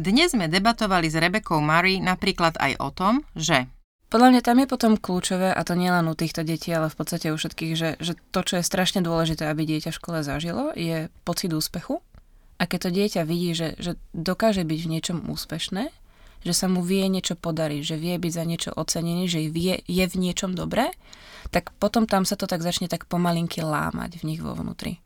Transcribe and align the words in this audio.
Dnes 0.00 0.32
sme 0.32 0.48
debatovali 0.48 1.12
s 1.12 1.20
Rebekou 1.20 1.60
Murray 1.60 2.00
napríklad 2.00 2.56
aj 2.56 2.72
o 2.80 2.88
tom, 2.88 3.20
že 3.36 3.68
podľa 4.08 4.32
mňa 4.32 4.40
tam 4.40 4.56
je 4.56 4.66
potom 4.72 4.92
kľúčové, 4.96 5.52
a 5.52 5.60
to 5.60 5.76
nielen 5.76 6.08
u 6.08 6.16
týchto 6.16 6.40
detí, 6.40 6.72
ale 6.72 6.88
v 6.88 6.96
podstate 6.96 7.28
u 7.28 7.36
všetkých, 7.36 7.72
že, 7.76 8.00
že 8.00 8.16
to, 8.32 8.40
čo 8.40 8.58
je 8.58 8.64
strašne 8.64 9.04
dôležité, 9.04 9.44
aby 9.44 9.68
dieťa 9.68 9.92
v 9.92 9.98
škole 10.00 10.24
zažilo, 10.24 10.72
je 10.72 11.12
pocit 11.28 11.52
úspechu. 11.52 12.00
A 12.56 12.64
keď 12.64 12.88
to 12.88 12.90
dieťa 12.96 13.22
vidí, 13.28 13.52
že, 13.52 13.76
že 13.76 14.00
dokáže 14.16 14.64
byť 14.64 14.80
v 14.80 14.88
niečom 14.88 15.18
úspešné, 15.28 15.92
že 16.48 16.52
sa 16.56 16.64
mu 16.64 16.80
vie 16.80 17.04
niečo 17.12 17.36
podariť, 17.36 17.82
že 17.84 18.00
vie 18.00 18.16
byť 18.16 18.32
za 18.32 18.44
niečo 18.48 18.70
ocenený, 18.72 19.28
že 19.28 19.52
vie, 19.52 19.84
je 19.84 20.04
v 20.08 20.16
niečom 20.16 20.56
dobré, 20.56 20.96
tak 21.52 21.76
potom 21.76 22.08
tam 22.08 22.24
sa 22.24 22.40
to 22.40 22.48
tak 22.48 22.64
začne 22.64 22.88
tak 22.88 23.04
pomalinky 23.04 23.60
lámať 23.60 24.16
v 24.16 24.32
nich 24.32 24.40
vo 24.40 24.56
vnútri. 24.56 24.96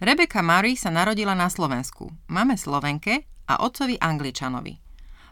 Rebeka 0.00 0.40
Murray 0.40 0.72
sa 0.80 0.88
narodila 0.88 1.36
na 1.36 1.52
Slovensku. 1.52 2.08
Máme 2.32 2.56
Slovenke 2.56 3.28
a 3.48 3.62
otcovi 3.62 3.98
Angličanovi. 3.98 4.78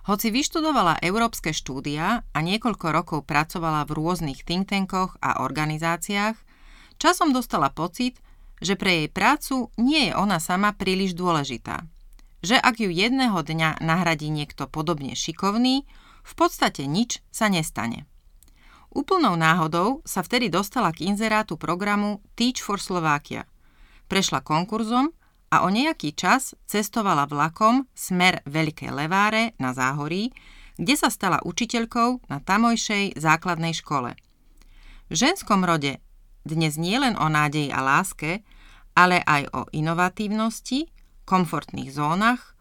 Hoci 0.09 0.33
vyštudovala 0.33 0.99
európske 1.05 1.53
štúdia 1.53 2.25
a 2.25 2.39
niekoľko 2.41 2.87
rokov 2.89 3.19
pracovala 3.29 3.85
v 3.85 3.95
rôznych 4.01 4.43
think 4.43 4.73
tankoch 4.73 5.21
a 5.21 5.45
organizáciách, 5.45 6.35
časom 6.97 7.37
dostala 7.37 7.69
pocit, 7.69 8.17
že 8.65 8.77
pre 8.77 9.05
jej 9.05 9.09
prácu 9.13 9.69
nie 9.77 10.09
je 10.09 10.13
ona 10.17 10.41
sama 10.41 10.73
príliš 10.73 11.13
dôležitá. 11.13 11.85
Že 12.41 12.57
ak 12.57 12.81
ju 12.81 12.89
jedného 12.89 13.37
dňa 13.37 13.85
nahradí 13.85 14.33
niekto 14.33 14.65
podobne 14.65 15.13
šikovný, 15.13 15.85
v 16.25 16.33
podstate 16.37 16.89
nič 16.89 17.21
sa 17.29 17.53
nestane. 17.53 18.09
Úplnou 18.91 19.39
náhodou 19.39 20.03
sa 20.03 20.25
vtedy 20.25 20.51
dostala 20.51 20.91
k 20.91 21.07
inzerátu 21.07 21.55
programu 21.55 22.25
Teach 22.35 22.65
for 22.65 22.83
Slovakia. 22.83 23.47
Prešla 24.11 24.43
konkurzom 24.43 25.15
a 25.51 25.67
o 25.67 25.69
nejaký 25.69 26.15
čas 26.15 26.55
cestovala 26.71 27.27
vlakom 27.27 27.91
smer 27.91 28.47
Veľké 28.47 28.95
Leváre 28.95 29.59
na 29.59 29.75
Záhorí, 29.75 30.31
kde 30.79 30.95
sa 30.95 31.11
stala 31.11 31.43
učiteľkou 31.43 32.31
na 32.31 32.39
tamojšej 32.39 33.19
základnej 33.19 33.75
škole. 33.75 34.15
V 35.11 35.15
ženskom 35.19 35.67
rode 35.67 35.99
dnes 36.47 36.79
nie 36.79 36.97
len 36.97 37.19
o 37.19 37.27
nádeji 37.27 37.75
a 37.75 37.83
láske, 37.83 38.47
ale 38.95 39.21
aj 39.27 39.43
o 39.53 39.61
inovatívnosti, 39.75 40.89
komfortných 41.27 41.91
zónach, 41.91 42.55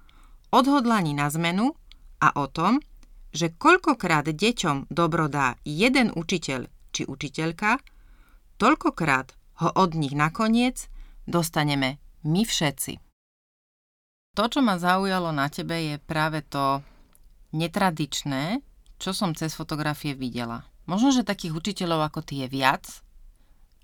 odhodlaní 0.50 1.14
na 1.14 1.30
zmenu 1.30 1.78
a 2.20 2.34
o 2.36 2.50
tom, 2.50 2.82
že 3.30 3.54
koľkokrát 3.54 4.26
deťom 4.26 4.90
dobro 4.90 5.30
dá 5.30 5.62
jeden 5.62 6.10
učiteľ 6.18 6.66
či 6.90 7.06
učiteľka, 7.06 7.78
toľkokrát 8.58 9.38
ho 9.62 9.70
od 9.78 9.94
nich 9.94 10.18
nakoniec 10.18 10.90
dostaneme 11.30 12.02
my 12.24 12.42
všetci. 12.44 13.00
To, 14.38 14.44
čo 14.48 14.60
ma 14.64 14.80
zaujalo 14.80 15.36
na 15.36 15.52
tebe, 15.52 15.76
je 15.76 15.96
práve 16.00 16.46
to 16.46 16.80
netradičné, 17.52 18.62
čo 19.02 19.12
som 19.12 19.36
cez 19.36 19.56
fotografie 19.56 20.14
videla. 20.14 20.68
Možno, 20.86 21.14
že 21.14 21.28
takých 21.28 21.56
učiteľov 21.56 22.10
ako 22.10 22.20
ty 22.24 22.46
je 22.46 22.48
viac, 22.50 22.86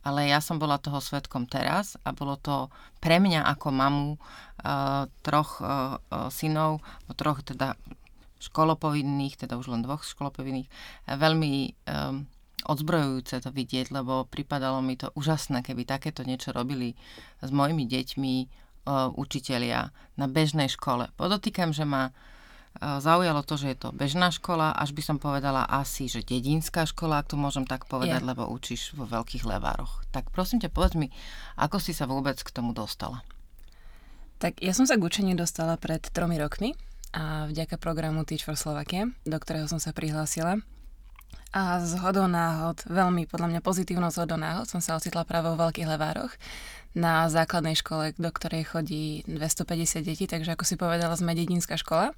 ale 0.05 0.29
ja 0.29 0.37
som 0.37 0.61
bola 0.61 0.77
toho 0.77 1.01
svetkom 1.01 1.49
teraz 1.49 1.97
a 2.05 2.13
bolo 2.13 2.37
to 2.37 2.69
pre 3.01 3.17
mňa 3.17 3.41
ako 3.57 3.67
mamu 3.73 4.09
uh, 4.15 5.09
troch 5.25 5.57
uh, 5.65 5.97
synov, 6.29 6.85
troch 7.17 7.41
teda 7.41 7.73
školopovinných, 8.37 9.41
teda 9.41 9.57
už 9.57 9.73
len 9.73 9.81
dvoch 9.81 10.05
školopovinných, 10.05 10.69
veľmi 11.09 11.53
um, 11.89 12.29
odzbrojujúce 12.65 13.45
to 13.45 13.49
vidieť, 13.53 13.93
lebo 13.93 14.25
pripadalo 14.27 14.81
mi 14.81 14.97
to 14.97 15.13
úžasné, 15.13 15.61
keby 15.61 15.85
takéto 15.85 16.25
niečo 16.25 16.51
robili 16.51 16.97
s 17.39 17.49
mojimi 17.53 17.85
deťmi 17.85 18.35
uh, 18.41 19.13
učitelia 19.13 19.93
na 20.17 20.25
bežnej 20.25 20.67
škole. 20.67 21.09
Podotýkam, 21.15 21.71
že 21.71 21.85
ma 21.85 22.09
uh, 22.09 22.97
zaujalo 22.99 23.45
to, 23.45 23.55
že 23.55 23.67
je 23.73 23.77
to 23.77 23.89
bežná 23.93 24.33
škola, 24.33 24.73
až 24.73 24.91
by 24.91 25.01
som 25.05 25.17
povedala 25.21 25.63
asi, 25.69 26.09
že 26.09 26.25
dedinská 26.25 26.89
škola, 26.89 27.21
ak 27.21 27.31
to 27.31 27.37
môžem 27.37 27.63
tak 27.69 27.85
povedať, 27.85 28.21
yeah. 28.21 28.29
lebo 28.33 28.49
učíš 28.49 28.97
vo 28.97 29.05
veľkých 29.05 29.45
levároch. 29.45 30.03
Tak 30.09 30.33
prosím 30.33 30.59
ťa, 30.59 30.73
povedz 30.73 30.97
mi, 30.97 31.13
ako 31.55 31.77
si 31.77 31.93
sa 31.93 32.09
vôbec 32.09 32.35
k 32.41 32.49
tomu 32.49 32.75
dostala? 32.75 33.21
Tak 34.35 34.59
ja 34.59 34.75
som 34.75 34.83
sa 34.83 34.99
k 34.99 35.05
učeniu 35.07 35.39
dostala 35.39 35.79
pred 35.79 36.03
tromi 36.11 36.35
rokmi 36.35 36.75
a 37.15 37.47
vďaka 37.47 37.79
programu 37.79 38.27
Teach 38.27 38.43
for 38.43 38.59
Slovakia, 38.59 39.07
do 39.23 39.37
ktorého 39.39 39.71
som 39.71 39.79
sa 39.79 39.95
prihlásila. 39.95 40.59
A 41.55 41.79
z 41.79 41.95
hodou 42.03 42.27
náhod, 42.27 42.83
veľmi 42.83 43.31
podľa 43.31 43.47
mňa 43.47 43.61
pozitívnou 43.63 44.11
zhodou 44.11 44.35
náhod, 44.35 44.67
som 44.67 44.83
sa 44.83 44.99
ocitla 44.99 45.23
práve 45.23 45.47
vo 45.47 45.55
Veľkých 45.55 45.87
Levároch 45.87 46.35
na 46.95 47.27
základnej 47.31 47.75
škole, 47.79 48.11
do 48.15 48.31
ktorej 48.31 48.67
chodí 48.67 49.23
250 49.27 50.03
detí, 50.03 50.27
takže 50.27 50.55
ako 50.55 50.63
si 50.67 50.75
povedala, 50.75 51.15
sme 51.15 51.35
dedinská 51.35 51.75
škola. 51.79 52.15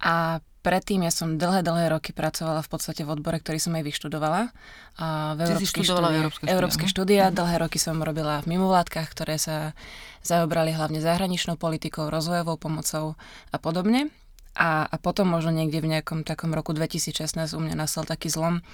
A 0.00 0.44
predtým 0.60 1.08
ja 1.08 1.12
som 1.14 1.40
dlhé, 1.40 1.64
dlhé 1.64 1.88
roky 1.88 2.12
pracovala 2.12 2.60
v 2.60 2.68
podstate 2.68 3.06
v 3.06 3.16
odbore, 3.16 3.40
ktorý 3.40 3.56
som 3.56 3.72
aj 3.78 3.84
vyštudovala. 3.88 4.52
A 5.00 5.32
v 5.38 5.40
európske 5.48 5.80
štúdia. 5.80 6.28
Európske 6.44 6.86
štúdia. 6.90 7.32
Dlhé 7.32 7.56
roky 7.62 7.80
som 7.80 7.96
robila 8.04 8.44
v 8.44 8.56
mimovládkach, 8.56 9.08
ktoré 9.16 9.40
sa 9.40 9.72
zaobrali 10.20 10.76
hlavne 10.76 11.00
zahraničnou 11.00 11.56
politikou, 11.56 12.12
rozvojovou 12.12 12.60
pomocou 12.60 13.16
a 13.52 13.56
podobne. 13.56 14.12
A, 14.56 14.88
a 14.88 14.96
potom 14.96 15.28
možno 15.28 15.52
niekde 15.52 15.84
v 15.84 15.92
nejakom 15.92 16.24
takom 16.24 16.56
roku 16.56 16.72
2016 16.72 17.36
u 17.52 17.60
mňa 17.60 17.76
nastal 17.76 18.08
taký 18.08 18.32
zlom, 18.32 18.64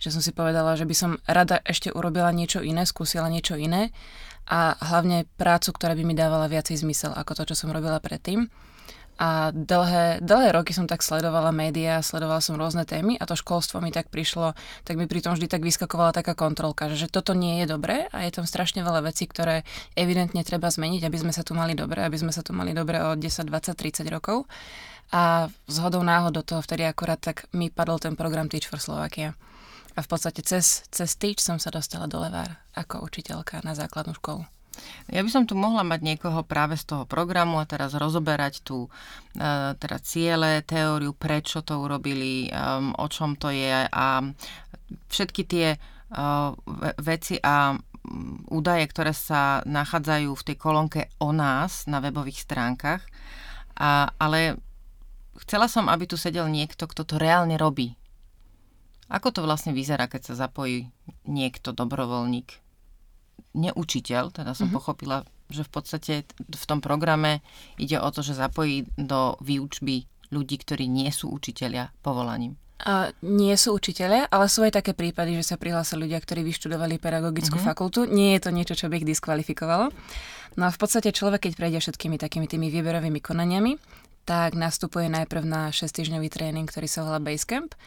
že 0.00 0.08
som 0.08 0.24
si 0.24 0.32
povedala, 0.32 0.80
že 0.80 0.88
by 0.88 0.94
som 0.96 1.10
rada 1.28 1.60
ešte 1.68 1.92
urobila 1.92 2.32
niečo 2.32 2.64
iné, 2.64 2.88
skúsila 2.88 3.28
niečo 3.28 3.60
iné 3.60 3.92
a 4.48 4.78
hlavne 4.80 5.28
prácu, 5.36 5.76
ktorá 5.76 5.92
by 5.92 6.04
mi 6.08 6.16
dávala 6.16 6.48
viacej 6.48 6.80
zmysel 6.80 7.12
ako 7.12 7.36
to, 7.42 7.52
čo 7.52 7.66
som 7.66 7.74
robila 7.74 8.00
predtým. 8.00 8.48
A 9.16 9.48
dlhé, 9.48 10.20
dlhé 10.20 10.52
roky 10.52 10.76
som 10.76 10.84
tak 10.84 11.00
sledovala 11.00 11.48
médiá, 11.48 12.04
sledovala 12.04 12.44
som 12.44 12.60
rôzne 12.60 12.84
témy 12.84 13.16
a 13.16 13.24
to 13.24 13.32
školstvo 13.32 13.80
mi 13.80 13.88
tak 13.88 14.12
prišlo, 14.12 14.52
tak 14.84 15.00
mi 15.00 15.08
pri 15.08 15.24
tom 15.24 15.32
vždy 15.32 15.48
tak 15.48 15.64
vyskakovala 15.64 16.12
taká 16.12 16.36
kontrolka, 16.36 16.92
že, 16.92 17.08
že 17.08 17.08
toto 17.08 17.32
nie 17.32 17.64
je 17.64 17.66
dobré 17.72 18.12
a 18.12 18.28
je 18.28 18.36
tam 18.36 18.44
strašne 18.44 18.84
veľa 18.84 19.08
vecí, 19.08 19.24
ktoré 19.24 19.64
evidentne 19.96 20.44
treba 20.44 20.68
zmeniť, 20.68 21.08
aby 21.08 21.16
sme 21.16 21.32
sa 21.32 21.40
tu 21.40 21.56
mali 21.56 21.72
dobre, 21.72 22.04
aby 22.04 22.20
sme 22.20 22.28
sa 22.28 22.44
tu 22.44 22.52
mali 22.52 22.76
dobre 22.76 23.00
o 23.00 23.16
10, 23.16 23.48
20, 23.48 23.72
30 23.72 24.04
rokov. 24.12 24.44
A 25.12 25.46
zhodou 25.70 26.02
náhod 26.02 26.34
do 26.34 26.42
toho 26.42 26.62
vtedy 26.62 26.82
akorát 26.86 27.20
tak 27.20 27.46
mi 27.54 27.70
padol 27.70 27.98
ten 27.98 28.18
program 28.18 28.50
Teach 28.50 28.66
for 28.66 28.82
Slovakia. 28.82 29.38
A 29.96 30.04
v 30.04 30.08
podstate 30.08 30.44
cez, 30.44 30.84
cez 30.92 31.16
Teach 31.16 31.40
som 31.40 31.56
sa 31.56 31.72
dostala 31.72 32.10
do 32.10 32.20
Levár 32.20 32.58
ako 32.76 33.06
učiteľka 33.06 33.64
na 33.64 33.72
základnú 33.72 34.12
školu. 34.18 34.44
Ja 35.08 35.24
by 35.24 35.30
som 35.32 35.48
tu 35.48 35.56
mohla 35.56 35.80
mať 35.80 36.04
niekoho 36.04 36.44
práve 36.44 36.76
z 36.76 36.84
toho 36.84 37.08
programu 37.08 37.56
a 37.56 37.64
teraz 37.64 37.96
rozoberať 37.96 38.60
tu 38.60 38.84
e, 38.84 38.88
teda 39.72 39.96
ciele, 40.04 40.60
teóriu, 40.60 41.16
prečo 41.16 41.64
to 41.64 41.80
urobili, 41.80 42.52
um, 42.52 42.92
o 42.92 43.06
čom 43.08 43.40
to 43.40 43.48
je 43.48 43.88
a 43.88 44.20
všetky 45.08 45.42
tie 45.48 45.66
uh, 45.74 46.54
veci 47.02 47.42
a 47.42 47.74
údaje, 48.46 48.86
ktoré 48.86 49.10
sa 49.10 49.66
nachádzajú 49.66 50.30
v 50.30 50.46
tej 50.46 50.56
kolónke 50.56 51.00
o 51.18 51.34
nás 51.34 51.90
na 51.90 51.98
webových 51.98 52.46
stránkach. 52.46 53.02
A, 53.76 54.14
ale 54.14 54.62
chcela 55.44 55.66
som, 55.68 55.90
aby 55.90 56.08
tu 56.08 56.16
sedel 56.16 56.48
niekto, 56.48 56.88
kto 56.88 57.02
to 57.04 57.14
reálne 57.20 57.54
robí. 57.58 57.98
Ako 59.06 59.30
to 59.30 59.46
vlastne 59.46 59.70
vyzerá, 59.70 60.10
keď 60.10 60.34
sa 60.34 60.48
zapojí 60.48 60.90
niekto, 61.28 61.70
dobrovoľník? 61.70 62.58
Neučiteľ, 63.56 64.34
teda 64.34 64.52
som 64.52 64.68
mm-hmm. 64.68 64.76
pochopila, 64.76 65.22
že 65.48 65.62
v 65.62 65.70
podstate 65.70 66.14
v 66.36 66.64
tom 66.66 66.82
programe 66.82 67.40
ide 67.78 68.02
o 68.02 68.08
to, 68.10 68.20
že 68.20 68.34
zapojí 68.34 68.90
do 68.98 69.38
výučby 69.40 70.10
ľudí, 70.34 70.58
ktorí 70.58 70.90
nie 70.90 71.08
sú 71.14 71.30
učiteľia 71.30 71.94
povolaním. 72.02 72.58
A 72.84 73.08
nie 73.24 73.56
sú 73.56 73.72
učiteľe, 73.72 74.28
ale 74.28 74.52
sú 74.52 74.60
aj 74.60 74.82
také 74.82 74.92
prípady, 74.92 75.32
že 75.40 75.48
sa 75.48 75.56
prihlásili 75.56 76.04
ľudia, 76.04 76.20
ktorí 76.20 76.44
vyštudovali 76.44 77.00
pedagogickú 77.00 77.56
mm-hmm. 77.56 77.72
fakultu. 77.72 78.04
Nie 78.04 78.36
je 78.36 78.44
to 78.44 78.50
niečo, 78.52 78.74
čo 78.76 78.92
by 78.92 79.00
ich 79.00 79.08
diskvalifikovalo. 79.08 79.88
No 80.60 80.62
a 80.68 80.70
v 80.72 80.78
podstate 80.80 81.08
človek, 81.08 81.48
keď 81.48 81.52
prejde 81.56 81.78
všetkými 81.80 82.20
takými 82.20 82.44
tými 82.44 82.68
výberovými 82.68 83.20
konaniami, 83.24 83.80
tak 84.26 84.58
nastupuje 84.58 85.06
najprv 85.06 85.46
na 85.46 85.70
6-týždňový 85.70 86.28
tréning, 86.28 86.66
ktorý 86.66 86.90
sa 86.90 87.06
volá 87.06 87.22
Basecamp. 87.22 87.78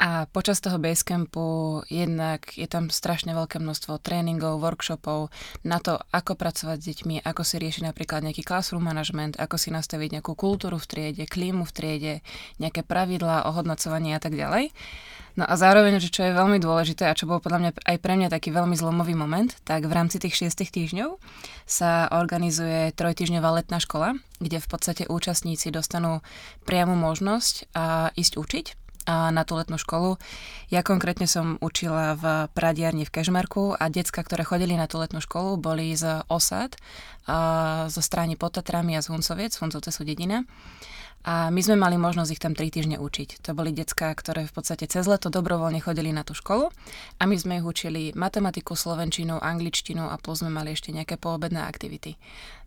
A 0.00 0.26
počas 0.26 0.58
toho 0.58 0.80
Basecampu 0.80 1.84
jednak 1.86 2.48
je 2.56 2.64
tam 2.66 2.88
strašne 2.88 3.36
veľké 3.36 3.60
množstvo 3.60 4.00
tréningov, 4.00 4.58
workshopov 4.58 5.28
na 5.62 5.78
to, 5.78 6.00
ako 6.10 6.34
pracovať 6.34 6.78
s 6.80 6.86
deťmi, 6.90 7.22
ako 7.22 7.44
si 7.44 7.60
riešiť 7.60 7.86
napríklad 7.86 8.24
nejaký 8.24 8.42
classroom 8.42 8.82
management, 8.82 9.36
ako 9.38 9.60
si 9.60 9.68
nastaviť 9.70 10.18
nejakú 10.18 10.32
kultúru 10.34 10.80
v 10.80 10.88
triede, 10.88 11.24
klímu 11.28 11.68
v 11.68 11.72
triede, 11.76 12.14
nejaké 12.58 12.82
pravidlá, 12.82 13.46
ohodnocovanie 13.46 14.16
a 14.16 14.20
tak 14.24 14.34
ďalej. 14.34 14.72
No 15.32 15.48
a 15.48 15.56
zároveň, 15.56 15.96
že 15.96 16.12
čo 16.12 16.28
je 16.28 16.36
veľmi 16.36 16.60
dôležité 16.60 17.08
a 17.08 17.16
čo 17.16 17.24
bol 17.24 17.40
podľa 17.40 17.58
mňa 17.58 17.70
aj 17.88 17.96
pre 18.04 18.20
mňa 18.20 18.28
taký 18.28 18.52
veľmi 18.52 18.76
zlomový 18.76 19.16
moment, 19.16 19.48
tak 19.64 19.88
v 19.88 19.96
rámci 19.96 20.20
tých 20.20 20.36
šiestich 20.36 20.68
týždňov 20.68 21.16
sa 21.64 22.12
organizuje 22.12 22.92
trojtýždňová 22.92 23.64
letná 23.64 23.80
škola, 23.80 24.20
kde 24.44 24.60
v 24.60 24.68
podstate 24.68 25.08
účastníci 25.08 25.72
dostanú 25.72 26.20
priamu 26.68 26.92
možnosť 27.00 27.72
a 27.72 28.12
ísť 28.12 28.34
učiť 28.36 28.66
a 29.02 29.34
na 29.34 29.42
tú 29.42 29.58
letnú 29.58 29.80
školu. 29.80 30.20
Ja 30.70 30.86
konkrétne 30.86 31.26
som 31.26 31.58
učila 31.58 32.14
v 32.14 32.24
Pradiarni 32.54 33.02
v 33.02 33.10
Kežmarku 33.10 33.74
a 33.74 33.90
decka, 33.90 34.22
ktoré 34.22 34.46
chodili 34.46 34.78
na 34.78 34.86
tú 34.86 35.02
letnú 35.02 35.18
školu, 35.18 35.58
boli 35.58 35.90
z 35.98 36.22
osad, 36.30 36.78
a 37.26 37.86
zo 37.90 38.02
strany 38.02 38.34
Potatrami 38.38 38.94
a 38.98 39.02
z 39.02 39.10
Huncoviec, 39.10 39.54
Huncovce 39.58 39.90
sú 39.90 40.02
dedina. 40.06 40.46
A 41.22 41.54
my 41.54 41.60
sme 41.62 41.78
mali 41.78 41.94
možnosť 41.98 42.30
ich 42.34 42.42
tam 42.42 42.54
3 42.54 42.68
týždne 42.68 42.96
učiť. 42.98 43.46
To 43.46 43.54
boli 43.54 43.70
decká, 43.70 44.10
ktoré 44.10 44.46
v 44.46 44.54
podstate 44.54 44.90
cez 44.90 45.06
leto 45.06 45.30
dobrovoľne 45.30 45.78
chodili 45.78 46.10
na 46.10 46.26
tú 46.26 46.34
školu 46.34 46.68
a 47.18 47.22
my 47.24 47.36
sme 47.38 47.62
ich 47.62 47.66
učili 47.66 48.10
matematiku, 48.12 48.74
slovenčinu, 48.74 49.38
angličtinu 49.38 50.10
a 50.10 50.18
plus 50.18 50.42
sme 50.42 50.50
mali 50.50 50.74
ešte 50.74 50.90
nejaké 50.90 51.16
poobedné 51.16 51.62
aktivity. 51.62 52.18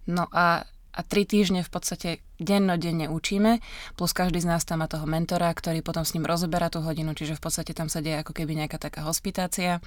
No 0.08 0.32
a 0.32 0.64
a 0.96 1.04
tri 1.04 1.28
týždne 1.28 1.60
v 1.60 1.72
podstate 1.72 2.10
dennodenne 2.40 3.12
učíme, 3.12 3.60
plus 4.00 4.16
každý 4.16 4.40
z 4.40 4.48
nás 4.48 4.64
tam 4.64 4.80
má 4.80 4.88
toho 4.88 5.04
mentora, 5.04 5.52
ktorý 5.52 5.84
potom 5.84 6.08
s 6.08 6.16
ním 6.16 6.24
rozoberá 6.24 6.72
tú 6.72 6.80
hodinu, 6.80 7.12
čiže 7.12 7.36
v 7.36 7.44
podstate 7.44 7.76
tam 7.76 7.92
sa 7.92 8.00
deje 8.00 8.24
ako 8.24 8.32
keby 8.32 8.56
nejaká 8.56 8.80
taká 8.80 9.04
hospitácia 9.04 9.84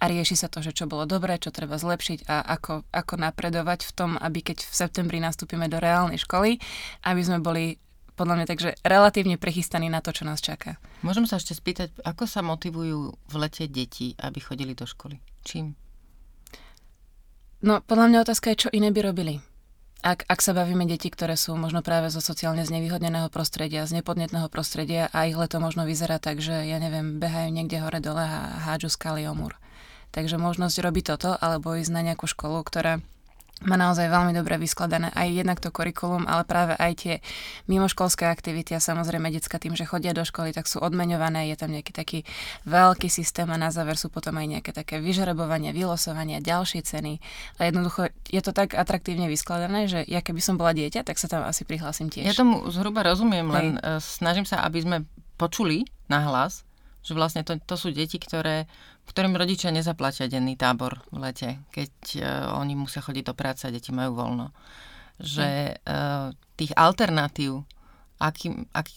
a 0.00 0.04
rieši 0.08 0.32
sa 0.32 0.48
to, 0.48 0.64
že 0.64 0.72
čo 0.72 0.88
bolo 0.88 1.04
dobré, 1.04 1.36
čo 1.36 1.52
treba 1.52 1.76
zlepšiť 1.76 2.24
a 2.32 2.40
ako, 2.56 2.88
ako 2.88 3.14
napredovať 3.20 3.84
v 3.84 3.92
tom, 3.92 4.10
aby 4.16 4.40
keď 4.40 4.64
v 4.64 4.74
septembri 4.74 5.20
nastúpime 5.20 5.68
do 5.68 5.76
reálnej 5.76 6.16
školy, 6.24 6.56
aby 7.04 7.20
sme 7.20 7.44
boli 7.44 7.76
podľa 8.16 8.34
mňa 8.40 8.46
takže 8.48 8.70
relatívne 8.80 9.36
prechystaní 9.36 9.92
na 9.92 10.00
to, 10.00 10.10
čo 10.10 10.24
nás 10.24 10.40
čaká. 10.40 10.80
Môžem 11.04 11.28
sa 11.28 11.36
ešte 11.36 11.52
spýtať, 11.52 11.92
ako 12.02 12.24
sa 12.24 12.40
motivujú 12.40 13.12
v 13.12 13.34
lete 13.36 13.68
deti, 13.68 14.16
aby 14.16 14.40
chodili 14.40 14.72
do 14.72 14.88
školy? 14.88 15.20
Čím? 15.44 15.76
No, 17.60 17.84
podľa 17.84 18.06
mňa 18.08 18.18
otázka 18.24 18.52
je, 18.52 18.68
čo 18.68 18.72
iné 18.72 18.88
by 18.88 19.00
robili. 19.04 19.44
Ak, 20.04 20.28
ak 20.28 20.38
sa 20.44 20.52
bavíme 20.52 20.84
deti, 20.84 21.08
ktoré 21.08 21.34
sú 21.34 21.56
možno 21.56 21.80
práve 21.80 22.12
zo 22.12 22.20
sociálne 22.20 22.62
znevýhodneného 22.62 23.32
prostredia, 23.32 23.88
z 23.88 24.00
nepodnetného 24.00 24.46
prostredia 24.52 25.08
a 25.10 25.24
ich 25.26 25.34
leto 25.34 25.58
možno 25.58 25.88
vyzerá 25.88 26.20
tak, 26.20 26.38
že 26.38 26.52
ja 26.68 26.78
neviem, 26.78 27.16
behajú 27.18 27.48
niekde 27.50 27.80
hore 27.80 27.98
dole 27.98 28.22
a 28.22 28.70
hádžu 28.70 28.92
skaly 28.92 29.26
o 29.26 29.34
múr. 29.34 29.56
Takže 30.14 30.38
možnosť 30.38 30.84
robiť 30.84 31.04
toto 31.16 31.34
alebo 31.34 31.74
ísť 31.74 31.90
na 31.90 32.06
nejakú 32.06 32.28
školu, 32.28 32.62
ktorá 32.62 33.02
má 33.64 33.80
naozaj 33.80 34.12
veľmi 34.12 34.36
dobre 34.36 34.60
vyskladané 34.60 35.08
aj 35.16 35.28
jednak 35.32 35.58
to 35.64 35.72
kurikulum, 35.72 36.28
ale 36.28 36.44
práve 36.44 36.76
aj 36.76 36.92
tie 37.00 37.14
mimoškolské 37.72 38.28
aktivity 38.28 38.76
a 38.76 38.84
samozrejme 38.84 39.32
detská 39.32 39.56
tým, 39.56 39.72
že 39.72 39.88
chodia 39.88 40.12
do 40.12 40.28
školy, 40.28 40.52
tak 40.52 40.68
sú 40.68 40.76
odmeňované, 40.84 41.48
je 41.48 41.56
tam 41.56 41.72
nejaký 41.72 41.92
taký 41.96 42.18
veľký 42.68 43.08
systém 43.08 43.48
a 43.48 43.56
na 43.56 43.72
záver 43.72 43.96
sú 43.96 44.12
potom 44.12 44.36
aj 44.36 44.60
nejaké 44.60 44.70
také 44.76 45.00
vyžrebovania, 45.00 45.72
vylosovania, 45.72 46.44
ďalšie 46.44 46.84
ceny. 46.84 47.16
A 47.56 47.72
jednoducho 47.72 48.12
je 48.28 48.44
to 48.44 48.52
tak 48.52 48.76
atraktívne 48.76 49.24
vyskladané, 49.24 49.88
že 49.88 50.04
ja 50.04 50.20
keby 50.20 50.44
som 50.44 50.60
bola 50.60 50.76
dieťa, 50.76 51.08
tak 51.08 51.16
sa 51.16 51.24
tam 51.24 51.48
asi 51.48 51.64
prihlásim 51.64 52.12
tiež. 52.12 52.28
Ja 52.28 52.36
tomu 52.36 52.60
zhruba 52.68 53.08
rozumiem, 53.08 53.48
len 53.48 53.80
Hej. 53.80 54.04
E, 54.04 54.04
snažím 54.04 54.44
sa, 54.44 54.60
aby 54.68 54.84
sme 54.84 54.96
počuli 55.40 55.88
na 56.12 56.20
hlas, 56.28 56.68
že 57.06 57.16
vlastne 57.16 57.40
to, 57.40 57.56
to 57.62 57.78
sú 57.78 57.88
deti, 57.94 58.18
ktoré, 58.18 58.68
ktorým 59.06 59.38
rodičia 59.38 59.70
nezaplatia 59.70 60.26
denný 60.26 60.58
tábor 60.58 61.00
v 61.14 61.30
lete, 61.30 61.62
keď 61.70 61.92
uh, 62.18 62.24
oni 62.58 62.74
musia 62.74 63.00
chodiť 63.00 63.32
do 63.32 63.34
práce 63.38 63.64
a 63.64 63.72
deti 63.72 63.94
majú 63.94 64.18
voľno. 64.18 64.50
Že 65.22 65.78
uh, 65.80 66.34
tých 66.58 66.74
alternatív, 66.76 67.64
akým, 68.20 68.68
ak, 68.74 68.90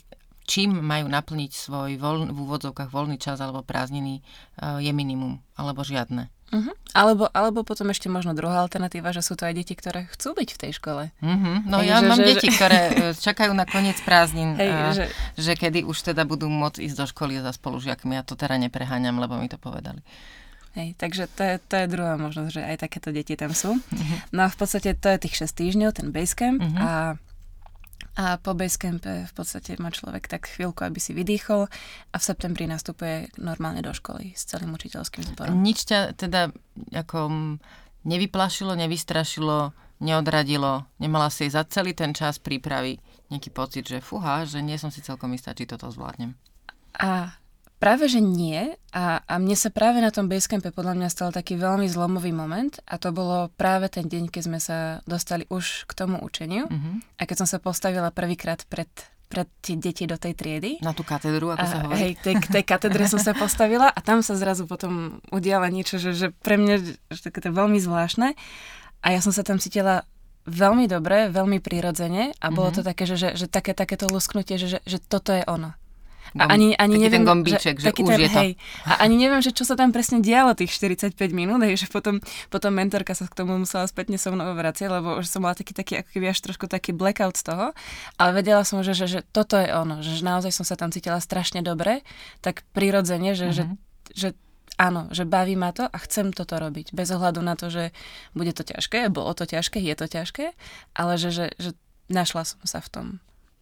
čím 0.50 0.73
majú 0.81 1.07
naplniť 1.07 1.51
svoj 1.53 2.01
voľ, 2.01 2.33
v 2.33 2.38
úvodzovkách 2.38 2.89
voľný 2.89 3.21
čas 3.21 3.39
alebo 3.39 3.61
prázdniny, 3.61 4.19
uh, 4.19 4.81
je 4.81 4.91
minimum, 4.91 5.39
alebo 5.56 5.85
žiadne. 5.85 6.27
Uh-huh. 6.49 6.73
Alebo, 6.97 7.29
alebo 7.29 7.61
potom 7.61 7.93
ešte 7.93 8.09
možno 8.09 8.33
druhá 8.33 8.65
alternatíva, 8.65 9.13
že 9.13 9.21
sú 9.21 9.37
to 9.37 9.45
aj 9.45 9.53
deti, 9.53 9.77
ktoré 9.77 10.09
chcú 10.09 10.33
byť 10.33 10.49
v 10.49 10.59
tej 10.65 10.71
škole. 10.81 11.03
Uh-huh. 11.21 11.55
No 11.69 11.79
Hej, 11.81 11.87
ja 11.93 11.97
že, 12.01 12.07
mám 12.09 12.19
že, 12.19 12.25
deti, 12.25 12.47
že... 12.49 12.55
ktoré 12.57 12.79
e, 12.89 12.93
čakajú 13.13 13.51
na 13.53 13.69
koniec 13.69 14.01
prázdnin, 14.01 14.57
Hej, 14.57 14.71
a, 14.73 14.89
že... 14.93 15.05
že 15.37 15.53
kedy 15.53 15.85
už 15.85 16.13
teda 16.13 16.25
budú 16.25 16.49
môcť 16.49 16.81
ísť 16.81 16.97
do 16.97 17.05
školy 17.05 17.37
za 17.37 17.53
spolužiakmi. 17.53 18.17
Ja 18.17 18.25
to 18.25 18.33
teda 18.33 18.57
nepreháňam, 18.57 19.21
lebo 19.21 19.37
mi 19.37 19.45
to 19.45 19.61
povedali. 19.61 20.01
Hej, 20.77 20.97
takže 20.97 21.25
to 21.33 21.41
je, 21.41 21.55
to 21.65 21.75
je 21.81 21.85
druhá 21.89 22.13
možnosť, 22.17 22.51
že 22.53 22.61
aj 22.61 22.77
takéto 22.85 23.09
deti 23.09 23.33
tam 23.37 23.53
sú. 23.53 23.77
Uh-huh. 23.77 24.17
No 24.33 24.45
a 24.45 24.49
v 24.49 24.57
podstate 24.57 24.97
to 24.97 25.09
je 25.09 25.17
tých 25.29 25.45
6 25.45 25.53
týždňov, 25.53 25.89
ten 25.93 26.09
basecamp 26.09 26.61
uh-huh. 26.61 26.81
a 26.81 26.89
a 28.19 28.36
po 28.36 28.51
basecampe 28.51 29.31
v 29.31 29.33
podstate 29.33 29.80
má 29.80 29.95
človek 29.95 30.27
tak 30.27 30.51
chvíľku, 30.51 30.83
aby 30.83 31.00
si 31.00 31.16
vydýchol 31.16 31.71
a 32.12 32.16
v 32.19 32.24
septembri 32.27 32.68
nastupuje 32.68 33.31
normálne 33.39 33.80
do 33.80 33.95
školy 33.95 34.36
s 34.36 34.44
celým 34.44 34.75
učiteľským 34.75 35.24
zborom. 35.24 35.56
Nič 35.63 35.88
ťa 35.88 36.19
teda 36.19 36.51
ako 36.92 37.31
nevyplašilo, 38.04 38.75
nevystrašilo, 38.75 39.71
neodradilo, 40.04 40.83
nemala 41.00 41.31
si 41.31 41.48
za 41.48 41.63
celý 41.63 41.95
ten 41.95 42.12
čas 42.12 42.44
prípravy 42.44 43.00
nejaký 43.31 43.56
pocit, 43.56 43.88
že 43.88 44.04
fuha, 44.04 44.44
že 44.44 44.60
nie 44.60 44.75
som 44.75 44.92
si 44.92 45.00
celkom 45.00 45.31
istá, 45.31 45.56
či 45.56 45.63
toto 45.63 45.88
zvládnem. 45.88 46.36
A 47.00 47.39
Práve, 47.79 48.11
že 48.11 48.19
nie. 48.19 48.75
A, 48.91 49.23
a 49.23 49.33
mne 49.39 49.55
sa 49.55 49.71
práve 49.71 50.03
na 50.03 50.11
tom 50.11 50.27
Basecampe 50.27 50.75
podľa 50.75 50.99
mňa 50.99 51.07
stal 51.07 51.31
taký 51.31 51.55
veľmi 51.55 51.87
zlomový 51.87 52.35
moment 52.35 52.75
a 52.83 52.99
to 52.99 53.15
bolo 53.15 53.47
práve 53.55 53.87
ten 53.87 54.03
deň, 54.05 54.27
keď 54.27 54.43
sme 54.43 54.59
sa 54.59 54.99
dostali 55.07 55.47
už 55.47 55.87
k 55.87 55.91
tomu 55.95 56.19
učeniu 56.19 56.67
mm-hmm. 56.67 56.95
a 57.15 57.21
keď 57.23 57.45
som 57.45 57.47
sa 57.47 57.63
postavila 57.63 58.11
prvýkrát 58.11 58.67
pred 58.67 58.91
pred 59.29 59.45
tie 59.61 59.77
deti 59.77 60.09
do 60.09 60.17
tej 60.17 60.33
triedy. 60.33 60.81
Na 60.81 60.97
tú 60.97 61.05
katedru, 61.05 61.53
ako 61.53 61.61
a, 61.61 61.69
sa 61.69 61.77
hovorí. 61.85 62.01
Hej, 62.01 62.11
tej, 62.25 62.35
tej 62.49 62.65
katedre 62.65 63.05
som 63.05 63.21
sa 63.21 63.37
postavila 63.37 63.85
a 63.85 63.99
tam 64.01 64.25
sa 64.25 64.33
zrazu 64.33 64.65
potom 64.65 65.21
udiala 65.29 65.69
niečo, 65.69 66.01
že, 66.01 66.17
že 66.17 66.27
pre 66.33 66.57
mňa 66.57 66.75
že 67.13 67.29
to 67.29 67.37
je 67.37 67.53
veľmi 67.53 67.77
zvláštne. 67.77 68.33
A 69.05 69.07
ja 69.13 69.21
som 69.21 69.29
sa 69.29 69.45
tam 69.45 69.61
cítila 69.61 70.01
veľmi 70.49 70.89
dobre, 70.89 71.29
veľmi 71.29 71.61
prirodzene 71.61 72.33
a 72.41 72.47
bolo 72.49 72.73
mm-hmm. 72.73 72.81
to 72.81 72.89
také, 72.89 73.03
že, 73.05 73.15
že, 73.21 73.29
že 73.37 73.45
také, 73.45 73.77
takéto 73.77 74.09
lusknutie, 74.09 74.57
že, 74.57 74.67
že, 74.67 74.79
že 74.81 74.97
toto 74.97 75.29
je 75.29 75.45
ono. 75.45 75.77
A 76.37 76.53
ani, 76.53 76.77
ani 76.77 77.01
neviem, 77.01 77.21
ten 77.21 77.25
gombíček, 77.25 77.81
že, 77.81 77.89
že 77.89 77.97
už 77.97 78.13
ten, 78.13 78.21
je 78.21 78.29
to. 78.29 78.39
Hej, 78.41 78.51
a 78.85 78.91
ani 79.01 79.15
neviem, 79.17 79.41
že 79.41 79.49
čo 79.49 79.65
sa 79.65 79.73
tam 79.73 79.89
presne 79.89 80.21
dialo 80.21 80.53
tých 80.53 80.69
45 80.77 81.17
minút, 81.33 81.65
hej, 81.65 81.79
že 81.79 81.87
potom, 81.89 82.21
potom 82.53 82.69
mentorka 82.69 83.17
sa 83.17 83.25
k 83.25 83.33
tomu 83.33 83.57
musela 83.57 83.89
spätne 83.89 84.21
so 84.21 84.29
mnou 84.29 84.53
vraciať, 84.53 84.89
lebo 84.93 85.17
už 85.17 85.25
som 85.25 85.41
mala 85.41 85.57
taký, 85.57 85.73
taký 85.73 86.06
ako 86.06 86.09
keby 86.13 86.25
až 86.30 86.39
trošku 86.45 86.69
taký 86.69 86.94
blackout 86.94 87.33
z 87.39 87.44
toho, 87.49 87.65
ale 88.21 88.31
vedela 88.37 88.61
som, 88.61 88.85
že, 88.85 88.94
že, 88.94 89.09
že 89.09 89.19
toto 89.33 89.57
je 89.57 89.69
ono, 89.73 90.06
že 90.06 90.21
naozaj 90.21 90.54
som 90.54 90.65
sa 90.68 90.77
tam 90.77 90.94
cítila 90.94 91.18
strašne 91.18 91.65
dobre, 91.65 92.06
tak 92.45 92.61
prirodzene, 92.77 93.33
že, 93.33 93.49
mm-hmm. 93.49 93.57
že, 93.57 93.63
mhm. 93.65 93.75
že 94.13 94.30
áno, 94.80 95.11
že 95.11 95.27
baví 95.27 95.59
ma 95.59 95.75
to 95.75 95.83
a 95.83 95.97
chcem 96.07 96.31
toto 96.31 96.56
robiť. 96.56 96.95
Bez 96.95 97.11
ohľadu 97.11 97.44
na 97.44 97.59
to, 97.59 97.68
že 97.68 97.92
bude 98.31 98.56
to 98.56 98.63
ťažké, 98.63 99.11
bolo 99.11 99.35
to 99.35 99.44
ťažké, 99.44 99.83
je 99.83 99.95
to 99.97 100.07
ťažké, 100.07 100.45
ale 100.95 101.19
že, 101.19 101.30
že, 101.35 101.45
že 101.59 101.71
našla 102.07 102.47
som 102.47 102.63
sa 102.63 102.80
v 102.80 102.89
tom 102.89 103.07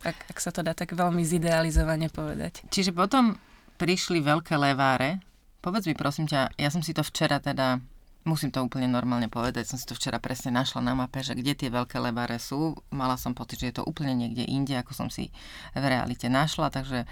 ak, 0.06 0.18
ak 0.30 0.38
sa 0.38 0.54
to 0.54 0.62
dá 0.62 0.78
tak 0.78 0.94
veľmi 0.94 1.26
zidealizovane 1.26 2.14
povedať. 2.14 2.68
Čiže 2.70 2.94
potom 2.94 3.38
prišli 3.82 4.22
veľké 4.22 4.58
leváre. 4.58 5.22
Povedz 5.62 5.90
mi 5.90 5.98
prosím 5.98 6.30
ťa, 6.30 6.54
ja 6.58 6.70
som 6.70 6.86
si 6.86 6.94
to 6.94 7.02
včera 7.02 7.42
teda, 7.42 7.82
musím 8.26 8.54
to 8.54 8.62
úplne 8.62 8.90
normálne 8.90 9.30
povedať, 9.30 9.70
som 9.70 9.78
si 9.78 9.90
to 9.90 9.98
včera 9.98 10.22
presne 10.22 10.54
našla 10.54 10.86
na 10.86 10.94
mape, 10.94 11.22
že 11.26 11.34
kde 11.34 11.54
tie 11.58 11.70
veľké 11.74 11.98
leváre 11.98 12.38
sú. 12.38 12.78
Mala 12.94 13.18
som 13.18 13.34
pocit, 13.34 13.62
že 13.62 13.70
je 13.74 13.76
to 13.82 13.88
úplne 13.88 14.14
niekde 14.14 14.46
inde, 14.46 14.78
ako 14.78 14.94
som 14.94 15.08
si 15.10 15.34
v 15.74 15.84
realite 15.86 16.30
našla, 16.30 16.70
takže 16.70 17.06
e, 17.06 17.08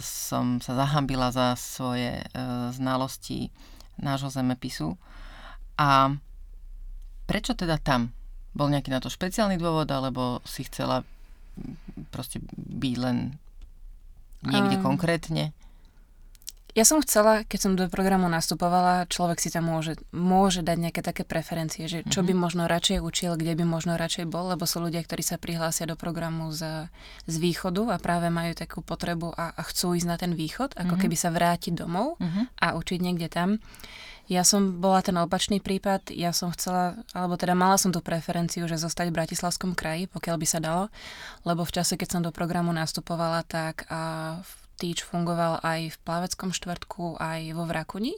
som 0.00 0.60
sa 0.64 0.72
zahambila 0.72 1.32
za 1.32 1.52
svoje 1.56 2.20
e, 2.20 2.24
znalosti 2.72 3.52
nášho 4.00 4.32
zemepisu. 4.32 4.96
A 5.76 6.16
prečo 7.28 7.52
teda 7.52 7.76
tam? 7.76 8.12
Bol 8.50 8.72
nejaký 8.72 8.90
na 8.90 8.98
to 8.98 9.12
špeciálny 9.12 9.60
dôvod, 9.60 9.86
alebo 9.92 10.42
si 10.42 10.66
chcela 10.66 11.06
proste 12.10 12.42
byť 12.56 12.94
len 13.00 13.38
niekde 14.44 14.76
um, 14.80 14.84
konkrétne? 14.92 15.52
Ja 16.70 16.86
som 16.86 17.02
chcela, 17.02 17.42
keď 17.42 17.58
som 17.58 17.72
do 17.74 17.90
programu 17.90 18.30
nastupovala, 18.30 19.10
človek 19.10 19.42
si 19.42 19.50
tam 19.50 19.66
môže, 19.66 19.98
môže 20.14 20.62
dať 20.62 20.76
nejaké 20.78 21.02
také 21.02 21.26
preferencie, 21.26 21.90
že 21.90 22.06
čo 22.06 22.22
by 22.22 22.30
mhm. 22.30 22.40
možno 22.40 22.62
radšej 22.70 23.02
učil, 23.02 23.34
kde 23.34 23.58
by 23.58 23.64
možno 23.66 23.98
radšej 23.98 24.30
bol, 24.30 24.54
lebo 24.54 24.70
sú 24.70 24.78
ľudia, 24.78 25.02
ktorí 25.02 25.22
sa 25.26 25.36
prihlásia 25.40 25.90
do 25.90 25.98
programu 25.98 26.54
z, 26.54 26.86
z 27.26 27.34
východu 27.42 27.90
a 27.90 27.96
práve 27.98 28.30
majú 28.30 28.54
takú 28.54 28.86
potrebu 28.86 29.34
a, 29.34 29.50
a 29.50 29.62
chcú 29.66 29.98
ísť 29.98 30.06
na 30.06 30.16
ten 30.16 30.32
východ, 30.38 30.78
ako 30.78 30.94
mm-hmm. 30.94 31.02
keby 31.02 31.16
sa 31.18 31.34
vrátiť 31.34 31.72
domov 31.74 32.22
mm-hmm. 32.22 32.44
a 32.62 32.66
učiť 32.78 32.98
niekde 33.02 33.26
tam. 33.26 33.58
Ja 34.30 34.46
som 34.46 34.78
bola 34.78 35.02
ten 35.02 35.18
opačný 35.18 35.58
prípad, 35.58 36.14
ja 36.14 36.30
som 36.30 36.54
chcela, 36.54 36.94
alebo 37.10 37.34
teda 37.34 37.58
mala 37.58 37.74
som 37.74 37.90
tú 37.90 37.98
preferenciu, 37.98 38.70
že 38.70 38.78
zostať 38.78 39.10
v 39.10 39.18
Bratislavskom 39.18 39.74
kraji, 39.74 40.06
pokiaľ 40.06 40.36
by 40.38 40.46
sa 40.46 40.62
dalo, 40.62 40.86
lebo 41.42 41.66
v 41.66 41.74
čase, 41.74 41.98
keď 41.98 42.08
som 42.14 42.22
do 42.22 42.30
programu 42.30 42.70
nastupovala, 42.70 43.42
tak 43.42 43.90
a 43.90 44.38
Teach 44.78 45.04
fungoval 45.04 45.60
aj 45.60 45.92
v 45.92 46.00
Plaveckom 46.06 46.56
štvrtku, 46.56 47.20
aj 47.20 47.52
vo 47.52 47.68
Vrakuni, 47.68 48.16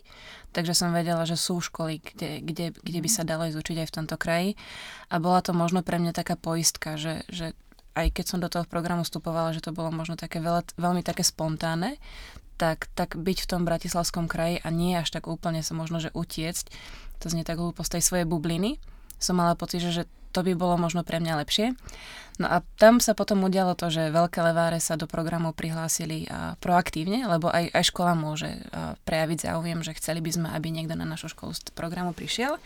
takže 0.53 0.77
som 0.77 0.95
vedela, 0.95 1.25
že 1.25 1.35
sú 1.35 1.59
školy, 1.59 1.99
kde, 1.99 2.45
kde, 2.45 2.67
kde 2.77 3.01
by 3.03 3.11
sa 3.11 3.25
dalo 3.25 3.49
ísť 3.49 3.59
učiť 3.59 3.77
aj 3.83 3.89
v 3.89 3.97
tomto 3.99 4.17
kraji. 4.21 4.51
A 5.11 5.19
bola 5.19 5.43
to 5.43 5.57
možno 5.57 5.83
pre 5.83 5.97
mňa 5.99 6.15
taká 6.15 6.39
poistka, 6.39 6.95
že, 6.95 7.27
že 7.33 7.57
aj 7.99 8.15
keď 8.15 8.25
som 8.25 8.39
do 8.39 8.47
toho 8.47 8.69
programu 8.69 9.03
vstupovala, 9.03 9.53
že 9.53 9.65
to 9.65 9.75
bolo 9.75 9.91
možno 9.91 10.15
také 10.15 10.39
veľa, 10.39 10.63
veľmi 10.79 11.03
také 11.03 11.27
spontánne, 11.27 11.99
tak, 12.63 12.87
tak 12.95 13.19
byť 13.19 13.39
v 13.43 13.51
tom 13.51 13.67
bratislavskom 13.67 14.31
kraji 14.31 14.63
a 14.63 14.71
nie 14.71 14.95
až 14.95 15.11
tak 15.11 15.27
úplne 15.27 15.67
sa 15.67 15.75
možno, 15.75 15.99
že 15.99 16.15
utiecť, 16.15 16.71
to 17.19 17.27
znie 17.27 17.43
tak 17.43 17.59
hlúpo 17.59 17.83
z 17.83 17.99
tej 17.99 18.03
svojej 18.07 18.27
bubliny, 18.31 18.79
som 19.19 19.35
mala 19.35 19.59
pocit, 19.59 19.83
že, 19.83 20.07
to 20.31 20.47
by 20.47 20.55
bolo 20.55 20.79
možno 20.79 21.03
pre 21.03 21.19
mňa 21.19 21.43
lepšie. 21.43 21.75
No 22.41 22.47
a 22.49 22.65
tam 22.79 23.03
sa 23.03 23.13
potom 23.13 23.45
udialo 23.45 23.77
to, 23.77 23.93
že 23.93 24.15
veľké 24.15 24.41
leváre 24.41 24.79
sa 24.79 24.97
do 24.97 25.05
programu 25.05 25.53
prihlásili 25.53 26.25
a 26.31 26.57
proaktívne, 26.63 27.27
lebo 27.27 27.51
aj, 27.51 27.69
aj 27.75 27.85
škola 27.93 28.17
môže 28.17 28.49
prejaviť 29.05 29.51
záujem, 29.51 29.83
že 29.85 29.99
chceli 29.99 30.25
by 30.25 30.31
sme, 30.33 30.49
aby 30.55 30.73
niekto 30.73 30.97
na 30.97 31.05
našu 31.05 31.29
školu 31.35 31.53
z 31.53 31.61
programu 31.77 32.17
prišiel. 32.17 32.57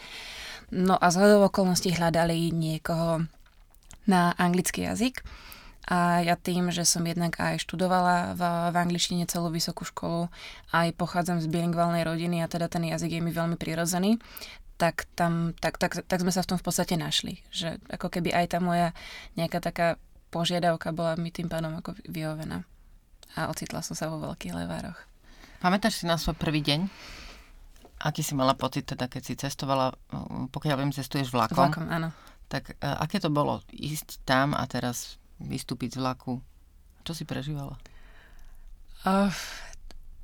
No 0.70 0.94
a 0.94 1.10
z 1.10 1.24
okolností 1.42 1.96
hľadali 1.96 2.54
niekoho 2.54 3.26
na 4.06 4.30
anglický 4.38 4.86
jazyk. 4.86 5.26
A 5.87 6.19
ja 6.26 6.35
tým, 6.35 6.75
že 6.75 6.83
som 6.83 7.07
jednak 7.07 7.38
aj 7.38 7.62
študovala 7.62 8.35
v, 8.35 8.43
v 8.75 8.76
angličtine 8.76 9.23
celú 9.31 9.55
vysokú 9.55 9.87
školu, 9.87 10.26
aj 10.75 10.90
pochádzam 10.99 11.38
z 11.38 11.47
bilingválnej 11.47 12.02
rodiny 12.02 12.43
a 12.43 12.50
teda 12.50 12.66
ten 12.66 12.90
jazyk 12.90 13.19
je 13.19 13.23
mi 13.23 13.31
veľmi 13.31 13.55
prirodzený, 13.55 14.19
tak, 14.76 15.07
tam, 15.14 15.55
tak, 15.57 15.78
tak, 15.78 16.02
tak 16.05 16.19
sme 16.21 16.35
sa 16.35 16.43
v 16.43 16.50
tom 16.50 16.59
v 16.59 16.66
podstate 16.66 16.99
našli. 16.99 17.38
Že 17.55 17.81
ako 17.87 18.11
keby 18.12 18.35
aj 18.35 18.47
tá 18.52 18.59
moja 18.59 18.93
nejaká 19.38 19.62
taká 19.62 19.97
požiadavka 20.35 20.90
bola 20.90 21.14
mi 21.14 21.31
tým 21.31 21.47
pádom 21.47 21.78
ako 21.78 21.97
vyhovená. 22.11 22.66
A 23.38 23.47
ocitla 23.47 23.81
som 23.81 23.95
sa 23.95 24.11
vo 24.11 24.19
veľkých 24.19 24.59
levároch. 24.59 24.99
Pamätáš 25.62 26.02
si 26.02 26.05
na 26.05 26.21
svoj 26.21 26.37
prvý 26.37 26.61
deň? 26.66 26.90
Aký 28.05 28.21
si 28.21 28.37
mala 28.37 28.52
pocit 28.52 28.85
teda, 28.85 29.09
keď 29.09 29.23
si 29.25 29.35
cestovala, 29.40 29.97
pokiaľ 30.52 30.76
viem, 30.83 30.93
cestuješ 30.93 31.33
vlakom? 31.33 31.57
Vlakom, 31.57 31.88
áno. 31.88 32.12
Tak 32.50 32.76
uh, 32.76 33.00
aké 33.00 33.16
to 33.23 33.33
bolo 33.33 33.64
ísť 33.73 34.21
tam 34.28 34.52
a 34.52 34.62
teraz 34.69 35.16
vystúpiť 35.40 35.97
z 35.97 36.00
vlaku? 36.00 36.40
Čo 37.07 37.12
si 37.14 37.25
prežívala? 37.28 37.78
Uh, 39.07 39.31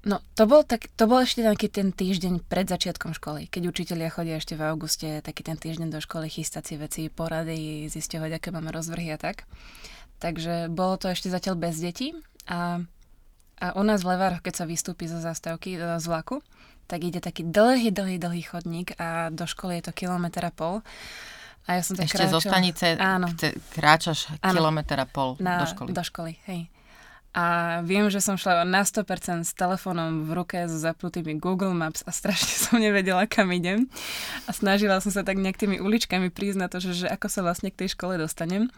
No, 0.02 0.18
to 0.34 0.50
bol, 0.50 0.66
tak, 0.66 0.90
to 0.98 1.06
bol 1.06 1.22
ešte 1.22 1.46
taký 1.46 1.70
ten 1.70 1.94
týždeň 1.94 2.42
pred 2.50 2.66
začiatkom 2.66 3.14
školy, 3.14 3.46
keď 3.46 3.70
učitelia 3.70 4.10
chodia 4.10 4.34
ešte 4.34 4.58
v 4.58 4.66
auguste, 4.66 5.22
taký 5.22 5.46
ten 5.46 5.54
týždeň 5.54 5.94
do 5.94 6.02
školy, 6.02 6.26
chystať 6.26 6.62
si 6.66 6.74
veci, 6.74 7.02
porady, 7.06 7.86
zisťovať, 7.86 8.30
aké 8.34 8.48
máme 8.50 8.74
rozvrhy 8.74 9.14
a 9.14 9.18
tak. 9.18 9.46
Takže 10.18 10.66
bolo 10.74 10.98
to 10.98 11.06
ešte 11.06 11.30
zatiaľ 11.30 11.54
bez 11.54 11.78
detí 11.78 12.18
a, 12.50 12.82
a 13.62 13.66
u 13.78 13.82
nás 13.86 14.02
v 14.02 14.10
Levároch, 14.10 14.42
keď 14.42 14.54
sa 14.58 14.64
vystúpi 14.66 15.06
zo 15.06 15.22
zastávky, 15.22 15.78
z 15.78 16.06
vlaku, 16.10 16.42
tak 16.90 17.06
ide 17.06 17.22
taký 17.22 17.46
dlhý, 17.46 17.94
dlhý, 17.94 18.18
dlhý 18.18 18.42
chodník 18.42 18.98
a 18.98 19.30
do 19.30 19.46
školy 19.46 19.78
je 19.78 19.86
to 19.86 19.92
kilometr 19.94 20.42
a 20.42 20.50
pol. 20.50 20.82
A 21.66 21.78
ja 21.78 21.82
som 21.86 21.94
tak 21.94 22.10
Ešte 22.10 22.26
kráčala... 22.26 22.34
zo 22.34 22.40
stanice 22.42 22.86
áno. 22.98 23.26
kráčaš 23.70 24.34
kilometr 24.42 24.98
a 24.98 25.06
pol 25.06 25.38
na, 25.38 25.62
do 25.62 25.66
školy. 25.70 25.88
Do 25.94 26.02
školy, 26.02 26.32
hej. 26.50 26.66
A 27.32 27.80
viem, 27.80 28.04
že 28.12 28.20
som 28.20 28.36
šla 28.36 28.68
na 28.68 28.84
100% 28.84 29.48
s 29.48 29.56
telefónom 29.56 30.28
v 30.28 30.30
ruke 30.36 30.68
s 30.68 30.74
zapnutými 30.84 31.40
Google 31.40 31.72
Maps 31.72 32.04
a 32.04 32.12
strašne 32.12 32.52
som 32.68 32.76
nevedela, 32.76 33.24
kam 33.24 33.48
idem. 33.56 33.88
A 34.44 34.52
snažila 34.52 35.00
som 35.00 35.08
sa 35.08 35.24
tak 35.24 35.40
nejak 35.40 35.56
tými 35.56 35.80
uličkami 35.80 36.28
prísť 36.28 36.58
na 36.60 36.68
to, 36.68 36.76
že, 36.82 37.06
že 37.06 37.06
ako 37.08 37.26
sa 37.32 37.40
vlastne 37.40 37.72
k 37.72 37.84
tej 37.84 37.96
škole 37.96 38.20
dostanem. 38.20 38.68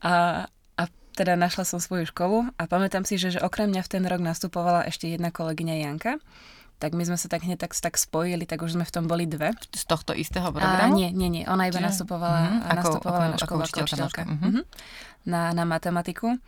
A, 0.00 0.46
a 0.80 0.82
teda 1.12 1.36
našla 1.36 1.68
som 1.68 1.76
svoju 1.76 2.08
školu 2.08 2.48
a 2.56 2.62
pamätám 2.64 3.04
si, 3.04 3.20
že, 3.20 3.36
že 3.36 3.44
okrem 3.44 3.68
mňa 3.68 3.84
v 3.84 3.92
ten 3.92 4.04
rok 4.08 4.24
nastupovala 4.24 4.88
ešte 4.88 5.12
jedna 5.12 5.28
kolegyňa 5.28 5.84
Janka 5.84 6.16
tak 6.80 6.96
my 6.96 7.04
sme 7.04 7.20
sa 7.20 7.28
tak 7.28 7.44
hneď 7.44 7.60
tak, 7.60 7.76
tak 7.76 8.00
spojili, 8.00 8.48
tak 8.48 8.64
už 8.64 8.80
sme 8.80 8.88
v 8.88 8.92
tom 8.92 9.04
boli 9.04 9.28
dve. 9.28 9.52
Z 9.76 9.84
tohto 9.84 10.16
istého 10.16 10.48
programu? 10.48 10.88
A, 10.88 10.96
nie, 10.96 11.12
nie, 11.12 11.28
nie. 11.28 11.44
Ona 11.44 11.68
iba 11.68 11.76
Čiže? 11.76 11.88
nastupovala, 11.92 12.40
mm-hmm. 12.40 12.72
nastupovala 12.72 13.24
ako, 13.28 13.32
na 13.32 13.38
školu 13.38 13.60
ako 13.60 13.78
učiteľka. 13.84 14.22
Mm-hmm. 14.24 14.62
Na, 15.28 15.52
na 15.52 15.64
matematiku. 15.68 16.40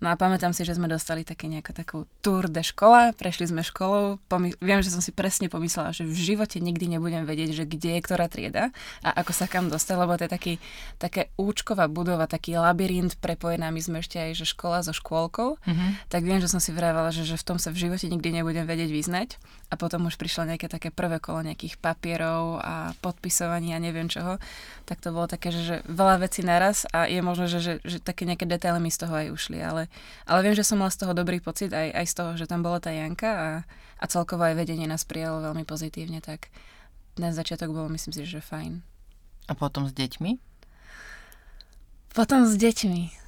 No 0.00 0.08
a 0.08 0.16
pamätám 0.16 0.56
si, 0.56 0.64
že 0.64 0.80
sme 0.80 0.88
dostali 0.88 1.28
také 1.28 1.44
nejakú 1.44 1.76
takú 1.76 1.98
tour 2.24 2.48
de 2.48 2.64
škola, 2.64 3.12
prešli 3.12 3.52
sme 3.52 3.60
školou, 3.60 4.16
pomy- 4.32 4.56
viem, 4.64 4.80
že 4.80 4.88
som 4.88 5.04
si 5.04 5.12
presne 5.12 5.52
pomyslela, 5.52 5.92
že 5.92 6.08
v 6.08 6.16
živote 6.16 6.56
nikdy 6.56 6.96
nebudem 6.96 7.28
vedieť, 7.28 7.52
že 7.52 7.64
kde 7.68 7.96
je 7.96 8.00
ktorá 8.00 8.32
trieda 8.32 8.72
a 9.04 9.12
ako 9.20 9.32
sa 9.36 9.44
kam 9.44 9.68
dostať, 9.68 9.96
lebo 10.00 10.16
to 10.16 10.24
je 10.24 10.32
taký, 10.32 10.54
také 10.96 11.28
účková 11.36 11.84
budova, 11.92 12.24
taký 12.24 12.56
labyrint 12.56 13.20
prepojená, 13.20 13.68
my 13.68 13.80
sme 13.84 14.00
ešte 14.00 14.16
aj 14.16 14.40
že 14.40 14.48
škola 14.48 14.80
so 14.80 14.96
škôlkou, 14.96 15.60
mm-hmm. 15.60 15.90
tak 16.08 16.24
viem, 16.24 16.40
že 16.40 16.48
som 16.48 16.64
si 16.64 16.72
vravala, 16.72 17.12
že, 17.12 17.28
že 17.28 17.36
v 17.36 17.44
tom 17.44 17.58
sa 17.60 17.68
v 17.68 17.84
živote 17.84 18.08
nikdy 18.08 18.40
nebudem 18.40 18.64
vedieť 18.64 18.88
vyznať. 18.88 19.36
A 19.70 19.78
potom 19.78 20.10
už 20.10 20.18
prišlo 20.18 20.50
nejaké 20.50 20.66
také 20.66 20.90
prvé 20.90 21.22
kolo 21.22 21.46
nejakých 21.46 21.78
papierov 21.78 22.58
a 22.58 22.90
podpisovania 22.98 23.78
a 23.78 23.84
neviem 23.84 24.10
čoho, 24.10 24.42
tak 24.82 24.98
to 24.98 25.14
bolo 25.14 25.30
také, 25.30 25.54
že, 25.54 25.62
že 25.62 25.76
veľa 25.86 26.26
vecí 26.26 26.42
naraz 26.42 26.90
a 26.90 27.06
je 27.06 27.22
možné, 27.22 27.46
že, 27.46 27.62
že, 27.62 27.74
že 27.86 28.02
také 28.02 28.26
nejaké 28.26 28.50
detaily 28.50 28.82
mi 28.82 28.90
z 28.90 29.06
toho 29.06 29.14
aj 29.14 29.30
ušli, 29.30 29.62
ale 29.62 29.86
ale 30.24 30.40
viem, 30.46 30.56
že 30.56 30.66
som 30.66 30.80
mala 30.80 30.92
z 30.94 31.04
toho 31.04 31.12
dobrý 31.12 31.38
pocit, 31.38 31.70
aj, 31.70 31.92
aj 31.92 32.06
z 32.06 32.14
toho, 32.14 32.30
že 32.38 32.48
tam 32.48 32.64
bola 32.64 32.80
tá 32.80 32.90
Janka 32.90 33.30
a, 33.30 33.50
a 34.00 34.04
celkovo 34.08 34.42
aj 34.46 34.56
vedenie 34.56 34.88
nás 34.88 35.04
prijalo 35.04 35.44
veľmi 35.44 35.68
pozitívne, 35.68 36.24
tak 36.24 36.48
ten 37.14 37.32
začiatok 37.36 37.70
bolo, 37.70 37.92
myslím 37.92 38.16
si, 38.16 38.24
že 38.24 38.40
fajn. 38.40 38.80
A 39.50 39.52
potom 39.52 39.84
s 39.84 39.92
deťmi? 39.92 40.38
Potom 42.14 42.46
s 42.46 42.54
deťmi. 42.58 43.19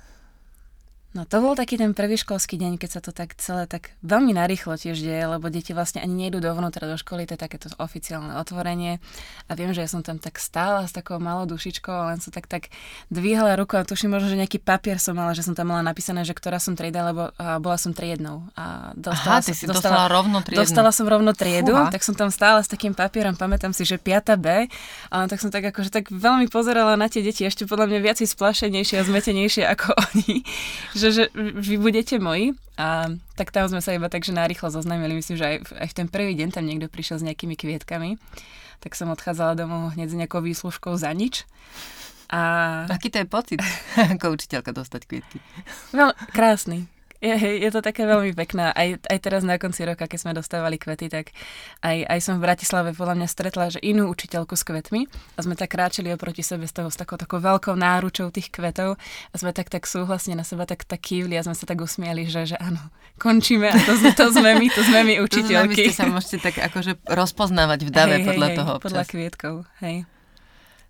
No 1.13 1.29
to 1.29 1.45
bol 1.45 1.53
taký 1.53 1.77
ten 1.77 1.93
prvý 1.93 2.17
školský 2.17 2.57
deň, 2.57 2.81
keď 2.81 2.91
sa 2.97 3.01
to 3.05 3.13
tak 3.13 3.37
celé 3.37 3.69
tak 3.69 3.93
veľmi 4.01 4.33
narýchlo 4.33 4.81
tiež 4.81 4.97
deje, 4.97 5.29
lebo 5.29 5.53
deti 5.53 5.77
vlastne 5.77 6.01
ani 6.01 6.27
nejdu 6.27 6.41
dovnútra 6.41 6.89
do 6.89 6.97
školy, 6.97 7.29
to 7.29 7.37
je 7.37 7.41
takéto 7.45 7.69
oficiálne 7.77 8.33
otvorenie. 8.41 8.97
A 9.45 9.53
viem, 9.53 9.77
že 9.77 9.85
ja 9.85 9.89
som 9.93 10.01
tam 10.01 10.17
tak 10.17 10.41
stála 10.41 10.89
s 10.89 10.97
takou 10.97 11.21
malou 11.21 11.45
dušičkou 11.45 12.09
len 12.09 12.17
som 12.17 12.33
tak 12.33 12.49
tak 12.49 12.73
dvíhala 13.13 13.61
ruku 13.61 13.77
a 13.77 13.85
tuším 13.85 14.17
možno, 14.17 14.33
že 14.33 14.41
nejaký 14.41 14.57
papier 14.57 14.97
som 14.97 15.13
mala, 15.13 15.37
že 15.37 15.45
som 15.45 15.53
tam 15.53 15.77
mala 15.77 15.85
napísané, 15.85 16.25
že 16.25 16.33
ktorá 16.33 16.57
som 16.57 16.73
trieda, 16.73 17.05
lebo 17.05 17.29
a 17.37 17.61
bola 17.61 17.77
som 17.77 17.93
triednou. 17.93 18.49
A 18.57 18.97
dostala 18.97 19.37
Aha, 19.37 19.45
ty 19.45 19.53
som, 19.53 19.61
si 19.61 19.65
dostala, 19.69 20.09
dostala 20.09 20.17
rovno 20.17 20.41
triedu. 20.41 20.61
Dostala 20.65 20.91
som 20.97 21.05
rovno 21.05 21.37
triedu, 21.37 21.77
Fúha. 21.77 21.93
tak 21.93 22.01
som 22.09 22.17
tam 22.17 22.33
stála 22.33 22.65
s 22.65 22.73
takým 22.73 22.97
papierom, 22.97 23.37
pamätám 23.37 23.77
si, 23.77 23.85
že 23.85 24.01
5 24.01 24.33
B, 24.41 24.65
a 25.13 25.29
tak 25.29 25.45
som 25.45 25.53
tak 25.53 25.69
akože 25.69 25.93
tak 25.93 26.09
veľmi 26.09 26.49
pozerala 26.49 26.97
na 26.97 27.13
tie 27.13 27.21
deti, 27.21 27.45
ešte 27.45 27.69
podľa 27.69 27.93
mňa 27.93 27.99
viac 28.01 28.19
splašenejšie 28.25 28.97
a 28.97 29.05
zmetenejšie 29.05 29.63
ako 29.69 29.93
oni 30.09 30.41
že, 31.03 31.11
že 31.11 31.25
vy 31.35 31.83
budete 31.83 32.23
moji. 32.23 32.55
A 32.79 33.11
tak 33.35 33.51
tam 33.51 33.67
sme 33.67 33.83
sa 33.83 33.93
iba 33.93 34.07
tak, 34.07 34.23
že 34.23 34.31
narýchlo 34.31 34.71
zoznamili. 34.71 35.19
Myslím, 35.19 35.37
že 35.37 35.47
aj, 35.51 35.57
aj 35.75 35.89
v 35.91 35.97
ten 35.99 36.07
prvý 36.07 36.33
deň 36.39 36.55
tam 36.55 36.65
niekto 36.65 36.87
prišiel 36.87 37.19
s 37.19 37.27
nejakými 37.27 37.59
kvietkami. 37.59 38.23
Tak 38.79 38.95
som 38.95 39.11
odchádzala 39.11 39.59
domov 39.59 39.99
hneď 39.99 40.09
s 40.15 40.19
nejakou 40.19 40.43
výslužkou 40.43 40.95
za 40.95 41.11
nič. 41.11 41.49
A... 42.33 42.85
Aký 42.89 43.13
to 43.13 43.21
je 43.21 43.29
pocit, 43.29 43.61
ako 44.17 44.39
učiteľka 44.39 44.73
dostať 44.73 45.01
kvietky? 45.05 45.39
Veľ, 45.93 46.17
krásny. 46.33 46.92
Je, 47.23 47.39
je 47.39 47.71
to 47.71 47.87
také 47.87 48.03
veľmi 48.03 48.35
pekné. 48.35 48.75
Aj, 48.75 48.99
aj 48.99 49.19
teraz 49.23 49.47
na 49.47 49.55
konci 49.55 49.87
roka, 49.87 50.11
keď 50.11 50.19
sme 50.19 50.33
dostávali 50.35 50.75
kvety, 50.75 51.07
tak 51.07 51.31
aj, 51.79 52.03
aj 52.11 52.19
som 52.19 52.43
v 52.43 52.51
Bratislave 52.51 52.99
podľa 52.99 53.15
mňa 53.15 53.29
stretla, 53.31 53.71
že 53.71 53.79
inú 53.79 54.11
učiteľku 54.11 54.59
s 54.59 54.67
kvetmi 54.67 55.07
a 55.39 55.39
sme 55.39 55.55
tak 55.55 55.71
kráčali 55.71 56.11
oproti 56.11 56.43
sebe 56.43 56.67
s, 56.67 56.75
toho, 56.75 56.91
s 56.91 56.99
takou, 56.99 57.15
takou 57.15 57.39
veľkou 57.39 57.79
náručou 57.79 58.35
tých 58.35 58.51
kvetov 58.51 58.99
a 59.31 59.35
sme 59.39 59.55
tak, 59.55 59.71
tak 59.71 59.87
súhlasne 59.87 60.35
na 60.35 60.43
seba 60.43 60.67
tak, 60.67 60.83
tak 60.83 60.99
kývli 60.99 61.39
a 61.39 61.47
sme 61.47 61.55
sa 61.55 61.63
tak 61.63 61.79
usmiali, 61.79 62.27
že, 62.27 62.43
že 62.43 62.57
áno, 62.59 62.83
končíme 63.23 63.71
a 63.71 63.79
to, 63.87 63.95
to 64.19 64.27
sme 64.35 64.59
my, 64.59 64.67
to 64.75 64.83
sme 64.83 65.01
my 65.07 65.15
učiteľky. 65.31 65.95
To 65.95 66.03
sa 66.03 66.11
môžete 66.11 66.43
tak 66.43 66.59
akože 66.59 67.07
rozpoznávať 67.07 67.87
v 67.87 67.91
dave 67.95 68.19
hej, 68.19 68.27
podľa 68.27 68.49
hej, 68.51 68.57
toho 68.59 68.71
občas. 68.83 68.87
Podľa 68.91 69.05
kvietkov, 69.07 69.55
hej. 69.79 70.11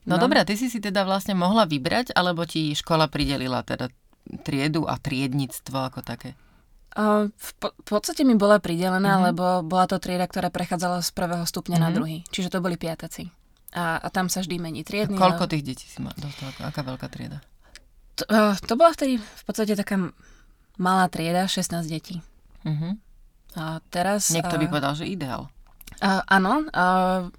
No, 0.09 0.17
no 0.17 0.27
dobré, 0.27 0.43
ty 0.49 0.57
si 0.57 0.73
si 0.73 0.81
teda 0.81 1.05
vlastne 1.05 1.37
mohla 1.37 1.69
vybrať, 1.69 2.17
alebo 2.17 2.43
ti 2.49 2.73
škola 2.73 3.07
pridelila 3.07 3.63
teda 3.63 3.93
triedu 4.47 4.87
a 4.87 4.99
triednictvo 4.99 5.79
ako 5.91 6.01
také? 6.03 6.39
V, 6.93 7.51
po, 7.57 7.73
v 7.73 7.89
podstate 7.89 8.21
mi 8.21 8.37
bola 8.37 8.61
pridelená, 8.61 9.17
uh-huh. 9.17 9.27
lebo 9.33 9.45
bola 9.65 9.89
to 9.89 9.97
trieda, 9.97 10.29
ktorá 10.29 10.53
prechádzala 10.53 11.01
z 11.01 11.11
prvého 11.17 11.45
stupňa 11.49 11.81
uh-huh. 11.81 11.85
na 11.85 11.91
mhm. 11.91 11.97
druhý. 11.97 12.19
Čiže 12.29 12.53
to 12.53 12.59
boli 12.61 12.77
piataci. 12.77 13.33
A, 13.73 13.97
a 13.97 14.09
tam 14.13 14.29
sa 14.29 14.45
vždy 14.45 14.61
mení 14.61 14.85
triedny. 14.85 15.17
A 15.17 15.21
koľko 15.21 15.49
ale... 15.49 15.53
tých 15.57 15.65
detí 15.65 15.87
si 15.89 15.99
ma 16.05 16.13
dostala? 16.13 16.53
Aká 16.61 16.85
veľká 16.85 17.09
trieda? 17.09 17.41
To, 18.21 18.29
uh, 18.29 18.53
to 18.61 18.77
bola 18.77 18.93
vtedy 18.93 19.17
v 19.17 19.43
podstate 19.49 19.73
taká 19.73 20.13
malá 20.77 21.09
trieda, 21.09 21.49
16 21.49 21.89
detí. 21.89 22.21
Uh-huh. 22.69 23.01
A 23.57 23.81
teraz... 23.89 24.29
Niekto 24.29 24.61
by 24.61 24.67
povedal, 24.69 24.93
že 24.93 25.09
ideál. 25.09 25.49
Uh, 26.05 26.21
áno, 26.29 26.69
uh, 26.69 27.33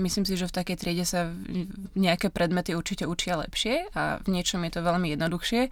myslím 0.00 0.24
si, 0.26 0.34
že 0.34 0.48
v 0.48 0.56
takej 0.56 0.76
triede 0.76 1.04
sa 1.06 1.30
nejaké 1.94 2.32
predmety 2.32 2.74
určite 2.74 3.04
učia 3.06 3.38
lepšie 3.38 3.92
a 3.94 4.18
v 4.24 4.28
niečom 4.32 4.64
je 4.66 4.72
to 4.74 4.80
veľmi 4.80 5.12
jednoduchšie, 5.14 5.70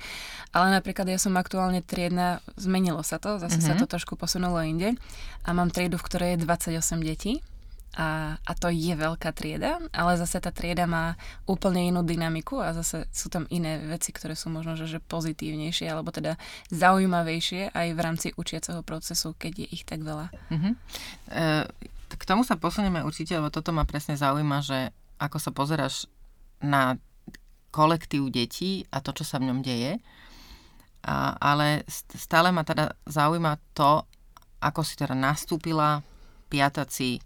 ale 0.53 0.67
napríklad 0.73 1.09
ja 1.09 1.19
som 1.19 1.35
aktuálne 1.35 1.81
triedna, 1.83 2.45
zmenilo 2.61 3.03
sa 3.03 3.17
to, 3.19 3.41
zase 3.41 3.59
mm-hmm. 3.59 3.69
sa 3.69 3.75
mhm. 3.75 3.81
to 3.83 3.87
trošku 3.89 4.15
posunulo 4.15 4.61
inde 4.63 4.95
a 5.43 5.51
mám 5.57 5.73
triedu, 5.73 5.97
v 5.97 6.07
ktorej 6.07 6.29
je 6.37 6.45
28 6.45 7.01
detí 7.03 7.33
a, 7.99 8.39
a 8.39 8.53
to 8.55 8.71
je 8.71 8.95
veľká 8.95 9.35
trieda, 9.35 9.83
ale 9.91 10.15
zase 10.15 10.39
tá 10.39 10.55
trieda 10.55 10.87
má 10.87 11.19
úplne 11.51 11.91
inú 11.91 12.07
dynamiku 12.07 12.63
a 12.63 12.71
zase 12.71 13.11
sú 13.11 13.27
tam 13.27 13.49
iné 13.51 13.83
veci, 13.91 14.15
ktoré 14.15 14.39
sú 14.39 14.55
možno 14.55 14.79
že, 14.79 14.87
že 14.87 15.03
pozitívnejšie 15.03 15.91
alebo 15.91 16.15
teda 16.15 16.39
zaujímavejšie 16.71 17.75
aj 17.75 17.89
v 17.97 18.01
rámci 18.01 18.29
učiaceho 18.39 18.87
procesu, 18.87 19.35
keď 19.35 19.65
je 19.65 19.69
ich 19.75 19.83
tak 19.83 20.07
veľa. 20.07 20.31
Uh-huh. 20.31 20.73
E, 21.33 21.67
k 22.17 22.25
tomu 22.25 22.47
sa 22.47 22.57
posunieme 22.57 23.05
určite, 23.05 23.37
lebo 23.37 23.53
toto 23.53 23.75
ma 23.75 23.85
presne 23.85 24.17
zaujíma, 24.17 24.65
že 24.65 24.95
ako 25.21 25.37
sa 25.37 25.51
pozeráš 25.53 26.09
na 26.65 26.97
kolektív 27.75 28.33
detí 28.33 28.89
a 28.89 29.05
to, 29.05 29.13
čo 29.13 29.29
sa 29.29 29.37
v 29.37 29.53
ňom 29.53 29.61
deje. 29.61 30.01
A, 31.05 31.37
ale 31.37 31.85
stále 32.17 32.49
ma 32.55 32.65
teda 32.65 32.97
zaujíma 33.05 33.61
to, 33.77 34.07
ako 34.59 34.81
si 34.83 34.97
teda 34.99 35.15
nastúpila 35.15 36.03
piataci 36.49 37.21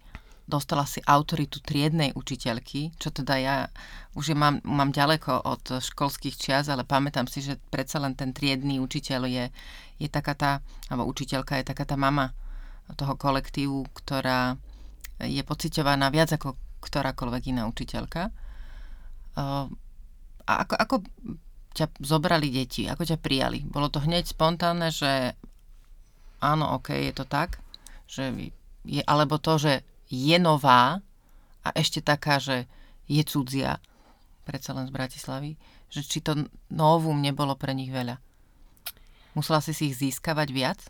dostala 0.52 0.84
si 0.84 1.00
autoritu 1.06 1.62
triednej 1.62 2.12
učiteľky, 2.12 2.92
čo 2.98 3.08
teda 3.14 3.34
ja 3.38 3.56
už 4.18 4.34
je 4.34 4.36
mám, 4.36 4.60
mám 4.66 4.90
ďaleko 4.92 5.48
od 5.48 5.80
školských 5.80 6.36
čias, 6.36 6.68
ale 6.68 6.84
pamätám 6.84 7.30
si, 7.30 7.40
že 7.40 7.56
predsa 7.70 8.02
len 8.02 8.12
ten 8.12 8.34
triedný 8.34 8.82
učiteľ 8.82 9.20
je, 9.30 9.44
je 10.02 10.08
taká 10.10 10.34
tá, 10.34 10.50
alebo 10.90 11.08
učiteľka 11.08 11.62
je 11.62 11.68
taká 11.72 11.88
tá 11.88 11.96
mama 11.96 12.34
toho 12.98 13.16
kolektívu, 13.16 13.88
ktorá 13.96 14.60
je 15.23 15.43
pociťovaná 15.47 16.11
viac 16.11 16.35
ako 16.35 16.59
ktorákoľvek 16.83 17.43
iná 17.55 17.71
učiteľka. 17.71 18.35
A 19.38 19.71
ako, 20.43 20.75
ako 20.75 20.97
ťa 21.73 21.87
zobrali 22.02 22.50
deti, 22.50 22.91
ako 22.91 23.07
ťa 23.07 23.19
prijali? 23.23 23.62
Bolo 23.64 23.88
to 23.88 24.02
hneď 24.02 24.29
spontánne, 24.29 24.91
že 24.91 25.38
áno, 26.43 26.76
ok, 26.76 26.93
je 26.99 27.14
to 27.14 27.25
tak? 27.25 27.62
Že 28.11 28.52
je, 28.85 29.02
alebo 29.07 29.38
to, 29.38 29.57
že 29.57 29.87
je 30.11 30.37
nová 30.37 31.00
a 31.62 31.69
ešte 31.73 32.02
taká, 32.02 32.43
že 32.43 32.67
je 33.07 33.23
cudzia, 33.23 33.79
predsa 34.43 34.75
len 34.75 34.91
z 34.91 34.93
Bratislavy, 34.93 35.55
že 35.88 36.02
či 36.02 36.19
to 36.19 36.50
novum 36.69 37.23
nebolo 37.23 37.55
pre 37.55 37.73
nich 37.73 37.95
veľa. 37.95 38.19
Musela 39.33 39.62
si 39.64 39.73
si 39.73 39.88
ich 39.88 39.97
získavať 39.97 40.49
viac? 40.52 40.81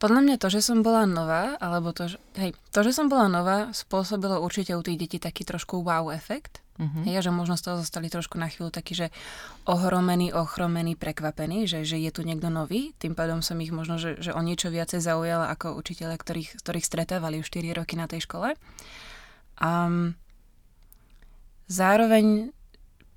Podľa 0.00 0.20
mňa 0.24 0.36
to, 0.40 0.48
že 0.48 0.64
som 0.64 0.80
bola 0.80 1.04
nová, 1.04 1.60
alebo 1.60 1.92
to, 1.92 2.08
že, 2.08 2.16
hej, 2.40 2.56
to, 2.72 2.80
že 2.80 2.96
som 2.96 3.12
bola 3.12 3.28
nová, 3.28 3.68
spôsobilo 3.76 4.40
určite 4.40 4.72
u 4.72 4.80
tých 4.80 4.96
detí 4.96 5.18
taký 5.20 5.44
trošku 5.44 5.84
wow 5.84 6.08
efekt. 6.08 6.64
Uh-huh. 6.80 7.04
Hej, 7.04 7.28
že 7.28 7.28
možno 7.28 7.60
z 7.60 7.68
toho 7.68 7.76
zostali 7.76 8.08
trošku 8.08 8.40
na 8.40 8.48
chvíľu 8.48 8.72
taký, 8.72 8.96
že 8.96 9.06
ohromený, 9.68 10.32
ochromený, 10.32 10.96
prekvapený, 10.96 11.68
že, 11.68 11.84
že 11.84 12.00
je 12.00 12.08
tu 12.08 12.24
niekto 12.24 12.48
nový. 12.48 12.96
Tým 12.96 13.12
pádom 13.12 13.44
som 13.44 13.60
ich 13.60 13.68
možno, 13.68 14.00
že, 14.00 14.16
že 14.16 14.32
o 14.32 14.40
niečo 14.40 14.72
viacej 14.72 15.04
zaujala 15.04 15.52
ako 15.52 15.76
učiteľe, 15.76 16.16
ktorých, 16.16 16.64
ktorých 16.64 16.88
stretávali 16.88 17.36
už 17.44 17.52
4 17.52 17.76
roky 17.76 18.00
na 18.00 18.08
tej 18.08 18.24
škole. 18.24 18.56
Um, 19.60 20.16
zároveň 21.68 22.56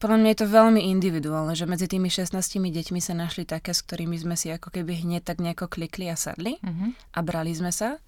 podľa 0.03 0.19
mňa 0.19 0.29
je 0.35 0.39
to 0.43 0.51
veľmi 0.51 0.81
individuálne, 0.91 1.55
že 1.55 1.63
medzi 1.63 1.87
tými 1.87 2.11
16 2.11 2.35
deťmi 2.59 2.99
sa 2.99 3.15
našli 3.15 3.47
také, 3.47 3.71
s 3.71 3.79
ktorými 3.87 4.19
sme 4.19 4.35
si 4.35 4.51
ako 4.51 4.67
keby 4.67 4.99
hneď 4.99 5.23
tak 5.23 5.39
nejako 5.39 5.71
klikli 5.71 6.11
a 6.11 6.19
sadli 6.19 6.59
uh-huh. 6.59 6.91
a 7.15 7.19
brali 7.23 7.55
sme 7.55 7.71
sa. 7.71 8.03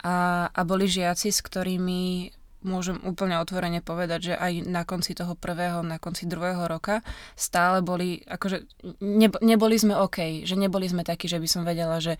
A, 0.00 0.48
a 0.48 0.60
boli 0.64 0.88
žiaci, 0.88 1.28
s 1.28 1.44
ktorými 1.44 2.32
môžem 2.64 2.96
úplne 3.04 3.36
otvorene 3.36 3.84
povedať, 3.84 4.32
že 4.32 4.34
aj 4.34 4.64
na 4.64 4.88
konci 4.88 5.12
toho 5.12 5.36
prvého, 5.36 5.84
na 5.84 6.00
konci 6.00 6.24
druhého 6.24 6.64
roka 6.64 7.04
stále 7.36 7.84
boli, 7.84 8.24
akože 8.24 8.64
ne, 9.04 9.28
neboli 9.44 9.76
sme 9.76 9.92
OK, 9.92 10.48
že 10.48 10.56
neboli 10.56 10.88
sme 10.88 11.04
takí, 11.04 11.28
že 11.28 11.36
by 11.36 11.48
som 11.52 11.68
vedela, 11.68 12.00
že 12.00 12.16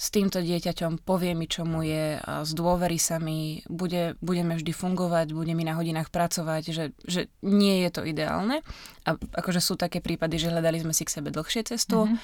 s 0.00 0.08
týmto 0.08 0.40
dieťaťom 0.40 1.04
povie 1.04 1.36
mi, 1.36 1.44
čo 1.44 1.68
mu 1.68 1.84
je, 1.84 2.16
a 2.16 2.40
zdôverí 2.48 2.96
sa 2.96 3.20
mi, 3.20 3.60
bude, 3.68 4.16
budeme 4.24 4.56
vždy 4.56 4.72
fungovať, 4.72 5.36
bude 5.36 5.52
mi 5.52 5.60
na 5.60 5.76
hodinách 5.76 6.08
pracovať, 6.08 6.62
že, 6.72 6.84
že 7.04 7.28
nie 7.44 7.84
je 7.84 7.90
to 7.92 8.08
ideálne. 8.08 8.64
A 9.04 9.20
akože 9.20 9.60
sú 9.60 9.76
také 9.76 10.00
prípady, 10.00 10.40
že 10.40 10.48
hľadali 10.48 10.80
sme 10.80 10.96
si 10.96 11.04
k 11.04 11.20
sebe 11.20 11.28
dlhšie 11.28 11.68
cestu 11.68 12.08
mm-hmm. 12.08 12.16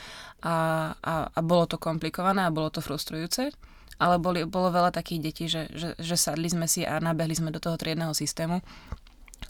a, 0.48 0.56
a, 0.96 1.14
a 1.28 1.40
bolo 1.44 1.68
to 1.68 1.76
komplikované 1.76 2.48
a 2.48 2.54
bolo 2.54 2.72
to 2.72 2.80
frustrujúce 2.80 3.52
ale 3.96 4.20
boli, 4.20 4.44
bolo 4.44 4.68
veľa 4.68 4.92
takých 4.92 5.20
detí, 5.24 5.44
že, 5.48 5.72
že, 5.72 5.96
že 5.96 6.16
sadli 6.20 6.52
sme 6.52 6.68
si 6.68 6.84
a 6.84 7.00
nabehli 7.00 7.32
sme 7.32 7.48
do 7.48 7.56
toho 7.56 7.80
triedného 7.80 8.12
systému. 8.12 8.60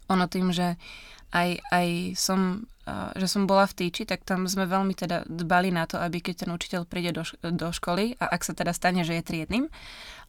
Ono 0.06 0.24
tým, 0.30 0.54
že 0.54 0.78
aj, 1.34 1.50
aj 1.72 1.88
som, 2.14 2.66
že 3.18 3.26
som 3.26 3.50
bola 3.50 3.66
v 3.66 3.76
týči, 3.86 4.06
tak 4.06 4.22
tam 4.22 4.46
sme 4.46 4.66
veľmi 4.66 4.94
teda 4.94 5.26
dbali 5.26 5.74
na 5.74 5.86
to, 5.90 5.98
aby 5.98 6.22
keď 6.22 6.46
ten 6.46 6.50
učiteľ 6.54 6.82
príde 6.86 7.10
do, 7.10 7.26
do 7.42 7.68
školy 7.74 8.14
a 8.22 8.30
ak 8.30 8.46
sa 8.46 8.52
teda 8.54 8.70
stane, 8.70 9.02
že 9.02 9.18
je 9.18 9.26
triednym, 9.26 9.64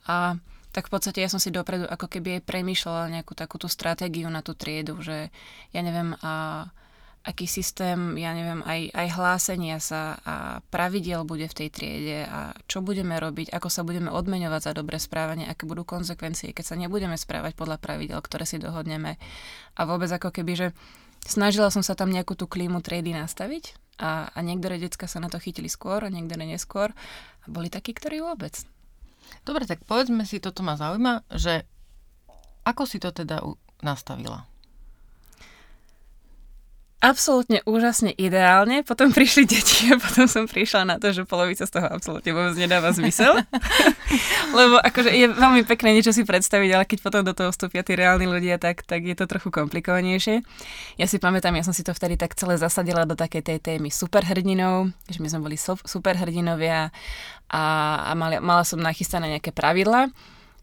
a 0.07 0.39
tak 0.71 0.87
v 0.87 0.93
podstate 0.93 1.25
ja 1.25 1.29
som 1.31 1.41
si 1.41 1.49
dopredu 1.49 1.89
ako 1.89 2.05
keby 2.05 2.37
aj 2.37 2.47
premýšľala 2.47 3.09
nejakú 3.09 3.33
takúto 3.33 3.65
stratégiu 3.65 4.29
na 4.29 4.45
tú 4.45 4.53
triedu, 4.53 5.01
že 5.01 5.33
ja 5.73 5.81
neviem, 5.81 6.13
a 6.21 6.65
aký 7.27 7.43
systém, 7.43 8.15
ja 8.15 8.31
neviem, 8.31 8.63
aj, 8.63 8.87
aj 8.95 9.07
hlásenia 9.19 9.83
sa 9.83 10.15
a 10.23 10.35
pravidiel 10.71 11.27
bude 11.27 11.51
v 11.51 11.57
tej 11.59 11.69
triede 11.75 12.23
a 12.23 12.55
čo 12.71 12.79
budeme 12.79 13.19
robiť, 13.19 13.51
ako 13.51 13.67
sa 13.67 13.83
budeme 13.83 14.07
odmeňovať 14.07 14.61
za 14.63 14.71
dobré 14.71 14.95
správanie, 14.95 15.43
aké 15.43 15.67
budú 15.67 15.83
konsekvencie, 15.83 16.55
keď 16.55 16.65
sa 16.71 16.79
nebudeme 16.79 17.19
správať 17.19 17.59
podľa 17.59 17.83
pravidel, 17.83 18.23
ktoré 18.23 18.47
si 18.47 18.63
dohodneme. 18.63 19.19
A 19.75 19.81
vôbec 19.83 20.07
ako 20.07 20.31
keby, 20.31 20.53
že 20.55 20.67
snažila 21.27 21.67
som 21.67 21.83
sa 21.83 21.99
tam 21.99 22.15
nejakú 22.15 22.39
tú 22.39 22.47
klímu 22.47 22.79
triedy 22.79 23.11
nastaviť 23.11 23.75
a, 23.99 24.31
a 24.31 24.39
niektoré 24.39 24.79
decka 24.79 25.11
sa 25.11 25.19
na 25.19 25.27
to 25.27 25.35
chytili 25.43 25.67
skôr 25.67 26.07
a 26.07 26.13
niektoré 26.13 26.47
neskôr 26.47 26.95
a 27.43 27.45
boli 27.51 27.67
takí, 27.67 27.91
ktorí 27.91 28.23
vôbec. 28.23 28.55
Dobre, 29.43 29.67
tak 29.67 29.83
povedzme 29.83 30.23
si, 30.23 30.39
toto 30.39 30.63
ma 30.63 30.79
zaujíma, 30.79 31.27
že 31.35 31.67
ako 32.63 32.87
si 32.87 33.03
to 33.03 33.11
teda 33.11 33.43
nastavila? 33.83 34.47
Absolútne 36.97 37.61
úžasne 37.69 38.09
ideálne. 38.17 38.81
Potom 38.81 39.13
prišli 39.13 39.45
deti 39.45 39.93
a 39.93 40.01
potom 40.01 40.25
som 40.25 40.49
prišla 40.49 40.81
na 40.83 40.95
to, 40.97 41.13
že 41.13 41.29
polovica 41.29 41.65
z 41.65 41.71
toho 41.77 41.85
absolútne 41.85 42.33
vôbec 42.33 42.57
nedáva 42.57 42.89
zmysel. 42.89 43.37
Lebo 44.57 44.81
akože 44.81 45.13
je 45.13 45.29
veľmi 45.29 45.61
pekné 45.69 45.93
niečo 45.93 46.09
si 46.09 46.25
predstaviť, 46.25 46.69
ale 46.73 46.85
keď 46.89 46.99
potom 47.05 47.21
do 47.21 47.37
toho 47.37 47.53
vstúpia 47.53 47.85
tí 47.85 47.93
reálni 47.93 48.25
ľudia, 48.25 48.57
tak, 48.57 48.81
tak 48.81 49.05
je 49.05 49.13
to 49.13 49.29
trochu 49.29 49.53
komplikovanejšie. 49.53 50.41
Ja 50.97 51.05
si 51.05 51.21
pamätám, 51.21 51.53
ja 51.53 51.65
som 51.65 51.75
si 51.75 51.85
to 51.85 51.93
vtedy 51.93 52.17
tak 52.17 52.33
celé 52.33 52.57
zasadila 52.57 53.05
do 53.05 53.13
takej 53.13 53.45
tej 53.45 53.57
témy 53.61 53.93
superhrdinov, 53.93 54.89
že 55.05 55.21
my 55.21 55.27
sme 55.29 55.45
boli 55.45 55.57
superhrdinovia 55.61 56.89
a, 57.47 57.63
a 58.09 58.11
mala, 58.17 58.41
mala 58.41 58.63
som 58.65 58.81
nachystané 58.81 59.37
nejaké 59.37 59.53
pravidla 59.53 60.09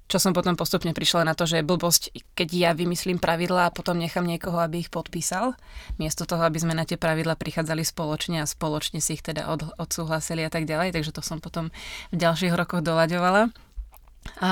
čo 0.05 0.21
som 0.21 0.37
potom 0.37 0.53
postupne 0.53 0.93
prišla 0.93 1.25
na 1.25 1.33
to, 1.33 1.49
že 1.49 1.61
je 1.61 1.69
blbosť, 1.69 2.03
keď 2.37 2.49
ja 2.53 2.71
vymyslím 2.77 3.17
pravidlá 3.17 3.69
a 3.69 3.75
potom 3.75 3.97
nechám 3.97 4.29
niekoho, 4.29 4.61
aby 4.61 4.85
ich 4.85 4.93
podpísal, 4.93 5.57
miesto 5.97 6.29
toho, 6.29 6.45
aby 6.45 6.61
sme 6.61 6.77
na 6.77 6.85
tie 6.85 7.01
pravidla 7.01 7.41
prichádzali 7.41 7.81
spoločne 7.83 8.45
a 8.45 8.47
spoločne 8.47 9.01
si 9.01 9.17
ich 9.17 9.25
teda 9.25 9.49
od, 9.49 9.65
odsúhlasili 9.81 10.45
a 10.45 10.51
tak 10.53 10.69
ďalej, 10.69 10.93
takže 10.93 11.15
to 11.17 11.25
som 11.25 11.41
potom 11.41 11.73
v 12.13 12.17
ďalších 12.21 12.53
rokoch 12.53 12.85
doľaďovala. 12.85 13.49
A 14.41 14.51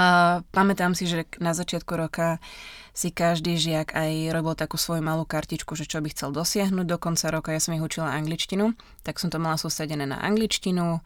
pamätám 0.52 0.92
si, 0.92 1.08
že 1.08 1.24
na 1.40 1.56
začiatku 1.56 1.96
roka 1.96 2.36
si 2.92 3.08
každý 3.08 3.56
žiak 3.56 3.96
aj 3.96 4.36
robil 4.36 4.52
takú 4.52 4.76
svoju 4.76 5.00
malú 5.00 5.24
kartičku, 5.24 5.72
že 5.72 5.88
čo 5.88 6.04
by 6.04 6.12
chcel 6.12 6.28
dosiahnuť 6.28 6.84
do 6.84 7.00
konca 7.00 7.32
roka. 7.32 7.56
Ja 7.56 7.60
som 7.60 7.72
ich 7.72 7.80
učila 7.80 8.12
angličtinu, 8.12 8.76
tak 9.00 9.16
som 9.16 9.32
to 9.32 9.40
mala 9.40 9.56
sústredené 9.56 10.04
na 10.04 10.20
angličtinu 10.20 11.00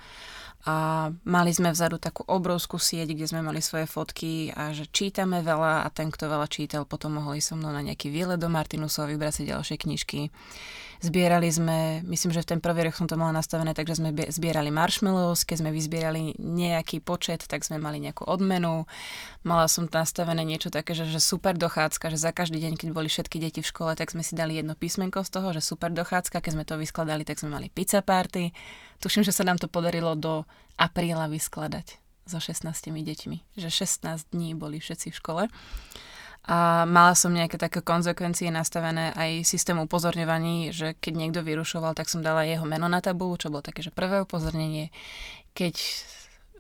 a 0.67 1.09
mali 1.23 1.55
sme 1.55 1.71
vzadu 1.71 2.03
takú 2.03 2.27
obrovskú 2.27 2.83
sieť, 2.83 3.15
kde 3.15 3.31
sme 3.31 3.39
mali 3.39 3.63
svoje 3.63 3.87
fotky 3.87 4.51
a 4.51 4.75
že 4.75 4.91
čítame 4.91 5.39
veľa 5.39 5.87
a 5.87 5.89
ten, 5.95 6.11
kto 6.11 6.27
veľa 6.27 6.51
čítal, 6.51 6.83
potom 6.83 7.23
mohol 7.23 7.39
ísť 7.39 7.55
so 7.55 7.57
mnou 7.57 7.71
na 7.71 7.87
nejaký 7.87 8.11
výlet 8.11 8.43
do 8.43 8.51
Martinusu 8.51 9.07
a 9.07 9.11
vybrať 9.11 9.33
si 9.33 9.43
ďalšie 9.47 9.77
knižky. 9.79 10.21
Zbierali 11.05 11.53
sme, 11.53 12.01
myslím, 12.09 12.33
že 12.33 12.43
v 12.43 12.57
ten 12.57 12.61
prvý 12.61 12.89
rok 12.89 12.97
som 12.97 13.05
to 13.05 13.21
mala 13.21 13.37
nastavené, 13.37 13.77
takže 13.77 14.01
sme 14.01 14.11
zbierali 14.13 14.73
marshmallows, 14.73 15.45
keď 15.45 15.57
sme 15.61 15.71
vyzbierali 15.73 16.37
nejaký 16.41 17.05
počet, 17.05 17.45
tak 17.45 17.63
sme 17.63 17.77
mali 17.77 18.01
nejakú 18.01 18.25
odmenu. 18.25 18.89
Mala 19.45 19.69
som 19.69 19.85
nastavené 19.85 20.41
niečo 20.43 20.73
také, 20.73 20.97
že, 20.97 21.05
že 21.05 21.21
super 21.21 21.53
dochádzka, 21.57 22.09
že 22.09 22.19
za 22.19 22.33
každý 22.33 22.59
deň, 22.65 22.81
keď 22.81 22.89
boli 22.97 23.13
všetky 23.13 23.37
deti 23.37 23.61
v 23.61 23.69
škole, 23.69 23.93
tak 23.93 24.13
sme 24.13 24.25
si 24.25 24.33
dali 24.33 24.57
jedno 24.57 24.73
písmenko 24.73 25.21
z 25.25 25.31
toho, 25.31 25.53
že 25.53 25.61
super 25.61 25.93
dochádzka, 25.93 26.41
keď 26.41 26.53
sme 26.57 26.65
to 26.65 26.81
vyskladali, 26.81 27.29
tak 27.29 27.37
sme 27.41 27.53
mali 27.53 27.69
pizza 27.69 28.01
party. 28.01 28.57
Tuším, 29.05 29.23
že 29.25 29.37
sa 29.37 29.45
nám 29.45 29.61
to 29.61 29.69
podarilo 29.69 30.17
do 30.17 30.49
apríla 30.81 31.29
vyskladať 31.29 32.01
so 32.27 32.43
16 32.43 32.67
deťmi, 32.91 33.55
že 33.55 33.69
16 33.71 34.35
dní 34.35 34.59
boli 34.59 34.83
všetci 34.83 35.15
v 35.15 35.19
škole 35.19 35.43
a 36.47 36.87
mala 36.87 37.19
som 37.19 37.35
nejaké 37.35 37.59
také 37.59 37.83
konzekvencie 37.83 38.55
nastavené 38.55 39.11
aj 39.19 39.43
systém 39.43 39.75
upozorňovaní, 39.83 40.71
že 40.71 40.95
keď 40.95 41.13
niekto 41.19 41.41
vyrušoval, 41.43 41.99
tak 41.99 42.07
som 42.07 42.23
dala 42.23 42.47
jeho 42.47 42.63
meno 42.63 42.87
na 42.87 43.03
tabulu, 43.03 43.35
čo 43.35 43.51
bolo 43.51 43.67
také, 43.67 43.83
že 43.83 43.91
prvé 43.91 44.23
upozornenie. 44.23 44.95
Keď 45.59 45.75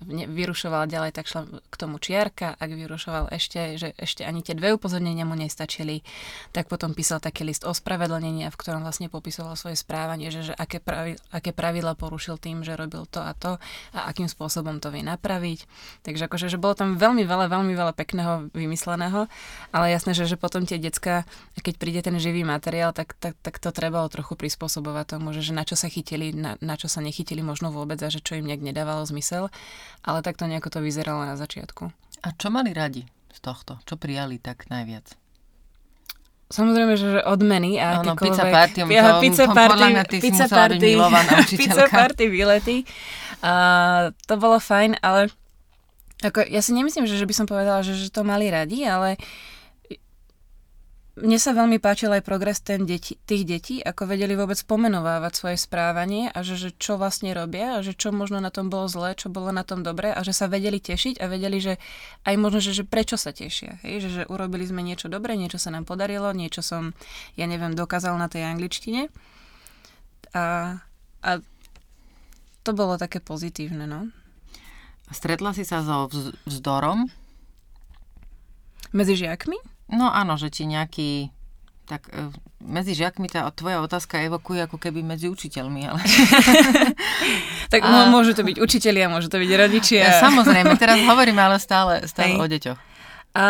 vyrušoval 0.04 0.84
ďalej, 0.92 1.16
tak 1.16 1.24
šla 1.24 1.48
k 1.48 1.74
tomu 1.76 1.96
čiarka, 1.96 2.52
ak 2.52 2.70
vyrušoval 2.70 3.32
ešte, 3.32 3.80
že 3.80 3.88
ešte 3.96 4.28
ani 4.28 4.44
tie 4.44 4.52
dve 4.52 4.76
upozornenia 4.76 5.24
mu 5.24 5.32
nestačili, 5.32 6.04
tak 6.52 6.68
potom 6.68 6.92
písal 6.92 7.18
taký 7.18 7.48
list 7.48 7.64
o 7.64 7.72
spravedlnenia, 7.72 8.52
v 8.52 8.60
ktorom 8.60 8.84
vlastne 8.84 9.08
popisoval 9.08 9.56
svoje 9.56 9.80
správanie, 9.80 10.28
že, 10.28 10.52
že 10.52 10.54
aké, 10.54 10.84
pravi, 10.84 11.16
aké 11.32 11.56
pravidla 11.56 11.96
porušil 11.96 12.36
tým, 12.36 12.60
že 12.60 12.76
robil 12.76 13.08
to 13.08 13.24
a 13.24 13.32
to 13.32 13.56
a 13.96 14.12
akým 14.12 14.28
spôsobom 14.28 14.84
to 14.84 14.92
vie 14.92 15.00
napraviť. 15.00 15.64
Takže 16.04 16.28
akože, 16.28 16.52
že 16.52 16.60
bolo 16.60 16.76
tam 16.76 17.00
veľmi 17.00 17.24
veľa, 17.24 17.48
veľmi 17.48 17.72
veľa 17.72 17.92
pekného 17.96 18.52
vymysleného, 18.52 19.32
ale 19.72 19.86
jasné, 19.96 20.12
že, 20.12 20.28
že 20.28 20.36
potom 20.36 20.68
tie 20.68 20.76
decka, 20.76 21.24
keď 21.56 21.74
príde 21.80 22.00
ten 22.04 22.16
živý 22.20 22.44
materiál, 22.44 22.92
tak, 22.92 23.16
tak, 23.16 23.32
tak 23.40 23.56
to 23.56 23.72
trebalo 23.72 24.12
trochu 24.12 24.36
prispôsobovať 24.36 25.16
tomu, 25.16 25.32
že, 25.32 25.40
že 25.40 25.56
na 25.56 25.64
čo 25.64 25.74
sa 25.74 25.88
chytili, 25.88 26.36
na, 26.36 26.60
na 26.60 26.76
čo 26.76 26.86
sa 26.86 27.00
nechytili 27.00 27.40
možno 27.40 27.72
vôbec 27.72 27.96
a 28.04 28.12
že 28.12 28.20
čo 28.20 28.36
im 28.36 28.44
nejak 28.44 28.60
nedávalo 28.60 29.02
zmysel 29.08 29.48
ale 30.04 30.22
takto 30.22 30.46
nejako 30.46 30.68
to 30.72 30.78
vyzeralo 30.80 31.26
na 31.26 31.34
začiatku. 31.34 31.90
A 32.24 32.28
čo 32.34 32.48
mali 32.48 32.72
radi 32.72 33.06
z 33.30 33.38
tohto? 33.42 33.78
Čo 33.84 34.00
prijali 34.00 34.40
tak 34.40 34.66
najviac? 34.72 35.12
Samozrejme, 36.46 36.94
že 36.94 37.26
odmeny 37.26 37.74
a 37.82 38.06
no, 38.06 38.14
pizza 38.14 38.46
party, 38.46 38.86
to, 38.86 38.90
ja, 38.94 39.18
pizza 39.18 39.50
party, 39.50 39.70
podľa 39.74 39.88
mňa 39.90 40.04
ty 40.06 40.16
pizza 40.22 40.46
party, 40.46 40.90
pizza 41.66 41.84
party 41.90 42.24
výlety. 42.30 42.76
Uh, 43.42 44.14
to 44.30 44.38
bolo 44.38 44.62
fajn, 44.62 45.02
ale 45.02 45.26
ako, 46.22 46.46
ja 46.46 46.62
si 46.62 46.70
nemyslím, 46.70 47.10
že, 47.10 47.18
že 47.18 47.26
by 47.26 47.34
som 47.34 47.46
povedala, 47.50 47.82
že, 47.82 47.98
že 47.98 48.14
to 48.14 48.22
mali 48.22 48.46
radi, 48.46 48.86
ale 48.86 49.18
uh, 49.18 49.55
mne 51.16 51.40
sa 51.40 51.56
veľmi 51.56 51.80
páčil 51.80 52.12
aj 52.12 52.20
progres 52.28 52.60
ten 52.60 52.84
deti, 52.84 53.16
tých 53.24 53.48
detí, 53.48 53.76
ako 53.80 54.04
vedeli 54.04 54.36
vôbec 54.36 54.60
pomenovávať 54.60 55.32
svoje 55.32 55.56
správanie 55.56 56.28
a 56.28 56.44
že, 56.44 56.60
že 56.60 56.70
čo 56.76 57.00
vlastne 57.00 57.32
robia 57.32 57.80
a 57.80 57.80
že 57.80 57.96
čo 57.96 58.12
možno 58.12 58.36
na 58.36 58.52
tom 58.52 58.68
bolo 58.68 58.84
zlé, 58.84 59.16
čo 59.16 59.32
bolo 59.32 59.48
na 59.48 59.64
tom 59.64 59.80
dobré 59.80 60.12
a 60.12 60.20
že 60.20 60.36
sa 60.36 60.44
vedeli 60.44 60.76
tešiť 60.76 61.16
a 61.16 61.24
vedeli, 61.24 61.56
že 61.56 61.80
aj 62.28 62.36
možno, 62.36 62.60
že, 62.60 62.76
že 62.76 62.84
prečo 62.84 63.16
sa 63.16 63.32
tešia. 63.32 63.80
Hej? 63.80 64.04
Že, 64.04 64.08
že 64.12 64.22
urobili 64.28 64.68
sme 64.68 64.84
niečo 64.84 65.08
dobré, 65.08 65.40
niečo 65.40 65.56
sa 65.56 65.72
nám 65.72 65.88
podarilo, 65.88 66.28
niečo 66.36 66.60
som, 66.60 66.92
ja 67.40 67.48
neviem, 67.48 67.72
dokázal 67.72 68.12
na 68.20 68.28
tej 68.28 68.44
angličtine. 68.44 69.08
A, 70.36 70.76
a 71.24 71.30
to 72.60 72.70
bolo 72.76 73.00
také 73.00 73.24
pozitívne, 73.24 73.88
no. 73.88 74.12
Stretla 75.08 75.56
si 75.56 75.64
sa 75.64 75.80
so 75.80 76.12
vzdorom? 76.44 77.08
Medzi 78.92 79.16
žiakmi? 79.16 79.75
No 79.86 80.10
áno, 80.10 80.34
že 80.34 80.50
ti 80.50 80.66
nejaký 80.66 81.30
tak 81.86 82.10
e, 82.10 82.34
medzi 82.66 82.98
žiakmi 82.98 83.30
tá 83.30 83.46
tvoja 83.54 83.78
otázka 83.78 84.18
evokuje 84.26 84.66
ako 84.66 84.76
keby 84.76 85.06
medzi 85.06 85.30
učiteľmi, 85.30 85.86
ale... 85.86 86.02
tak 87.72 87.86
a... 87.86 88.10
môžu 88.10 88.34
to 88.34 88.42
byť 88.42 88.58
učitelia, 88.58 89.06
môžu 89.06 89.30
to 89.30 89.38
byť 89.38 89.50
rodičia. 89.54 90.02
Ja, 90.02 90.18
samozrejme, 90.18 90.74
teraz 90.74 90.98
hovoríme 91.06 91.38
ale 91.38 91.62
stále, 91.62 92.02
stále 92.10 92.34
o 92.34 92.46
deťoch. 92.46 92.78
A, 93.38 93.44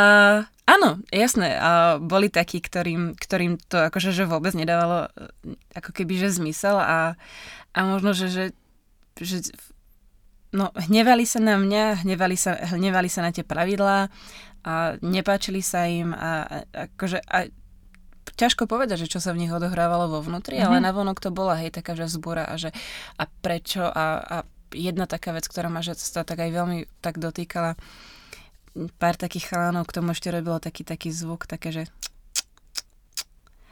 áno, 0.69 1.01
jasné. 1.09 1.57
A 1.57 1.97
boli 1.97 2.29
takí, 2.29 2.61
ktorým, 2.61 3.17
ktorým 3.17 3.57
to 3.57 3.89
akože 3.89 4.13
že 4.13 4.29
vôbec 4.29 4.53
nedávalo 4.53 5.09
e, 5.17 5.57
ako 5.73 5.91
keby 5.97 6.21
že 6.21 6.37
zmysel 6.37 6.77
a, 6.77 7.17
a 7.73 7.79
možno, 7.89 8.13
že, 8.13 8.29
že, 8.29 8.45
že 9.17 9.49
no, 10.53 10.73
hnevali 10.77 11.25
sa 11.25 11.41
na 11.41 11.57
mňa, 11.57 12.05
hnevali 12.05 12.37
sa, 12.37 12.57
hnevali 12.77 13.09
sa 13.09 13.25
na 13.25 13.33
tie 13.33 13.47
pravidlá 13.47 14.13
a 14.67 14.99
nepáčili 14.99 15.63
sa 15.63 15.87
im 15.87 16.11
a, 16.11 16.43
a 16.43 16.57
akože 16.91 17.23
a 17.23 17.47
ťažko 18.35 18.67
povedať, 18.67 19.07
že 19.07 19.13
čo 19.17 19.23
sa 19.23 19.31
v 19.31 19.47
nich 19.47 19.53
odohrávalo 19.55 20.11
vo 20.11 20.21
vnútri, 20.21 20.59
mm-hmm. 20.59 20.75
ale 20.75 20.83
navonok 20.83 21.23
to 21.23 21.31
bola 21.31 21.55
hej 21.57 21.71
taká, 21.71 21.95
že 21.95 22.11
vzbúra 22.11 22.45
a 22.51 22.59
že 22.59 22.75
a 23.17 23.25
prečo 23.31 23.87
a, 23.87 24.07
a 24.19 24.37
jedna 24.75 25.07
taká 25.07 25.31
vec, 25.31 25.47
ktorá 25.47 25.71
ma 25.71 25.81
že 25.87 25.95
sa 25.95 26.27
tak 26.27 26.43
aj 26.43 26.51
veľmi 26.51 26.79
tak 26.99 27.23
dotýkala 27.23 27.79
pár 29.01 29.17
takých 29.17 29.55
chalanov, 29.55 29.89
k 29.89 30.03
tomu 30.03 30.13
ešte 30.13 30.29
robilo 30.29 30.61
taký 30.61 30.85
taký 30.85 31.09
zvuk, 31.09 31.49
také, 31.49 31.73
že 31.73 31.83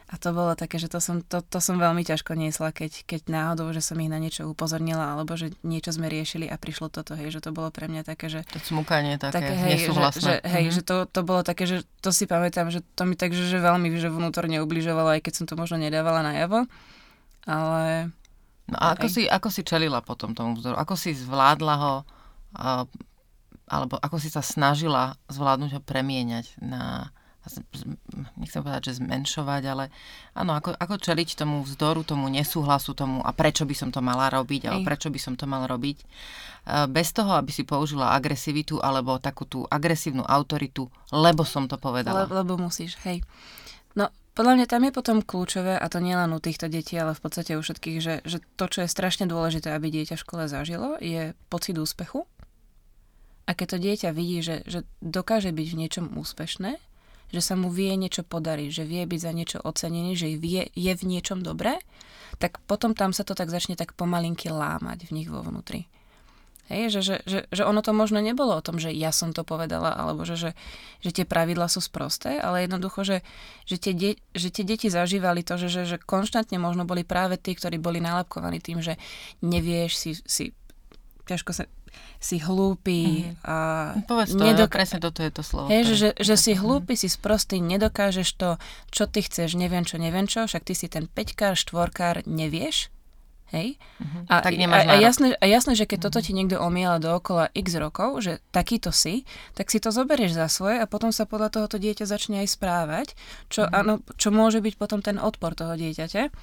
a 0.05 0.21
to 0.21 0.37
bolo 0.37 0.53
také, 0.53 0.77
že 0.77 0.85
to 0.85 1.01
som, 1.01 1.25
to, 1.25 1.41
to 1.41 1.57
som 1.57 1.81
veľmi 1.81 2.05
ťažko 2.05 2.37
niesla, 2.37 2.69
keď, 2.69 3.09
keď 3.09 3.25
náhodou, 3.25 3.73
že 3.73 3.81
som 3.81 3.97
ich 3.97 4.05
na 4.05 4.21
niečo 4.21 4.45
upozornila, 4.45 5.17
alebo 5.17 5.33
že 5.33 5.49
niečo 5.65 5.97
sme 5.97 6.13
riešili 6.13 6.45
a 6.45 6.61
prišlo 6.61 6.93
toto, 6.93 7.17
hej, 7.17 7.33
že 7.33 7.41
to 7.41 7.49
bolo 7.49 7.73
pre 7.73 7.89
mňa 7.89 8.05
také, 8.05 8.29
že... 8.29 8.45
To 8.53 8.61
smukanie 8.61 9.17
také, 9.17 9.41
také 9.41 9.53
hej, 9.57 9.89
nesúhlasné. 9.89 10.21
Že, 10.21 10.29
že, 10.29 10.35
hej, 10.45 10.63
mm-hmm. 10.69 10.75
že 10.77 10.81
to, 10.85 10.95
to 11.09 11.21
bolo 11.25 11.41
také, 11.41 11.65
že 11.65 11.81
to 12.05 12.13
si 12.13 12.29
pamätám, 12.29 12.69
že 12.69 12.85
to 12.93 13.09
mi 13.09 13.17
tak, 13.17 13.33
že, 13.33 13.57
veľmi 13.57 13.89
že 13.97 14.13
vnútorne 14.13 14.61
ubližovalo, 14.61 15.17
aj 15.17 15.25
keď 15.25 15.33
som 15.41 15.45
to 15.49 15.57
možno 15.57 15.81
nedávala 15.81 16.21
najavo, 16.21 16.69
ale... 17.49 18.13
No 18.69 18.77
a 18.77 18.93
ako 18.93 19.09
si, 19.09 19.25
ako 19.25 19.49
si 19.49 19.61
čelila 19.65 20.05
potom 20.05 20.37
tomu 20.37 20.57
vzoru? 20.57 20.77
Ako 20.77 20.93
si 20.93 21.17
zvládla 21.17 21.75
ho, 21.81 21.95
alebo 23.65 23.97
ako 23.97 24.21
si 24.21 24.29
sa 24.29 24.45
snažila 24.45 25.17
zvládnuť 25.33 25.77
ho 25.77 25.81
premieňať 25.81 26.61
na 26.61 27.09
nechcem 28.41 28.61
povedať, 28.61 28.91
že 28.91 28.99
zmenšovať, 29.01 29.63
ale 29.69 29.93
áno, 30.33 30.57
ako, 30.57 30.73
ako 30.75 30.95
čeliť 30.97 31.37
tomu 31.37 31.61
vzdoru, 31.61 32.01
tomu 32.01 32.27
nesúhlasu, 32.27 32.97
tomu 32.97 33.21
a 33.21 33.31
prečo 33.31 33.63
by 33.63 33.75
som 33.77 33.89
to 33.93 34.01
mala 34.01 34.29
robiť, 34.33 34.61
alebo 34.65 34.83
prečo 34.85 35.13
by 35.13 35.19
som 35.21 35.33
to 35.37 35.45
mal 35.45 35.69
robiť, 35.69 35.97
e, 36.01 36.05
bez 36.89 37.13
toho, 37.13 37.37
aby 37.37 37.53
si 37.53 37.63
použila 37.63 38.17
agresivitu 38.17 38.81
alebo 38.81 39.21
takú 39.21 39.45
tú 39.45 39.59
agresívnu 39.69 40.25
autoritu, 40.25 40.89
lebo 41.13 41.45
som 41.45 41.69
to 41.69 41.77
povedala. 41.77 42.25
Le, 42.25 42.41
lebo 42.41 42.57
musíš, 42.57 42.97
hej. 43.05 43.21
No, 43.93 44.09
podľa 44.35 44.53
mňa 44.59 44.65
tam 44.67 44.83
je 44.83 44.91
potom 44.91 45.17
kľúčové, 45.23 45.79
a 45.79 45.85
to 45.87 46.03
nielen 46.03 46.35
u 46.35 46.43
týchto 46.43 46.67
detí, 46.67 46.99
ale 46.99 47.15
v 47.15 47.23
podstate 47.23 47.55
u 47.55 47.61
všetkých, 47.63 47.97
že, 48.03 48.15
že 48.27 48.43
to, 48.59 48.65
čo 48.67 48.83
je 48.83 48.91
strašne 48.91 49.31
dôležité, 49.31 49.71
aby 49.71 49.87
dieťa 49.87 50.19
v 50.19 50.23
škole 50.27 50.43
zažilo, 50.51 50.99
je 50.99 51.31
pocit 51.47 51.79
úspechu. 51.79 52.27
A 53.45 53.53
keď 53.53 53.77
to 53.77 53.77
dieťa 53.77 54.09
vidí, 54.11 54.41
že, 54.41 54.65
že 54.65 54.83
dokáže 55.05 55.53
byť 55.53 55.67
v 55.69 55.79
niečom 55.79 56.05
úspešné, 56.17 56.81
že 57.29 57.41
sa 57.41 57.53
mu 57.57 57.73
vie 57.73 57.93
niečo 57.97 58.21
podariť, 58.25 58.69
že 58.69 58.83
vie 58.83 59.03
byť 59.05 59.19
za 59.21 59.31
niečo 59.31 59.57
ocenený, 59.61 60.13
že 60.17 60.27
vie, 60.37 60.69
je 60.73 60.93
v 60.93 61.03
niečom 61.03 61.41
dobré, 61.41 61.81
tak 62.37 62.59
potom 62.67 62.91
tam 62.93 63.15
sa 63.15 63.23
to 63.23 63.33
tak 63.33 63.47
začne 63.47 63.79
tak 63.79 63.95
pomalinky 63.95 64.51
lámať 64.51 65.07
v 65.07 65.13
nich 65.15 65.29
vo 65.31 65.39
vnútri. 65.41 65.87
Hej, 66.65 66.97
že, 66.97 67.01
že, 67.05 67.15
že, 67.29 67.39
že 67.53 67.61
ono 67.61 67.85
to 67.85 67.93
možno 67.93 68.17
nebolo 68.17 68.57
o 68.57 68.65
tom, 68.65 68.81
že 68.81 68.89
ja 68.89 69.13
som 69.13 69.29
to 69.29 69.45
povedala, 69.45 69.93
alebo 69.93 70.25
že, 70.25 70.33
že, 70.33 70.51
že 70.97 71.13
tie 71.13 71.21
pravidla 71.21 71.69
sú 71.69 71.77
sprosté, 71.77 72.41
ale 72.41 72.65
jednoducho, 72.65 73.05
že, 73.05 73.21
že, 73.69 73.77
tie, 73.77 73.93
de, 73.93 74.11
že 74.33 74.49
tie 74.49 74.65
deti 74.65 74.89
zažívali 74.89 75.45
to, 75.45 75.61
že, 75.61 75.69
že, 75.69 75.83
že 75.85 75.97
konštantne 76.01 76.57
možno 76.57 76.89
boli 76.89 77.05
práve 77.05 77.37
tí, 77.37 77.53
ktorí 77.53 77.77
boli 77.77 78.01
nálepkovaní 78.01 78.65
tým, 78.65 78.81
že 78.81 78.97
nevieš 79.45 79.91
si, 79.93 80.11
si 80.25 80.43
ťažko 81.29 81.51
sa 81.53 81.69
si 82.19 82.41
hlúpy 82.41 83.29
mm. 83.29 83.45
a 83.45 83.55
Povedz 84.09 84.33
to, 84.33 84.41
nedok- 84.41 84.73
ja, 84.73 84.77
presne 84.81 84.99
toto 85.03 85.21
je 85.21 85.29
to 85.29 85.43
slovo. 85.45 85.69
Hej, 85.69 85.93
že, 85.93 85.95
že, 85.95 86.09
že 86.17 86.35
si 86.41 86.51
hlúpy, 86.57 86.97
si 86.97 87.05
sprostý, 87.05 87.61
nedokážeš 87.61 88.29
to, 88.33 88.49
čo 88.89 89.05
ty 89.05 89.21
chceš, 89.21 89.53
neviem 89.53 89.85
čo, 89.85 90.01
neviem 90.01 90.25
čo, 90.25 90.49
však 90.49 90.65
ty 90.65 90.73
si 90.73 90.89
ten 90.89 91.05
peťkár, 91.05 91.53
štvorkár, 91.53 92.25
nevieš, 92.25 92.89
Hej? 93.53 93.77
Uh-huh. 94.01 94.25
A, 94.25 94.41
tak 94.41 94.57
nemáš 94.57 94.89
a, 94.89 94.97
a, 94.97 94.99
jasné, 94.99 95.37
a 95.37 95.45
jasné, 95.45 95.77
že 95.77 95.85
keď 95.85 96.09
uh-huh. 96.09 96.13
toto 96.17 96.25
ti 96.25 96.33
niekto 96.33 96.57
omiela 96.57 96.97
dookola 96.97 97.53
x 97.53 97.77
rokov, 97.77 98.25
že 98.25 98.41
takýto 98.49 98.89
si, 98.89 99.21
tak 99.53 99.69
si 99.69 99.77
to 99.77 99.93
zoberieš 99.93 100.33
za 100.33 100.49
svoje 100.49 100.81
a 100.81 100.89
potom 100.89 101.13
sa 101.13 101.29
podľa 101.29 101.53
tohoto 101.53 101.77
dieťa 101.77 102.09
začne 102.09 102.41
aj 102.41 102.57
správať, 102.57 103.07
čo, 103.53 103.69
uh-huh. 103.69 103.79
áno, 103.85 103.93
čo 104.17 104.33
môže 104.33 104.65
byť 104.65 104.75
potom 104.81 105.05
ten 105.05 105.21
odpor 105.21 105.53
toho 105.53 105.77
dieťaťa. 105.77 106.33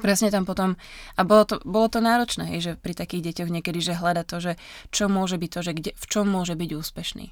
Presne 0.00 0.32
tam 0.32 0.48
potom, 0.48 0.80
a 1.16 1.20
bolo 1.20 1.44
to, 1.44 1.56
bolo 1.68 1.88
to 1.92 2.00
náročné, 2.00 2.48
hej, 2.56 2.60
že 2.60 2.72
pri 2.80 2.96
takých 2.96 3.32
deťoch 3.32 3.50
niekedy, 3.52 3.84
že 3.84 3.98
hľada 3.98 4.24
to, 4.24 4.40
že 4.40 4.52
čo 4.88 5.12
môže 5.12 5.36
byť 5.36 5.50
to, 5.52 5.60
že 5.60 5.72
kde, 5.76 5.90
v 5.92 6.06
čom 6.08 6.24
môže 6.24 6.56
byť 6.56 6.70
úspešný. 6.72 7.26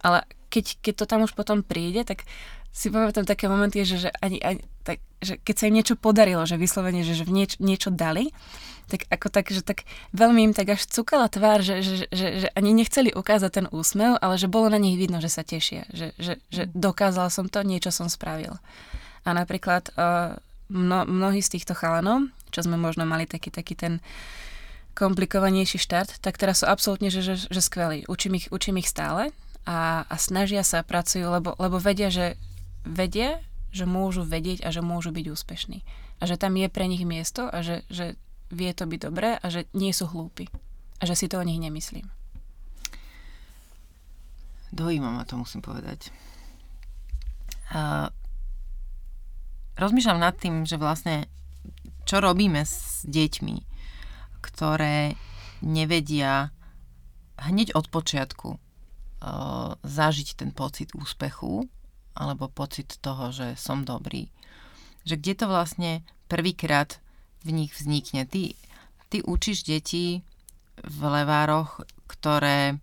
Ale 0.00 0.24
keď, 0.48 0.80
keď 0.80 0.94
to 0.96 1.04
tam 1.04 1.20
už 1.28 1.36
potom 1.36 1.60
príde, 1.60 2.08
tak 2.08 2.24
si 2.70 2.88
pamätám 2.88 3.26
také 3.26 3.50
momenty, 3.50 3.82
že, 3.82 4.08
že, 4.08 4.10
ani, 4.22 4.38
ani, 4.40 4.62
tak, 4.86 5.02
že 5.20 5.36
keď 5.42 5.54
sa 5.58 5.66
im 5.68 5.76
niečo 5.76 5.94
podarilo, 5.98 6.46
že 6.46 6.56
vyslovene, 6.56 7.02
že, 7.02 7.18
že 7.18 7.26
nieč, 7.26 7.58
niečo 7.58 7.90
dali, 7.90 8.30
tak 8.86 9.06
ako 9.10 9.26
tak, 9.30 9.46
že 9.50 9.62
tak 9.62 9.86
veľmi 10.14 10.50
im 10.50 10.54
tak 10.54 10.74
až 10.74 10.86
cukala 10.86 11.30
tvár, 11.30 11.62
že, 11.62 11.82
že, 11.82 11.94
že, 12.10 12.26
že 12.46 12.48
ani 12.54 12.74
nechceli 12.74 13.10
ukázať 13.14 13.50
ten 13.50 13.66
úsmev, 13.70 14.18
ale 14.18 14.38
že 14.38 14.50
bolo 14.50 14.70
na 14.70 14.78
nich 14.78 14.98
vidno, 14.98 15.22
že 15.22 15.30
sa 15.30 15.42
tešia, 15.42 15.86
že, 15.90 16.14
že, 16.18 16.42
že 16.50 16.66
dokázal 16.74 17.30
som 17.30 17.46
to, 17.46 17.62
niečo 17.62 17.90
som 17.94 18.10
spravil. 18.10 18.58
A 19.26 19.30
napríklad 19.34 19.90
uh, 19.94 20.38
mno, 20.70 21.04
mnohí 21.04 21.42
z 21.42 21.58
týchto 21.58 21.74
chalanov, 21.74 22.30
čo 22.54 22.62
sme 22.64 22.78
možno 22.78 23.04
mali 23.04 23.26
taký, 23.26 23.50
taký 23.50 23.74
ten 23.74 23.98
komplikovanejší 24.94 25.78
štart, 25.78 26.22
tak 26.22 26.38
teraz 26.38 26.62
sú 26.62 26.66
absolútne, 26.66 27.10
že, 27.10 27.22
že, 27.22 27.34
že 27.50 27.60
skvelí. 27.62 28.06
Učím 28.10 28.38
ich, 28.38 28.46
učím 28.50 28.82
ich 28.82 28.90
stále 28.90 29.34
a, 29.66 30.06
a 30.06 30.14
snažia 30.18 30.66
sa, 30.66 30.86
pracujú, 30.86 31.30
lebo, 31.30 31.54
lebo 31.58 31.78
vedia, 31.78 32.10
že 32.10 32.34
vedia, 32.82 33.42
že 33.70 33.86
môžu 33.86 34.26
vedieť 34.26 34.66
a 34.66 34.74
že 34.74 34.82
môžu 34.82 35.14
byť 35.14 35.26
úspešní. 35.30 35.78
A 36.20 36.22
že 36.26 36.36
tam 36.36 36.58
je 36.58 36.68
pre 36.68 36.84
nich 36.90 37.06
miesto 37.06 37.46
a 37.46 37.62
že, 37.62 37.86
že 37.88 38.18
vie 38.50 38.70
to 38.74 38.84
byť 38.84 39.00
dobré 39.00 39.38
a 39.38 39.46
že 39.46 39.70
nie 39.72 39.94
sú 39.94 40.10
hlúpi. 40.10 40.50
A 41.00 41.06
že 41.08 41.16
si 41.16 41.30
to 41.30 41.40
o 41.40 41.46
nich 41.46 41.62
nemyslím. 41.62 42.04
Dojíma 44.74 45.10
ma 45.10 45.22
to, 45.24 45.40
musím 45.40 45.64
povedať. 45.64 46.12
A 47.72 48.10
rozmýšľam 49.76 50.18
nad 50.18 50.34
tým, 50.38 50.64
že 50.66 50.80
vlastne 50.80 51.28
čo 52.08 52.18
robíme 52.18 52.64
s 52.64 53.06
deťmi, 53.06 53.56
ktoré 54.42 55.14
nevedia 55.60 56.50
hneď 57.40 57.76
od 57.76 57.88
počiatku 57.88 58.56
uh, 58.56 59.76
zažiť 59.84 60.28
ten 60.40 60.50
pocit 60.52 60.92
úspechu 60.96 61.68
alebo 62.16 62.52
pocit 62.52 62.98
toho, 63.00 63.30
že 63.32 63.54
som 63.56 63.86
dobrý. 63.86 64.28
Že 65.06 65.14
kde 65.20 65.34
to 65.36 65.46
vlastne 65.48 65.90
prvýkrát 66.28 67.00
v 67.46 67.56
nich 67.56 67.72
vznikne. 67.72 68.28
Ty, 68.28 68.52
ty 69.08 69.24
učíš 69.24 69.64
deti 69.64 70.20
v 70.80 70.98
levároch, 71.00 71.84
ktoré 72.08 72.80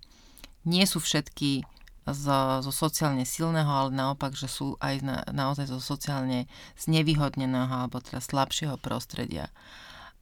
nie 0.65 0.85
sú 0.89 0.99
všetky 0.99 1.65
zo, 2.07 2.63
zo 2.63 2.71
sociálne 2.71 3.27
silného, 3.27 3.67
ale 3.67 3.91
naopak, 3.91 4.31
že 4.31 4.47
sú 4.47 4.79
aj 4.79 4.95
na, 5.03 5.17
naozaj 5.31 5.67
zo 5.67 5.83
sociálne 5.83 6.47
znevýhodneného 6.79 7.67
alebo 7.87 7.99
teda 7.99 8.23
slabšieho 8.23 8.79
prostredia. 8.79 9.51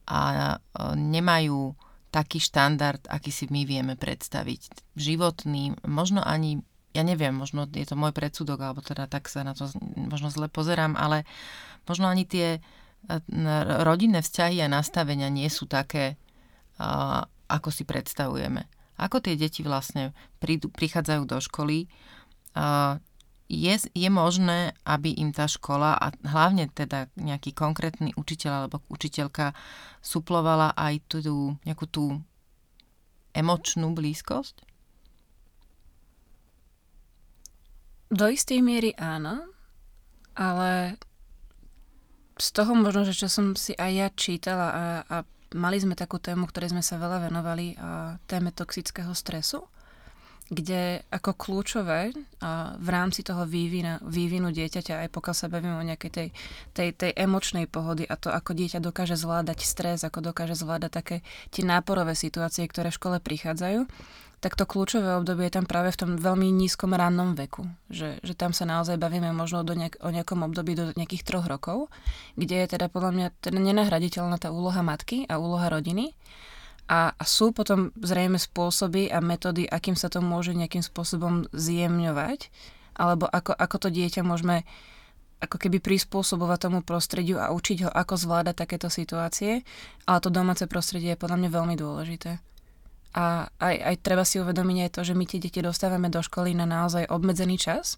A 0.06 0.56
nemajú 0.94 1.74
taký 2.14 2.38
štandard, 2.38 3.02
aký 3.10 3.34
si 3.34 3.50
my 3.50 3.66
vieme 3.66 3.94
predstaviť. 3.98 4.94
Životný, 4.96 5.76
možno 5.84 6.22
ani, 6.22 6.62
ja 6.94 7.02
neviem, 7.02 7.34
možno 7.34 7.66
je 7.68 7.84
to 7.84 7.98
môj 7.98 8.14
predsudok, 8.14 8.62
alebo 8.62 8.80
teda 8.80 9.10
tak 9.10 9.28
sa 9.28 9.44
na 9.44 9.52
to 9.52 9.68
možno 9.94 10.30
zle 10.30 10.48
pozerám, 10.48 10.94
ale 10.94 11.26
možno 11.84 12.08
ani 12.08 12.24
tie 12.24 12.62
rodinné 13.82 14.22
vzťahy 14.22 14.62
a 14.62 14.72
nastavenia 14.72 15.30
nie 15.30 15.46
sú 15.46 15.66
také, 15.70 16.18
ako 17.46 17.68
si 17.70 17.86
predstavujeme. 17.86 18.66
Ako 18.96 19.20
tie 19.20 19.36
deti 19.36 19.60
vlastne 19.60 20.16
prídu, 20.40 20.72
prichádzajú 20.72 21.22
do 21.28 21.38
školy, 21.40 21.88
je, 23.46 23.74
je 23.78 24.08
možné, 24.10 24.74
aby 24.82 25.14
im 25.14 25.30
tá 25.30 25.46
škola 25.46 25.94
a 25.94 26.10
hlavne 26.26 26.66
teda 26.66 27.06
nejaký 27.14 27.54
konkrétny 27.54 28.10
učiteľ 28.18 28.66
alebo 28.66 28.82
učiteľka 28.90 29.54
suplovala 30.02 30.74
aj 30.74 30.94
tú 31.06 31.18
nejakú 31.62 31.86
tú 31.86 32.04
emočnú 33.36 33.94
blízkosť? 33.94 34.66
Do 38.06 38.26
istej 38.30 38.62
miery 38.62 38.94
áno, 38.98 39.50
ale 40.38 40.96
z 42.38 42.48
toho 42.52 42.72
možno, 42.76 43.02
že 43.02 43.14
čo 43.16 43.28
som 43.30 43.58
si 43.58 43.74
aj 43.74 43.92
ja 43.92 44.08
čítala 44.14 44.68
a, 44.70 44.84
a 45.06 45.16
mali 45.54 45.78
sme 45.78 45.94
takú 45.94 46.18
tému, 46.18 46.48
ktorej 46.50 46.74
sme 46.74 46.82
sa 46.82 46.98
veľa 46.98 47.30
venovali, 47.30 47.76
a 47.78 48.18
téme 48.26 48.50
toxického 48.50 49.12
stresu, 49.12 49.62
kde 50.46 51.02
ako 51.10 51.34
kľúčové 51.34 52.14
a 52.38 52.78
v 52.78 52.88
rámci 52.94 53.26
toho 53.26 53.42
vývina, 53.50 53.98
vývinu 54.06 54.54
dieťaťa, 54.54 55.02
aj 55.02 55.08
pokiaľ 55.10 55.34
sa 55.34 55.50
bavíme 55.50 55.74
o 55.74 55.82
nejakej 55.82 56.10
tej, 56.14 56.28
tej, 56.70 56.88
tej 56.94 57.12
emočnej 57.18 57.66
pohody 57.66 58.06
a 58.06 58.14
to, 58.14 58.30
ako 58.30 58.54
dieťa 58.54 58.78
dokáže 58.78 59.18
zvládať 59.18 59.66
stres, 59.66 60.06
ako 60.06 60.30
dokáže 60.30 60.54
zvládať 60.54 60.90
také 60.94 61.16
tie 61.50 61.66
náporové 61.66 62.14
situácie, 62.14 62.62
ktoré 62.70 62.94
v 62.94 62.98
škole 62.98 63.18
prichádzajú, 63.18 63.90
tak 64.40 64.52
to 64.52 64.68
kľúčové 64.68 65.16
obdobie 65.16 65.48
je 65.48 65.56
tam 65.56 65.66
práve 65.66 65.90
v 65.96 66.00
tom 66.00 66.10
veľmi 66.20 66.52
nízkom 66.52 66.92
rannom 66.92 67.32
veku. 67.32 67.64
Že, 67.88 68.20
že 68.20 68.34
tam 68.36 68.52
sa 68.52 68.68
naozaj 68.68 69.00
bavíme 69.00 69.32
možno 69.32 69.64
do 69.64 69.72
nejak, 69.72 69.96
o 70.04 70.12
nejakom 70.12 70.44
období 70.44 70.76
do 70.76 70.92
nejakých 70.92 71.24
troch 71.24 71.46
rokov, 71.48 71.88
kde 72.36 72.64
je 72.64 72.76
teda 72.76 72.92
podľa 72.92 73.10
mňa 73.16 73.26
teda 73.40 73.58
nenahraditeľná 73.58 74.36
tá 74.36 74.52
úloha 74.52 74.84
matky 74.84 75.24
a 75.26 75.40
úloha 75.40 75.72
rodiny. 75.72 76.12
A, 76.86 77.16
a 77.16 77.24
sú 77.26 77.50
potom 77.50 77.90
zrejme 77.98 78.38
spôsoby 78.38 79.10
a 79.10 79.18
metódy, 79.18 79.66
akým 79.66 79.98
sa 79.98 80.06
to 80.06 80.22
môže 80.22 80.54
nejakým 80.54 80.84
spôsobom 80.86 81.50
zjemňovať, 81.50 82.52
alebo 82.94 83.26
ako, 83.26 83.56
ako 83.56 83.76
to 83.82 83.88
dieťa 83.90 84.22
môžeme 84.22 84.62
ako 85.36 85.60
keby 85.60 85.84
prispôsobovať 85.84 86.58
tomu 86.70 86.80
prostrediu 86.80 87.36
a 87.36 87.52
učiť 87.52 87.88
ho, 87.88 87.90
ako 87.92 88.14
zvládať 88.16 88.54
takéto 88.56 88.88
situácie, 88.88 89.66
ale 90.08 90.18
to 90.22 90.32
domáce 90.32 90.64
prostredie 90.64 91.12
je 91.12 91.20
podľa 91.20 91.44
mňa 91.44 91.50
veľmi 91.52 91.74
dôležité. 91.76 92.40
A 93.14 93.48
aj, 93.62 93.76
aj 93.80 93.96
treba 94.04 94.24
si 94.26 94.42
uvedomiť 94.42 94.78
aj 94.88 94.90
to, 94.92 95.00
že 95.06 95.14
my 95.16 95.24
tie 95.24 95.40
deti 95.40 95.64
dostávame 95.64 96.12
do 96.12 96.20
školy 96.20 96.52
na 96.52 96.68
naozaj 96.68 97.08
obmedzený 97.08 97.56
čas. 97.56 97.96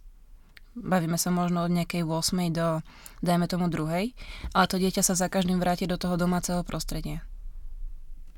Bavíme 0.79 1.19
sa 1.19 1.35
možno 1.35 1.67
od 1.67 1.75
nejakej 1.75 2.07
8. 2.07 2.55
do, 2.55 2.85
dajme 3.19 3.51
tomu, 3.51 3.67
druhej, 3.67 4.15
ale 4.55 4.71
to 4.71 4.79
dieťa 4.79 5.03
sa 5.03 5.19
za 5.19 5.27
každým 5.27 5.59
vráti 5.59 5.91
do 5.91 5.99
toho 5.99 6.15
domáceho 6.15 6.63
prostredia. 6.63 7.27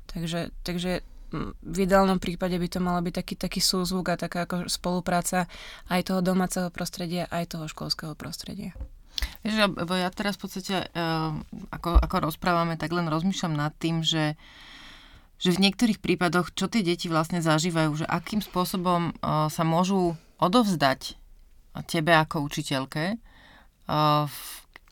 Takže, 0.09 0.49
takže 0.65 1.05
v 1.61 1.77
ideálnom 1.85 2.17
prípade 2.17 2.57
by 2.57 2.67
to 2.67 2.79
malo 2.81 2.99
byť 3.05 3.13
taký, 3.13 3.33
taký 3.37 3.61
súzvuk 3.61 4.09
a 4.09 4.19
taká 4.19 4.49
ako 4.49 4.67
spolupráca 4.67 5.45
aj 5.87 6.01
toho 6.01 6.19
domáceho 6.25 6.67
prostredia, 6.73 7.29
aj 7.29 7.55
toho 7.55 7.69
školského 7.69 8.17
prostredia. 8.17 8.73
Vieš, 9.45 9.69
ja 9.69 10.09
teraz 10.09 10.35
v 10.35 10.41
podstate, 10.41 10.75
ako, 11.69 11.93
ako 11.93 12.15
rozprávame, 12.25 12.73
tak 12.73 12.89
len 12.89 13.05
rozmýšľam 13.05 13.53
nad 13.53 13.71
tým, 13.77 14.01
že 14.01 14.33
uh, 14.33 14.80
že 15.41 15.57
v 15.57 15.61
niektorých 15.65 15.97
prípadoch, 15.97 16.53
čo 16.53 16.69
tie 16.69 16.85
deti 16.85 17.09
vlastne 17.09 17.41
zažívajú, 17.41 18.05
že 18.05 18.05
akým 18.05 18.45
spôsobom 18.45 19.09
uh, 19.09 19.49
sa 19.49 19.65
môžu 19.65 20.13
odovzdať 20.37 21.17
tebe 21.89 22.13
ako 22.13 22.45
učiteľke, 22.45 23.17
uh, 23.17 24.29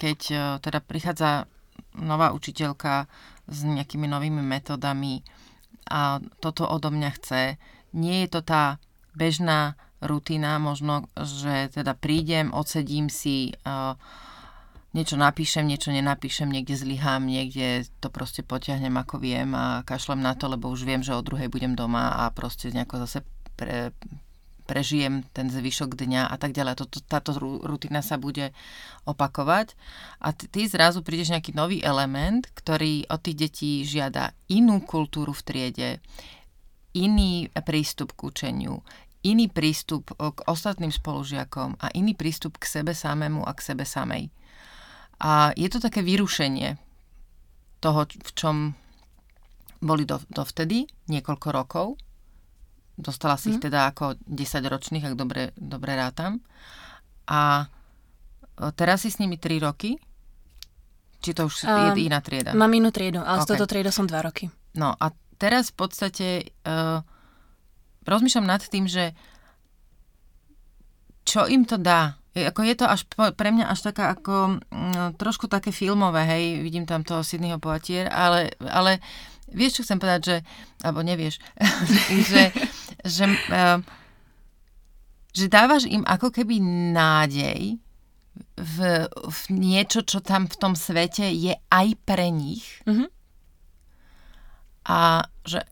keď 0.01 0.19
uh, 0.33 0.41
teda 0.57 0.81
prichádza 0.81 1.45
nová 1.93 2.33
učiteľka 2.33 3.05
s 3.45 3.61
nejakými 3.61 4.09
novými 4.09 4.41
metodami 4.41 5.21
a 5.85 6.17
toto 6.41 6.65
odo 6.65 6.89
mňa 6.89 7.09
chce. 7.21 7.61
Nie 7.93 8.25
je 8.25 8.29
to 8.33 8.41
tá 8.41 8.81
bežná 9.13 9.77
rutina, 10.01 10.57
možno, 10.57 11.05
že 11.17 11.69
teda 11.73 11.93
prídem, 11.93 12.49
odsedím 12.49 13.09
si 13.13 13.53
uh, 13.65 13.93
niečo 14.93 15.15
napíšem, 15.15 15.69
niečo 15.69 15.93
nenapíšem, 15.93 16.49
niekde 16.49 16.73
zlyhám, 16.73 17.25
niekde 17.25 17.85
to 18.01 18.09
proste 18.09 18.41
potiahnem 18.41 18.97
ako 18.97 19.21
viem 19.21 19.53
a 19.53 19.85
kašlem 19.85 20.21
na 20.21 20.33
to, 20.33 20.49
lebo 20.49 20.69
už 20.69 20.85
viem, 20.85 21.05
že 21.05 21.13
o 21.13 21.21
druhej 21.21 21.49
budem 21.49 21.77
doma 21.77 22.25
a 22.25 22.33
proste 22.33 22.73
nejako 22.73 23.05
zase 23.05 23.21
pre, 23.53 23.93
prežijem 24.69 25.25
ten 25.33 25.49
zvyšok 25.49 25.97
dňa 25.97 26.29
a 26.29 26.35
tak 26.37 26.53
ďalej. 26.53 26.77
Toto, 26.77 27.01
táto 27.01 27.33
rutina 27.41 28.05
sa 28.05 28.21
bude 28.21 28.53
opakovať 29.09 29.73
a 30.21 30.29
ty, 30.33 30.45
ty 30.45 30.69
zrazu 30.69 31.01
prídeš 31.01 31.33
nejaký 31.33 31.57
nový 31.57 31.81
element, 31.81 32.45
ktorý 32.53 33.09
od 33.09 33.19
tých 33.25 33.37
detí 33.49 33.71
žiada 33.81 34.37
inú 34.45 34.85
kultúru 34.85 35.33
v 35.33 35.41
triede, 35.41 35.89
iný 36.93 37.49
prístup 37.65 38.13
k 38.13 38.29
učeniu, 38.29 38.85
iný 39.25 39.49
prístup 39.49 40.13
k 40.13 40.37
ostatným 40.45 40.93
spolužiakom 40.93 41.81
a 41.81 41.89
iný 41.97 42.13
prístup 42.13 42.61
k 42.61 42.69
sebe 42.69 42.93
samému 42.93 43.41
a 43.45 43.53
k 43.57 43.73
sebe 43.73 43.85
samej. 43.89 44.29
A 45.19 45.51
je 45.55 45.67
to 45.67 45.83
také 45.83 45.99
vyrušenie 45.99 46.79
toho, 47.83 48.07
v 48.07 48.31
čom 48.35 48.55
boli 49.79 50.03
do, 50.03 50.19
dovtedy, 50.27 50.87
niekoľko 51.07 51.47
rokov. 51.51 51.87
Dostala 52.99 53.39
si 53.39 53.47
mm. 53.47 53.51
ich 53.55 53.59
mhm. 53.63 53.65
teda 53.71 53.79
ako 53.95 54.05
10 54.27 54.63
ročných, 54.67 55.05
ak 55.07 55.15
dobre, 55.15 55.55
dobre 55.55 55.95
rátam. 55.95 56.43
A 57.31 57.63
e, 57.63 58.71
teraz 58.75 59.07
si 59.07 59.09
s 59.11 59.19
nimi 59.23 59.39
3 59.39 59.63
roky? 59.63 59.95
Či 61.19 61.31
to 61.35 61.47
už 61.47 61.67
um, 61.67 61.95
je 61.95 62.07
iná 62.07 62.23
trieda? 62.23 62.55
Mám 62.55 62.79
inú 62.79 62.95
triedu, 62.95 63.19
ale 63.19 63.43
okay. 63.43 63.47
z 63.47 63.49
toto 63.55 63.67
triedu 63.67 63.91
som 63.91 64.07
2 64.07 64.15
roky. 64.23 64.47
No 64.75 64.95
a 64.95 65.11
teraz 65.35 65.71
v 65.71 65.75
podstate 65.83 66.27
uh, 66.63 67.03
rozmýšľam 68.07 68.47
nad 68.47 68.63
tým, 68.63 68.87
že 68.87 69.11
čo 71.27 71.43
im 71.47 71.67
to 71.67 71.75
dá 71.75 72.18
ako 72.35 72.61
je 72.61 72.75
to 72.77 72.85
až 72.85 73.01
pre 73.33 73.49
mňa 73.49 73.65
až 73.73 73.89
taká 73.89 74.13
ako 74.13 74.61
no, 74.69 75.03
trošku 75.17 75.49
také 75.49 75.73
filmové, 75.73 76.25
hej, 76.29 76.61
vidím 76.61 76.85
tam 76.85 77.01
toho 77.01 77.25
Sydneyho 77.25 77.57
Poitier, 77.57 78.05
ale, 78.09 78.53
ale 78.61 79.01
vieš, 79.49 79.81
čo 79.81 79.85
chcem 79.85 79.97
povedať, 79.97 80.21
že, 80.21 80.37
alebo 80.85 81.01
nevieš, 81.01 81.41
že, 82.29 82.53
že, 83.01 83.25
uh, 83.49 83.81
že 85.33 85.45
dávaš 85.49 85.89
im 85.89 86.05
ako 86.05 86.29
keby 86.29 86.61
nádej 86.93 87.81
v, 88.59 88.77
v 89.09 89.41
niečo, 89.49 90.05
čo 90.05 90.21
tam 90.21 90.45
v 90.45 90.55
tom 90.59 90.73
svete 90.77 91.27
je 91.33 91.57
aj 91.71 91.87
pre 92.05 92.29
nich. 92.29 92.83
Mm-hmm. 92.85 93.09
A 94.89 95.25
že 95.45 95.65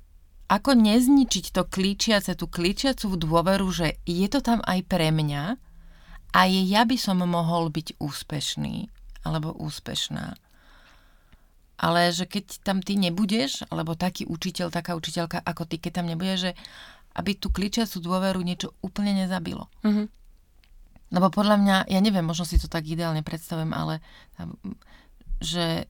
ako 0.47 0.79
nezničiť 0.79 1.51
to 1.51 1.67
klíčiace, 1.67 2.39
tú 2.39 2.47
klíčiacu 2.47 3.19
dôveru, 3.19 3.67
že 3.67 3.99
je 4.07 4.27
to 4.31 4.39
tam 4.39 4.63
aj 4.63 4.79
pre 4.87 5.11
mňa, 5.11 5.59
aj 6.33 6.49
ja 6.67 6.83
by 6.83 6.97
som 6.99 7.23
mohol 7.23 7.69
byť 7.71 7.99
úspešný 7.99 8.87
alebo 9.23 9.51
úspešná. 9.55 10.35
Ale 11.77 12.09
že 12.09 12.25
keď 12.25 12.65
tam 12.65 12.81
ty 12.81 12.97
nebudeš, 12.97 13.61
alebo 13.69 13.93
taký 13.93 14.25
učiteľ, 14.25 14.73
taká 14.73 14.97
učiteľka 14.97 15.45
ako 15.45 15.69
ty, 15.69 15.77
keď 15.77 16.01
tam 16.01 16.09
nebude, 16.09 16.35
že 16.35 16.51
aby 17.17 17.37
tú 17.37 17.53
kličiacu 17.53 18.01
dôveru 18.01 18.41
niečo 18.41 18.73
úplne 18.81 19.13
nezabilo. 19.13 19.69
Mm-hmm. 19.85 20.07
Lebo 21.07 21.27
podľa 21.31 21.55
mňa, 21.61 21.77
ja 21.87 21.99
neviem, 22.01 22.25
možno 22.25 22.43
si 22.43 22.59
to 22.59 22.67
tak 22.67 22.83
ideálne 22.83 23.23
predstavujem, 23.23 23.71
ale 23.71 24.03
že 25.39 25.87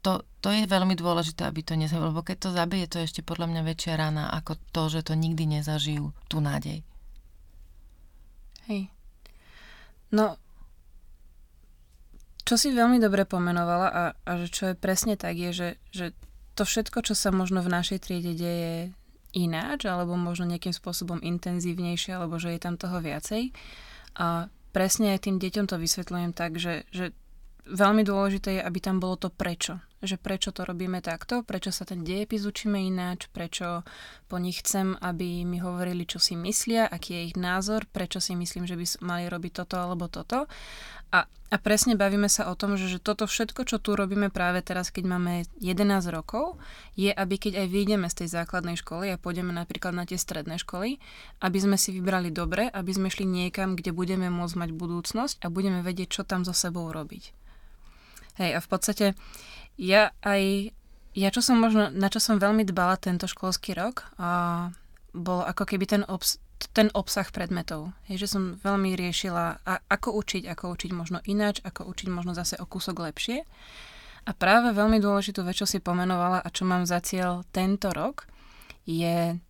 to, 0.00 0.24
to 0.40 0.48
je 0.48 0.64
veľmi 0.64 0.96
dôležité, 0.96 1.44
aby 1.44 1.60
to 1.60 1.76
nezabilo, 1.76 2.10
lebo 2.10 2.24
keď 2.24 2.36
to 2.40 2.50
zabije, 2.56 2.88
to 2.88 2.96
je 3.00 3.06
ešte 3.06 3.20
podľa 3.20 3.52
mňa 3.52 3.62
väčšia 3.68 3.94
rana 4.00 4.32
ako 4.32 4.56
to, 4.72 4.82
že 4.88 5.12
to 5.12 5.12
nikdy 5.12 5.44
nezažijú, 5.44 6.10
tú 6.26 6.40
nádej. 6.40 6.80
Hej. 8.70 8.86
No, 10.14 10.38
čo 12.46 12.54
si 12.54 12.70
veľmi 12.70 13.02
dobre 13.02 13.26
pomenovala 13.26 13.88
a, 13.90 14.02
a 14.14 14.30
že 14.38 14.46
čo 14.50 14.62
je 14.70 14.74
presne 14.78 15.14
tak, 15.18 15.38
je, 15.38 15.50
že, 15.50 15.70
že 15.90 16.06
to 16.54 16.62
všetko, 16.66 17.02
čo 17.06 17.14
sa 17.14 17.30
možno 17.30 17.62
v 17.62 17.70
našej 17.70 17.98
triede 18.02 18.34
deje 18.34 18.74
ináč, 19.34 19.86
alebo 19.86 20.18
možno 20.18 20.50
nejakým 20.50 20.74
spôsobom 20.74 21.22
intenzívnejšie, 21.22 22.18
alebo 22.18 22.42
že 22.42 22.54
je 22.54 22.60
tam 22.62 22.74
toho 22.74 22.98
viacej. 22.98 23.54
A 24.18 24.50
presne 24.74 25.14
aj 25.14 25.30
tým 25.30 25.38
deťom 25.38 25.70
to 25.70 25.78
vysvetľujem 25.78 26.34
tak, 26.34 26.58
že, 26.58 26.86
že 26.90 27.14
veľmi 27.70 28.02
dôležité 28.02 28.58
je, 28.58 28.66
aby 28.66 28.78
tam 28.82 28.98
bolo 28.98 29.16
to 29.16 29.30
prečo. 29.30 29.78
Že 30.00 30.16
prečo 30.16 30.50
to 30.50 30.64
robíme 30.64 31.04
takto, 31.04 31.44
prečo 31.44 31.68
sa 31.68 31.84
ten 31.84 32.00
dejepis 32.00 32.48
učíme 32.48 32.80
ináč, 32.80 33.28
prečo 33.28 33.84
po 34.32 34.40
nich 34.40 34.64
chcem, 34.64 34.96
aby 34.96 35.44
mi 35.44 35.60
hovorili, 35.60 36.08
čo 36.08 36.16
si 36.16 36.40
myslia, 36.40 36.88
aký 36.88 37.20
je 37.20 37.22
ich 37.32 37.36
názor, 37.36 37.84
prečo 37.84 38.16
si 38.16 38.32
myslím, 38.32 38.64
že 38.64 38.80
by 38.80 38.84
mali 39.04 39.24
robiť 39.28 39.52
toto 39.60 39.76
alebo 39.76 40.08
toto. 40.08 40.48
A, 41.10 41.26
a 41.26 41.56
presne 41.58 41.98
bavíme 41.98 42.30
sa 42.30 42.46
o 42.48 42.54
tom, 42.54 42.78
že, 42.78 42.86
že 42.86 43.02
toto 43.02 43.26
všetko, 43.26 43.66
čo 43.66 43.82
tu 43.82 43.98
robíme 43.98 44.30
práve 44.30 44.62
teraz, 44.62 44.94
keď 44.94 45.04
máme 45.10 45.32
11 45.58 46.06
rokov, 46.14 46.56
je, 46.94 47.10
aby 47.10 47.34
keď 47.34 47.66
aj 47.66 47.68
vyjdeme 47.68 48.06
z 48.06 48.24
tej 48.24 48.28
základnej 48.40 48.78
školy 48.78 49.10
a 49.10 49.18
pôjdeme 49.18 49.50
napríklad 49.50 49.90
na 49.90 50.06
tie 50.06 50.14
stredné 50.14 50.62
školy, 50.62 51.02
aby 51.42 51.58
sme 51.58 51.74
si 51.74 51.90
vybrali 51.90 52.30
dobre, 52.30 52.70
aby 52.70 52.94
sme 52.94 53.10
šli 53.10 53.26
niekam, 53.26 53.74
kde 53.74 53.90
budeme 53.90 54.30
môcť 54.30 54.54
mať 54.54 54.70
budúcnosť 54.70 55.42
a 55.42 55.50
budeme 55.50 55.82
vedieť, 55.82 56.08
čo 56.08 56.22
tam 56.22 56.46
so 56.46 56.54
sebou 56.54 56.86
robiť. 56.94 57.39
Hej, 58.38 58.56
a 58.56 58.60
v 58.62 58.68
podstate 58.68 59.06
ja 59.80 60.12
aj, 60.22 60.70
ja 61.16 61.28
čo 61.32 61.40
som 61.40 61.58
možno, 61.58 61.88
na 61.90 62.12
čo 62.12 62.20
som 62.20 62.36
veľmi 62.36 62.62
dbala 62.68 63.00
tento 63.00 63.24
školský 63.24 63.74
rok, 63.74 64.06
a 64.20 64.70
bolo 65.10 65.42
ako 65.42 65.66
keby 65.66 65.88
ten, 65.88 66.02
obs, 66.06 66.38
ten 66.70 66.92
obsah 66.94 67.26
predmetov. 67.32 67.90
Je, 68.06 68.20
že 68.20 68.30
som 68.30 68.60
veľmi 68.62 68.94
riešila, 68.94 69.64
a, 69.64 69.74
ako 69.90 70.14
učiť, 70.20 70.46
ako 70.46 70.64
učiť 70.76 70.90
možno 70.94 71.18
ináč, 71.26 71.64
ako 71.64 71.88
učiť 71.90 72.08
možno 72.12 72.36
zase 72.36 72.60
o 72.60 72.68
kúsok 72.68 73.02
lepšie. 73.10 73.42
A 74.28 74.30
práve 74.36 74.76
veľmi 74.76 75.00
dôležitú 75.00 75.40
vec, 75.42 75.56
čo 75.56 75.66
si 75.66 75.80
pomenovala 75.80 76.44
a 76.44 76.48
čo 76.52 76.68
mám 76.68 76.84
za 76.84 77.00
cieľ 77.00 77.42
tento 77.50 77.88
rok, 77.90 78.28
je 78.84 79.40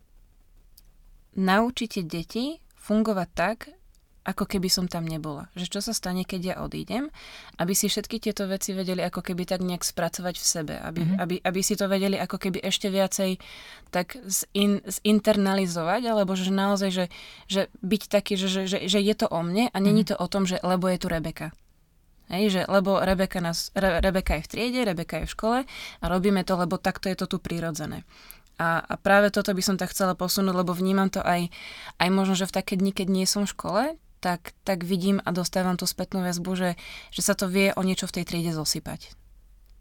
naučiť 1.35 1.91
deti 2.07 2.59
fungovať 2.79 3.29
tak, 3.35 3.57
ako 4.21 4.45
keby 4.45 4.69
som 4.69 4.85
tam 4.85 5.09
nebola. 5.09 5.49
Že 5.57 5.65
čo 5.77 5.79
sa 5.81 5.93
stane, 5.97 6.21
keď 6.21 6.41
ja 6.41 6.55
odídem, 6.61 7.09
aby 7.57 7.73
si 7.73 7.89
všetky 7.89 8.21
tieto 8.21 8.45
veci 8.45 8.69
vedeli 8.77 9.01
ako 9.01 9.25
keby 9.25 9.49
tak 9.49 9.65
nejak 9.65 9.81
spracovať 9.81 10.35
v 10.37 10.45
sebe, 10.45 10.75
aby, 10.77 11.01
mm-hmm. 11.01 11.21
aby, 11.21 11.35
aby 11.41 11.59
si 11.65 11.73
to 11.73 11.89
vedeli 11.89 12.21
ako 12.21 12.37
keby 12.37 12.61
ešte 12.61 12.93
viacej 12.93 13.41
tak 13.89 14.21
zin, 14.29 14.85
zinternalizovať, 14.85 16.01
alebo 16.05 16.37
že 16.37 16.53
naozaj, 16.53 16.89
že, 16.93 17.05
že 17.49 17.61
byť 17.81 18.01
taký, 18.13 18.37
že, 18.37 18.47
že, 18.47 18.61
že, 18.69 18.77
že 18.85 18.99
je 19.01 19.15
to 19.17 19.25
o 19.25 19.41
mne 19.41 19.73
a 19.73 19.77
není 19.81 20.05
mm-hmm. 20.05 20.17
to 20.17 20.21
o 20.21 20.27
tom, 20.29 20.45
že 20.45 20.61
lebo 20.61 20.85
je 20.85 21.01
tu 21.01 21.09
Rebeka. 21.09 21.49
Hej, 22.31 22.45
že 22.47 22.61
lebo 22.69 23.01
Rebeka, 23.01 23.43
nás, 23.43 23.75
Re, 23.75 23.99
Rebeka 23.99 24.39
je 24.39 24.45
v 24.45 24.49
triede, 24.53 24.79
Rebeka 24.87 25.19
je 25.19 25.27
v 25.27 25.33
škole 25.35 25.59
a 25.99 26.05
robíme 26.07 26.45
to, 26.47 26.55
lebo 26.55 26.79
takto 26.79 27.11
je 27.11 27.17
to 27.19 27.27
tu 27.27 27.37
prirodzené. 27.43 28.07
A, 28.61 28.79
a 28.85 28.93
práve 28.95 29.33
toto 29.33 29.51
by 29.51 29.59
som 29.65 29.75
tak 29.75 29.89
chcela 29.89 30.13
posunúť, 30.13 30.53
lebo 30.53 30.71
vnímam 30.71 31.09
to 31.09 31.19
aj, 31.25 31.49
aj 31.97 32.09
možno, 32.13 32.37
že 32.37 32.45
v 32.45 32.55
také 32.61 32.77
dni, 32.77 32.93
keď 32.93 33.07
nie 33.09 33.25
som 33.25 33.43
v 33.43 33.51
škole, 33.51 33.83
tak, 34.21 34.53
tak 34.61 34.85
vidím 34.85 35.17
a 35.25 35.33
dostávam 35.33 35.75
tú 35.75 35.89
spätnú 35.89 36.21
väzbu, 36.21 36.53
že, 36.53 36.69
že 37.09 37.21
sa 37.25 37.33
to 37.33 37.49
vie 37.49 37.73
o 37.73 37.81
niečo 37.81 38.05
v 38.05 38.21
tej 38.21 38.23
triede 38.29 38.53
zosypať. 38.53 39.17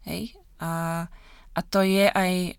Hej? 0.08 0.34
A, 0.58 1.06
a 1.52 1.60
to 1.60 1.84
je 1.84 2.08
aj, 2.08 2.56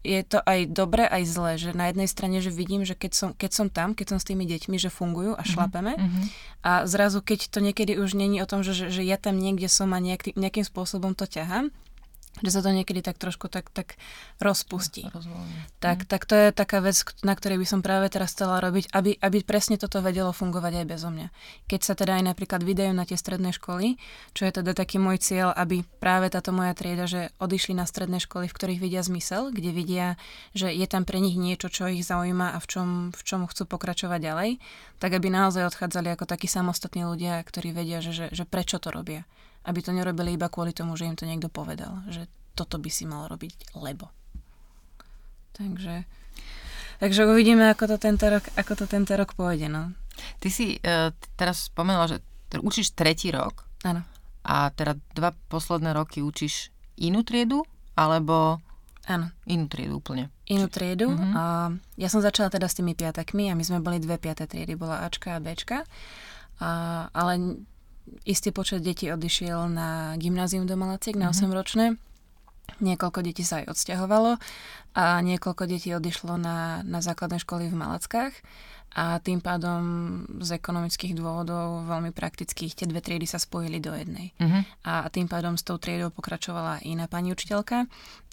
je 0.00 0.20
to 0.24 0.40
aj 0.40 0.72
dobre, 0.72 1.04
aj 1.04 1.22
zlé, 1.28 1.52
že 1.60 1.76
na 1.76 1.92
jednej 1.92 2.08
strane, 2.08 2.40
že 2.40 2.48
vidím, 2.48 2.88
že 2.88 2.96
keď 2.96 3.12
som, 3.12 3.30
keď 3.36 3.50
som 3.52 3.68
tam, 3.68 3.92
keď 3.92 4.16
som 4.16 4.18
s 4.18 4.28
tými 4.28 4.48
deťmi, 4.48 4.80
že 4.80 4.88
fungujú 4.88 5.36
a 5.36 5.44
mhm, 5.44 5.48
šlapeme 5.52 5.94
mm-hmm. 6.00 6.24
a 6.64 6.72
zrazu, 6.88 7.20
keď 7.20 7.52
to 7.52 7.60
niekedy 7.60 8.00
už 8.00 8.16
není 8.16 8.40
o 8.40 8.48
tom, 8.48 8.64
že, 8.64 8.72
že, 8.72 8.88
že 8.88 9.02
ja 9.04 9.20
tam 9.20 9.36
niekde 9.36 9.68
som 9.68 9.92
a 9.92 10.00
nejak, 10.00 10.32
nejakým 10.32 10.64
spôsobom 10.64 11.12
to 11.12 11.28
ťahám, 11.28 11.68
že 12.42 12.50
sa 12.54 12.60
to 12.60 12.70
niekedy 12.70 13.00
tak 13.02 13.18
trošku 13.18 13.50
tak, 13.50 13.70
tak 13.70 13.98
rozpustí. 14.38 15.06
Tak, 15.78 15.98
mm. 16.04 16.08
tak 16.08 16.22
to 16.26 16.34
je 16.34 16.48
taká 16.54 16.78
vec, 16.82 16.98
na 17.22 17.34
ktorej 17.34 17.58
by 17.62 17.66
som 17.66 17.80
práve 17.80 18.10
teraz 18.10 18.34
chcela 18.34 18.62
robiť, 18.62 18.90
aby, 18.94 19.16
aby 19.18 19.38
presne 19.42 19.78
toto 19.78 20.02
vedelo 20.04 20.30
fungovať 20.30 20.84
aj 20.84 20.86
bezo 20.86 21.10
mňa. 21.10 21.28
Keď 21.66 21.80
sa 21.80 21.94
teda 21.98 22.18
aj 22.20 22.24
napríklad 22.34 22.60
vydajú 22.62 22.92
na 22.94 23.04
tie 23.06 23.18
stredné 23.18 23.50
školy, 23.54 23.98
čo 24.34 24.46
je 24.46 24.52
teda 24.62 24.74
taký 24.74 25.00
môj 25.02 25.18
cieľ, 25.22 25.50
aby 25.54 25.82
práve 25.98 26.30
táto 26.30 26.54
moja 26.54 26.74
trieda, 26.74 27.06
že 27.06 27.30
odišli 27.42 27.74
na 27.74 27.86
stredné 27.86 28.22
školy, 28.22 28.46
v 28.46 28.56
ktorých 28.56 28.82
vidia 28.82 29.02
zmysel, 29.02 29.50
kde 29.50 29.70
vidia, 29.70 30.06
že 30.52 30.70
je 30.70 30.86
tam 30.86 31.02
pre 31.02 31.18
nich 31.18 31.38
niečo, 31.38 31.70
čo 31.70 31.90
ich 31.90 32.06
zaujíma 32.06 32.54
a 32.54 32.58
v 32.58 32.66
čom, 32.66 32.88
v 33.14 33.22
čom 33.24 33.46
chcú 33.46 33.66
pokračovať 33.66 34.20
ďalej, 34.20 34.50
tak 34.98 35.10
aby 35.14 35.30
naozaj 35.30 35.66
odchádzali 35.70 36.14
ako 36.14 36.24
takí 36.26 36.50
samostatní 36.50 37.06
ľudia, 37.06 37.40
ktorí 37.42 37.70
vedia, 37.70 38.02
že, 38.02 38.12
že, 38.14 38.26
že 38.34 38.44
prečo 38.46 38.82
to 38.82 38.90
robia 38.90 39.26
aby 39.68 39.80
to 39.84 39.92
nerobili 39.92 40.40
iba 40.40 40.48
kvôli 40.48 40.72
tomu, 40.72 40.96
že 40.96 41.04
im 41.04 41.14
to 41.14 41.28
niekto 41.28 41.52
povedal, 41.52 42.00
že 42.08 42.24
toto 42.56 42.80
by 42.80 42.88
si 42.88 43.04
mal 43.04 43.28
robiť, 43.28 43.76
lebo. 43.76 44.08
Takže, 45.52 46.08
takže 46.98 47.28
uvidíme, 47.28 47.68
ako 47.68 47.94
to 47.94 47.96
tento 48.00 48.26
rok, 48.32 48.48
ako 48.56 48.72
to 48.80 48.84
tento 48.88 49.12
rok 49.12 49.36
pôjde. 49.36 49.68
No. 49.68 49.92
Ty 50.40 50.48
si 50.48 50.80
uh, 50.80 51.12
teraz 51.36 51.68
spomenula, 51.68 52.08
že 52.08 52.18
učíš 52.56 52.96
tretí 52.96 53.28
rok. 53.28 53.68
Áno. 53.84 54.02
A 54.48 54.72
teda 54.72 54.96
dva 55.12 55.36
posledné 55.52 55.92
roky 55.92 56.24
učíš 56.24 56.72
inú 56.96 57.20
triedu, 57.22 57.68
alebo 57.94 58.64
Áno. 59.08 59.32
Inú 59.48 59.72
triedu 59.72 60.04
úplne. 60.04 60.28
Inú 60.52 60.68
triedu. 60.68 61.08
Uh-huh. 61.08 61.32
A 61.32 61.72
ja 61.96 62.12
som 62.12 62.20
začala 62.20 62.52
teda 62.52 62.68
s 62.68 62.76
tými 62.76 62.92
piatakmi 62.92 63.48
a 63.48 63.56
my 63.56 63.64
sme 63.64 63.80
boli 63.80 63.96
dve 63.96 64.20
piaté 64.20 64.44
triedy, 64.44 64.76
bola 64.76 65.00
Ačka 65.00 65.40
a 65.40 65.40
Bčka. 65.40 65.88
A, 66.60 66.70
ale 67.16 67.64
istý 68.24 68.52
počet 68.54 68.84
detí 68.84 69.10
odišiel 69.12 69.68
na 69.70 70.14
gymnázium 70.20 70.64
do 70.64 70.76
Malaciek 70.76 71.16
na 71.16 71.30
mm-hmm. 71.30 71.48
8-ročné. 71.48 71.86
Niekoľko 72.78 73.24
detí 73.24 73.42
sa 73.42 73.64
aj 73.64 73.74
odsťahovalo 73.74 74.36
a 74.94 75.04
niekoľko 75.24 75.64
detí 75.64 75.90
odišlo 75.96 76.36
na, 76.36 76.84
na 76.84 77.00
základné 77.00 77.40
školy 77.40 77.72
v 77.72 77.76
Malackách 77.80 78.34
a 78.96 79.20
tým 79.20 79.44
pádom 79.44 79.80
z 80.40 80.56
ekonomických 80.56 81.12
dôvodov 81.12 81.84
veľmi 81.84 82.10
praktických 82.10 82.72
tie 82.72 82.86
dve 82.88 83.04
triedy 83.04 83.28
sa 83.28 83.36
spojili 83.36 83.84
do 83.84 83.92
jednej. 83.92 84.32
Uh-huh. 84.40 84.64
A 84.88 85.06
tým 85.12 85.28
pádom 85.28 85.60
s 85.60 85.62
tou 85.62 85.76
triedou 85.76 86.08
pokračovala 86.08 86.80
iná 86.88 87.04
pani 87.04 87.30
učiteľka 87.36 87.84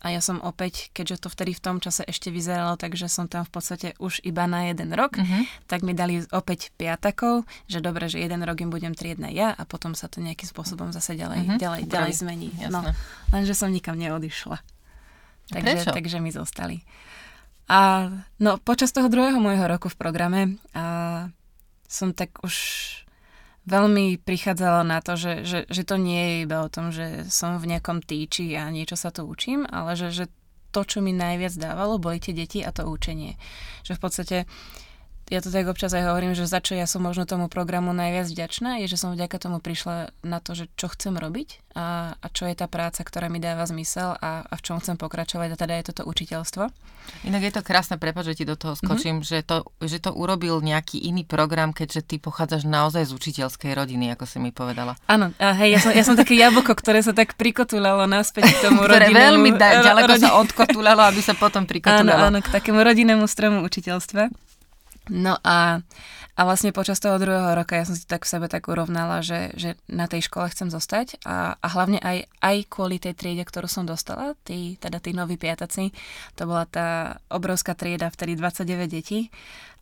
a 0.02 0.08
ja 0.08 0.24
som 0.24 0.40
opäť, 0.40 0.96
keďže 0.96 1.28
to 1.28 1.28
vtedy 1.28 1.52
v 1.52 1.64
tom 1.64 1.78
čase 1.84 2.08
ešte 2.08 2.32
vyzeralo, 2.32 2.80
takže 2.80 3.12
som 3.12 3.28
tam 3.28 3.44
v 3.44 3.52
podstate 3.52 3.88
už 4.00 4.24
iba 4.24 4.48
na 4.48 4.72
jeden 4.72 4.96
rok, 4.96 5.20
uh-huh. 5.20 5.44
tak 5.68 5.84
mi 5.84 5.92
dali 5.92 6.24
opäť 6.32 6.72
piatakov, 6.80 7.44
že 7.68 7.84
dobre, 7.84 8.08
že 8.08 8.24
jeden 8.24 8.40
rok 8.42 8.58
im 8.64 8.72
budem 8.72 8.96
triedna 8.96 9.28
ja 9.28 9.52
a 9.52 9.68
potom 9.68 9.92
sa 9.92 10.08
to 10.08 10.24
nejakým 10.24 10.48
spôsobom 10.48 10.96
zase 10.96 11.20
ďalej, 11.20 11.46
uh-huh. 11.46 11.60
ďalej, 11.60 11.82
ďalej 11.92 12.14
zmení. 12.16 12.50
No, 12.72 12.80
lenže 13.36 13.54
som 13.54 13.70
nikam 13.70 14.00
neodišla. 14.00 14.64
Takže, 15.46 15.94
takže 15.94 16.18
mi 16.18 16.34
zostali. 16.34 16.82
A 17.66 18.12
no, 18.38 18.62
počas 18.62 18.94
toho 18.94 19.10
druhého 19.10 19.42
môjho 19.42 19.66
roku 19.66 19.90
v 19.90 19.98
programe 19.98 20.42
a 20.78 21.28
som 21.90 22.14
tak 22.14 22.38
už 22.46 22.56
veľmi 23.66 24.22
prichádzala 24.22 24.86
na 24.86 25.02
to, 25.02 25.18
že, 25.18 25.42
že, 25.42 25.60
že 25.66 25.82
to 25.82 25.98
nie 25.98 26.22
je 26.22 26.36
iba 26.46 26.62
o 26.62 26.70
tom, 26.70 26.94
že 26.94 27.26
som 27.34 27.58
v 27.58 27.74
nejakom 27.74 28.06
týči 28.06 28.54
a 28.54 28.70
niečo 28.70 28.94
sa 28.94 29.10
tu 29.10 29.26
učím, 29.26 29.66
ale 29.66 29.98
že, 29.98 30.14
že 30.14 30.26
to, 30.70 30.86
čo 30.86 31.02
mi 31.02 31.10
najviac 31.10 31.58
dávalo, 31.58 31.98
boli 31.98 32.22
tie 32.22 32.38
deti 32.38 32.62
a 32.62 32.70
to 32.70 32.86
učenie. 32.86 33.42
Že 33.82 33.94
v 33.98 34.02
podstate 34.02 34.38
uh, 34.46 34.85
ja 35.26 35.42
to 35.42 35.50
tak 35.50 35.66
občas 35.66 35.90
aj 35.90 36.06
hovorím, 36.06 36.38
že 36.38 36.46
za 36.46 36.62
čo 36.62 36.78
ja 36.78 36.86
som 36.86 37.02
možno 37.02 37.26
tomu 37.26 37.50
programu 37.50 37.98
najviac 37.98 38.30
vďačná, 38.30 38.78
je, 38.86 38.94
že 38.94 39.02
som 39.02 39.10
vďaka 39.10 39.42
tomu 39.42 39.58
prišla 39.58 40.14
na 40.22 40.38
to, 40.38 40.54
že 40.54 40.70
čo 40.78 40.86
chcem 40.94 41.18
robiť 41.18 41.66
a, 41.74 42.14
a 42.14 42.28
čo 42.30 42.46
je 42.46 42.54
tá 42.54 42.70
práca, 42.70 43.02
ktorá 43.02 43.26
mi 43.26 43.42
dáva 43.42 43.66
zmysel 43.66 44.14
a, 44.22 44.46
a 44.46 44.54
v 44.54 44.62
čom 44.62 44.78
chcem 44.78 44.96
pokračovať 45.02 45.50
a 45.52 45.60
teda 45.60 45.74
je 45.82 45.84
toto 45.92 46.06
učiteľstvo. 46.06 46.70
Inak 47.26 47.42
je 47.42 47.54
to 47.58 47.62
krásne, 47.66 47.98
prepáč, 47.98 48.34
že 48.34 48.38
ti 48.42 48.46
do 48.46 48.54
toho 48.54 48.78
skočím, 48.78 49.22
mm-hmm. 49.22 49.30
že, 49.30 49.42
to, 49.46 49.58
že 49.82 49.98
to 50.02 50.14
urobil 50.14 50.62
nejaký 50.62 51.02
iný 51.02 51.26
program, 51.26 51.74
keďže 51.74 52.06
ty 52.06 52.16
pochádzaš 52.22 52.66
naozaj 52.70 53.10
z 53.10 53.12
učiteľskej 53.14 53.74
rodiny, 53.74 54.14
ako 54.14 54.26
si 54.30 54.38
mi 54.38 54.54
povedala. 54.54 54.94
Áno, 55.10 55.34
a 55.42 55.54
hej, 55.58 55.78
ja 55.78 55.80
som, 55.82 55.92
ja 55.94 56.04
som 56.06 56.16
také 56.18 56.38
jablko, 56.38 56.74
ktoré 56.78 57.02
sa 57.02 57.14
tak 57.18 57.34
prikotulalo 57.34 58.06
naspäť 58.06 58.54
k 58.54 58.70
tomu 58.70 58.86
ktoré 58.86 59.10
rodinnému... 59.10 59.22
veľmi 59.22 59.50
da, 59.58 59.68
ďaleko 59.82 60.14
rodin... 60.18 60.24
sa 60.26 60.30
odkotulalo, 60.38 61.02
aby 61.10 61.22
sa 61.22 61.34
potom 61.34 61.66
prikotulalo. 61.66 62.30
Áno, 62.30 62.38
áno, 62.38 62.46
k 62.46 62.50
takému 62.50 62.78
rodinnému 62.82 63.26
stromu 63.26 63.66
učiteľstva. 63.66 64.45
No 65.06 65.38
a, 65.46 65.86
a 66.34 66.42
vlastne 66.42 66.74
počas 66.74 66.98
toho 66.98 67.22
druhého 67.22 67.54
roka 67.54 67.78
ja 67.78 67.86
som 67.86 67.94
si 67.94 68.10
tak 68.10 68.26
v 68.26 68.32
sebe 68.34 68.48
tak 68.50 68.66
urovnala, 68.66 69.22
že, 69.22 69.54
že 69.54 69.78
na 69.86 70.10
tej 70.10 70.26
škole 70.26 70.50
chcem 70.50 70.74
zostať 70.74 71.22
a, 71.22 71.62
a 71.62 71.68
hlavne 71.78 72.02
aj, 72.02 72.26
aj 72.42 72.58
kvôli 72.74 72.98
tej 72.98 73.14
triede, 73.14 73.46
ktorú 73.46 73.70
som 73.70 73.86
dostala, 73.86 74.34
tí, 74.42 74.82
teda 74.82 74.98
tí 74.98 75.14
noví 75.14 75.38
piataci, 75.38 75.94
to 76.34 76.50
bola 76.50 76.66
tá 76.66 77.22
obrovská 77.30 77.78
trieda, 77.78 78.10
vtedy 78.10 78.34
29 78.34 78.90
detí. 78.90 79.30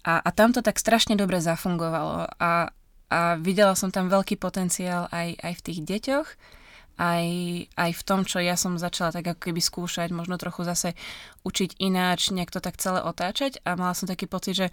A, 0.04 0.20
a 0.20 0.30
tam 0.36 0.52
to 0.52 0.60
tak 0.60 0.76
strašne 0.76 1.16
dobre 1.16 1.40
zafungovalo 1.40 2.28
a, 2.36 2.76
a 3.08 3.20
videla 3.40 3.72
som 3.80 3.88
tam 3.88 4.12
veľký 4.12 4.36
potenciál 4.36 5.08
aj, 5.16 5.40
aj 5.40 5.54
v 5.56 5.64
tých 5.64 5.80
deťoch, 5.88 6.28
aj, 6.98 7.26
aj 7.74 7.92
v 7.98 8.02
tom, 8.06 8.22
čo 8.22 8.38
ja 8.38 8.54
som 8.54 8.78
začala 8.78 9.10
tak 9.10 9.26
ako 9.34 9.50
keby 9.50 9.62
skúšať, 9.62 10.14
možno 10.14 10.38
trochu 10.38 10.62
zase 10.62 10.94
učiť 11.42 11.82
ináč, 11.82 12.30
nejak 12.30 12.54
to 12.54 12.62
tak 12.62 12.78
celé 12.78 13.02
otáčať. 13.02 13.58
A 13.66 13.74
mala 13.74 13.98
som 13.98 14.06
taký 14.06 14.30
pocit, 14.30 14.54
že 14.54 14.68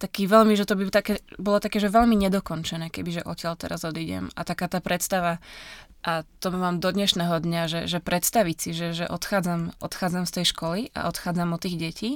taký 0.00 0.24
veľmi, 0.24 0.56
že 0.56 0.64
to 0.64 0.80
by 0.80 0.88
také, 0.88 1.20
bolo 1.36 1.60
také, 1.60 1.76
že 1.76 1.92
veľmi 1.92 2.16
nedokončené, 2.16 2.88
kebyže 2.88 3.28
odtiaľ 3.28 3.60
teraz 3.60 3.84
odídem. 3.84 4.32
A 4.32 4.48
taká 4.48 4.64
tá 4.64 4.80
predstava 4.80 5.36
A 6.00 6.24
to 6.40 6.48
mám 6.48 6.80
do 6.80 6.88
dnešného 6.88 7.36
dňa, 7.44 7.62
že, 7.68 7.80
že 7.84 8.00
predstaviť 8.00 8.56
si, 8.56 8.70
že, 8.72 8.96
že 8.96 9.04
odchádzam, 9.04 9.76
odchádzam 9.84 10.24
z 10.24 10.32
tej 10.40 10.44
školy 10.48 10.80
a 10.96 11.12
odchádzam 11.12 11.52
od 11.52 11.60
tých 11.60 11.76
detí, 11.76 12.10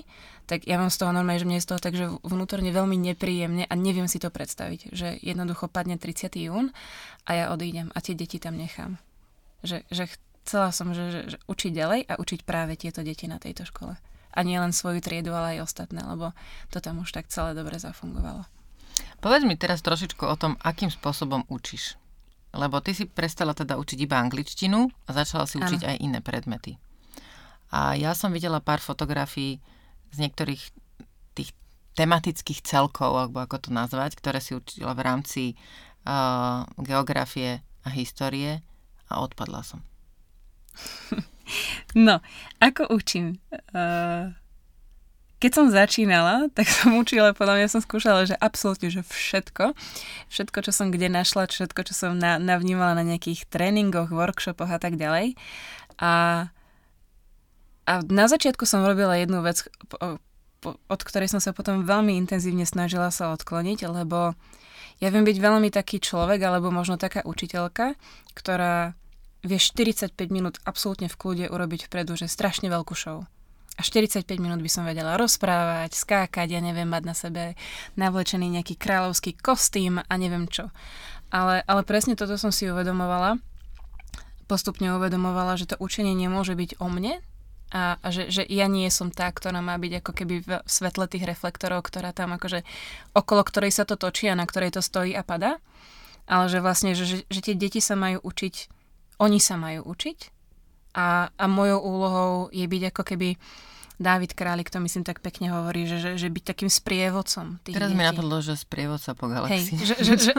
tak 0.49 0.65
ja 0.65 0.81
mám 0.81 0.89
z 0.89 1.05
toho 1.05 1.13
normálne, 1.13 1.37
že 1.37 1.45
mne 1.45 1.61
je 1.61 1.65
z 1.65 1.71
toho 1.77 1.81
tak, 1.85 1.93
že 1.93 2.09
vnútorne 2.25 2.73
veľmi 2.73 2.97
nepríjemne 2.97 3.69
a 3.69 3.75
neviem 3.77 4.09
si 4.09 4.17
to 4.17 4.33
predstaviť, 4.33 4.89
že 4.89 5.21
jednoducho 5.21 5.69
padne 5.69 6.01
30. 6.01 6.33
jún 6.41 6.73
a 7.29 7.31
ja 7.37 7.45
odídem 7.53 7.93
a 7.93 7.99
tie 8.01 8.17
deti 8.17 8.41
tam 8.41 8.57
nechám. 8.57 8.97
Že, 9.61 9.85
že 9.93 10.09
chcela 10.45 10.73
som, 10.73 10.97
že, 10.97 11.13
že, 11.13 11.21
že 11.37 11.39
učiť 11.45 11.73
ďalej 11.77 12.01
a 12.09 12.17
učiť 12.17 12.41
práve 12.49 12.81
tieto 12.81 13.05
deti 13.05 13.29
na 13.29 13.37
tejto 13.37 13.69
škole. 13.69 14.01
A 14.35 14.43
nie 14.43 14.59
len 14.59 14.75
svoju 14.75 14.99
triedu, 14.99 15.31
ale 15.31 15.59
aj 15.59 15.71
ostatné, 15.71 16.03
lebo 16.03 16.35
to 16.75 16.83
tam 16.83 16.99
už 17.01 17.15
tak 17.15 17.31
celé 17.31 17.55
dobre 17.55 17.79
zafungovalo. 17.79 18.43
Povedz 19.23 19.47
mi 19.47 19.55
teraz 19.57 19.81
trošičku 19.81 20.27
o 20.27 20.37
tom, 20.37 20.59
akým 20.61 20.91
spôsobom 20.91 21.47
učíš. 21.49 21.97
Lebo 22.55 22.79
ty 22.79 22.95
si 22.95 23.07
prestala 23.07 23.55
teda 23.55 23.79
učiť 23.79 23.99
iba 23.99 24.19
angličtinu 24.21 24.87
a 24.87 25.11
začala 25.11 25.47
si 25.47 25.59
učiť 25.59 25.83
ano. 25.83 25.91
aj 25.91 25.97
iné 25.99 26.19
predmety. 26.23 26.79
A 27.75 27.99
ja 27.99 28.15
som 28.15 28.31
videla 28.31 28.63
pár 28.63 28.79
fotografií 28.79 29.59
z 30.15 30.17
niektorých 30.23 30.63
tých 31.35 31.51
tematických 31.99 32.63
celkov, 32.63 33.11
alebo 33.11 33.43
ako 33.43 33.67
to 33.67 33.71
nazvať, 33.75 34.15
ktoré 34.15 34.39
si 34.39 34.55
učila 34.55 34.95
v 34.95 35.03
rámci 35.03 35.43
uh, 36.07 36.63
geografie 36.79 37.67
a 37.83 37.89
histórie 37.91 38.63
a 39.11 39.19
odpadla 39.19 39.67
som. 39.67 39.83
No, 41.95 42.21
ako 42.59 42.91
učím? 42.91 43.39
Uh, 43.73 44.35
keď 45.45 45.53
som 45.53 45.67
začínala, 45.69 46.49
tak 46.57 46.65
som 46.73 46.97
učila, 46.97 47.37
podľa 47.37 47.61
mňa 47.61 47.69
som 47.69 47.85
skúšala, 47.85 48.25
že 48.25 48.33
absolútne, 48.41 48.89
že 48.89 49.05
všetko. 49.05 49.77
Všetko, 50.33 50.59
čo 50.65 50.73
som 50.73 50.89
kde 50.89 51.13
našla, 51.13 51.53
všetko, 51.53 51.81
čo 51.85 51.93
som 51.93 52.17
na, 52.17 52.41
navnímala 52.41 52.97
na 52.97 53.05
nejakých 53.05 53.45
tréningoch, 53.53 54.09
workshopoch 54.09 54.73
a 54.73 54.81
tak 54.81 54.97
ďalej. 54.97 55.37
A, 56.01 56.49
a 57.85 57.93
na 58.09 58.25
začiatku 58.25 58.65
som 58.65 58.89
robila 58.89 59.21
jednu 59.21 59.45
vec, 59.45 59.69
od 60.65 61.01
ktorej 61.05 61.29
som 61.29 61.45
sa 61.45 61.53
potom 61.53 61.85
veľmi 61.85 62.17
intenzívne 62.17 62.65
snažila 62.65 63.13
sa 63.13 63.29
odkloniť, 63.37 63.85
lebo 63.85 64.33
ja 65.03 65.13
viem 65.13 65.29
byť 65.29 65.37
veľmi 65.37 65.69
taký 65.69 66.01
človek, 66.01 66.41
alebo 66.41 66.73
možno 66.73 66.97
taká 66.97 67.21
učiteľka, 67.21 68.01
ktorá 68.33 68.97
vie 69.45 69.61
45 69.61 70.17
minút 70.33 70.59
absolútne 70.65 71.07
v 71.07 71.19
kľude 71.21 71.45
urobiť 71.53 71.87
vpredu, 71.87 72.17
že 72.17 72.33
strašne 72.33 72.73
veľkú 72.73 72.97
show 72.97 73.29
a 73.75 73.83
45 73.83 74.39
minút 74.39 74.63
by 74.63 74.71
som 74.71 74.87
vedela 74.87 75.19
rozprávať, 75.19 75.99
skákať, 75.99 76.47
ja 76.55 76.61
neviem, 76.63 76.87
mať 76.87 77.03
na 77.03 77.15
sebe 77.15 77.43
navlečený 77.99 78.47
nejaký 78.47 78.79
kráľovský 78.79 79.35
kostým 79.35 79.99
a 79.99 80.15
neviem 80.15 80.47
čo. 80.47 80.71
Ale, 81.35 81.67
ale 81.67 81.83
presne 81.83 82.15
toto 82.15 82.39
som 82.39 82.55
si 82.55 82.71
uvedomovala, 82.71 83.43
postupne 84.47 84.95
uvedomovala, 84.95 85.59
že 85.59 85.75
to 85.75 85.77
učenie 85.83 86.15
nemôže 86.15 86.55
byť 86.55 86.79
o 86.79 86.87
mne 86.87 87.19
a, 87.75 87.99
a 87.99 88.07
že, 88.15 88.31
že 88.31 88.47
ja 88.47 88.71
nie 88.71 88.87
som 88.95 89.11
tá, 89.11 89.27
ktorá 89.35 89.59
má 89.59 89.75
byť 89.75 89.93
ako 89.99 90.13
keby 90.15 90.35
v 90.47 90.51
svetle 90.71 91.11
tých 91.11 91.27
reflektorov, 91.27 91.83
ktorá 91.83 92.15
tam 92.15 92.39
akože 92.39 92.63
okolo 93.19 93.43
ktorej 93.43 93.75
sa 93.75 93.83
to 93.83 93.99
točí 93.99 94.31
a 94.31 94.39
na 94.39 94.47
ktorej 94.47 94.79
to 94.79 94.83
stojí 94.85 95.11
a 95.19 95.27
pada. 95.27 95.59
Ale 96.31 96.47
že 96.47 96.63
vlastne, 96.63 96.95
že, 96.97 97.27
že 97.27 97.41
tie 97.43 97.59
deti 97.59 97.83
sa 97.83 97.99
majú 97.99 98.23
učiť, 98.23 98.55
oni 99.19 99.39
sa 99.39 99.55
majú 99.55 99.87
učiť 99.87 100.19
a, 100.95 101.31
a 101.31 101.45
mojou 101.51 101.81
úlohou 101.83 102.33
je 102.55 102.65
byť 102.67 102.83
ako 102.95 103.03
keby 103.03 103.29
Dávid 103.95 104.35
Králik 104.35 104.75
to 104.75 104.83
myslím 104.83 105.07
tak 105.07 105.23
pekne 105.23 105.55
hovorí, 105.55 105.87
že, 105.87 106.03
že, 106.03 106.11
že 106.19 106.27
byť 106.27 106.43
takým 106.43 106.67
sprievodcom 106.67 107.63
tých 107.63 107.79
Teraz 107.79 107.95
detí. 107.95 107.99
mi 107.99 108.03
napadlo, 108.03 108.43
že 108.43 108.59
sprievodca 108.59 109.15
po 109.15 109.31
galaxii. 109.31 109.71
Hej, 109.71 109.87
že, 109.87 109.95
že, 110.03 110.15
že, 110.19 110.33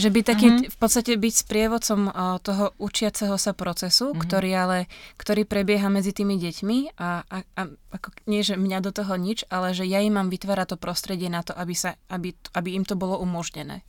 že 0.00 0.08
byť 0.08 0.24
takým, 0.24 0.52
uh-huh. 0.64 0.72
v 0.72 0.76
podstate 0.80 1.12
byť 1.12 1.34
sprievodcom 1.44 2.08
toho 2.40 2.72
učiaceho 2.80 3.36
sa 3.36 3.52
procesu, 3.52 4.16
uh-huh. 4.16 4.24
ktorý 4.24 4.50
ale, 4.56 4.78
ktorý 5.20 5.44
prebieha 5.44 5.92
medzi 5.92 6.16
tými 6.16 6.40
deťmi 6.40 6.96
a, 6.96 7.28
a, 7.28 7.36
a 7.44 7.62
ako, 8.00 8.08
nie, 8.24 8.40
že 8.40 8.56
mňa 8.56 8.80
do 8.80 8.96
toho 8.96 9.12
nič, 9.20 9.44
ale 9.52 9.76
že 9.76 9.84
ja 9.84 10.00
im 10.00 10.16
mám 10.16 10.32
vytvárať 10.32 10.72
to 10.72 10.76
prostredie 10.80 11.28
na 11.28 11.44
to, 11.44 11.52
aby, 11.52 11.76
sa, 11.76 12.00
aby, 12.08 12.32
aby 12.56 12.80
im 12.80 12.88
to 12.88 12.96
bolo 12.96 13.20
umožnené. 13.20 13.84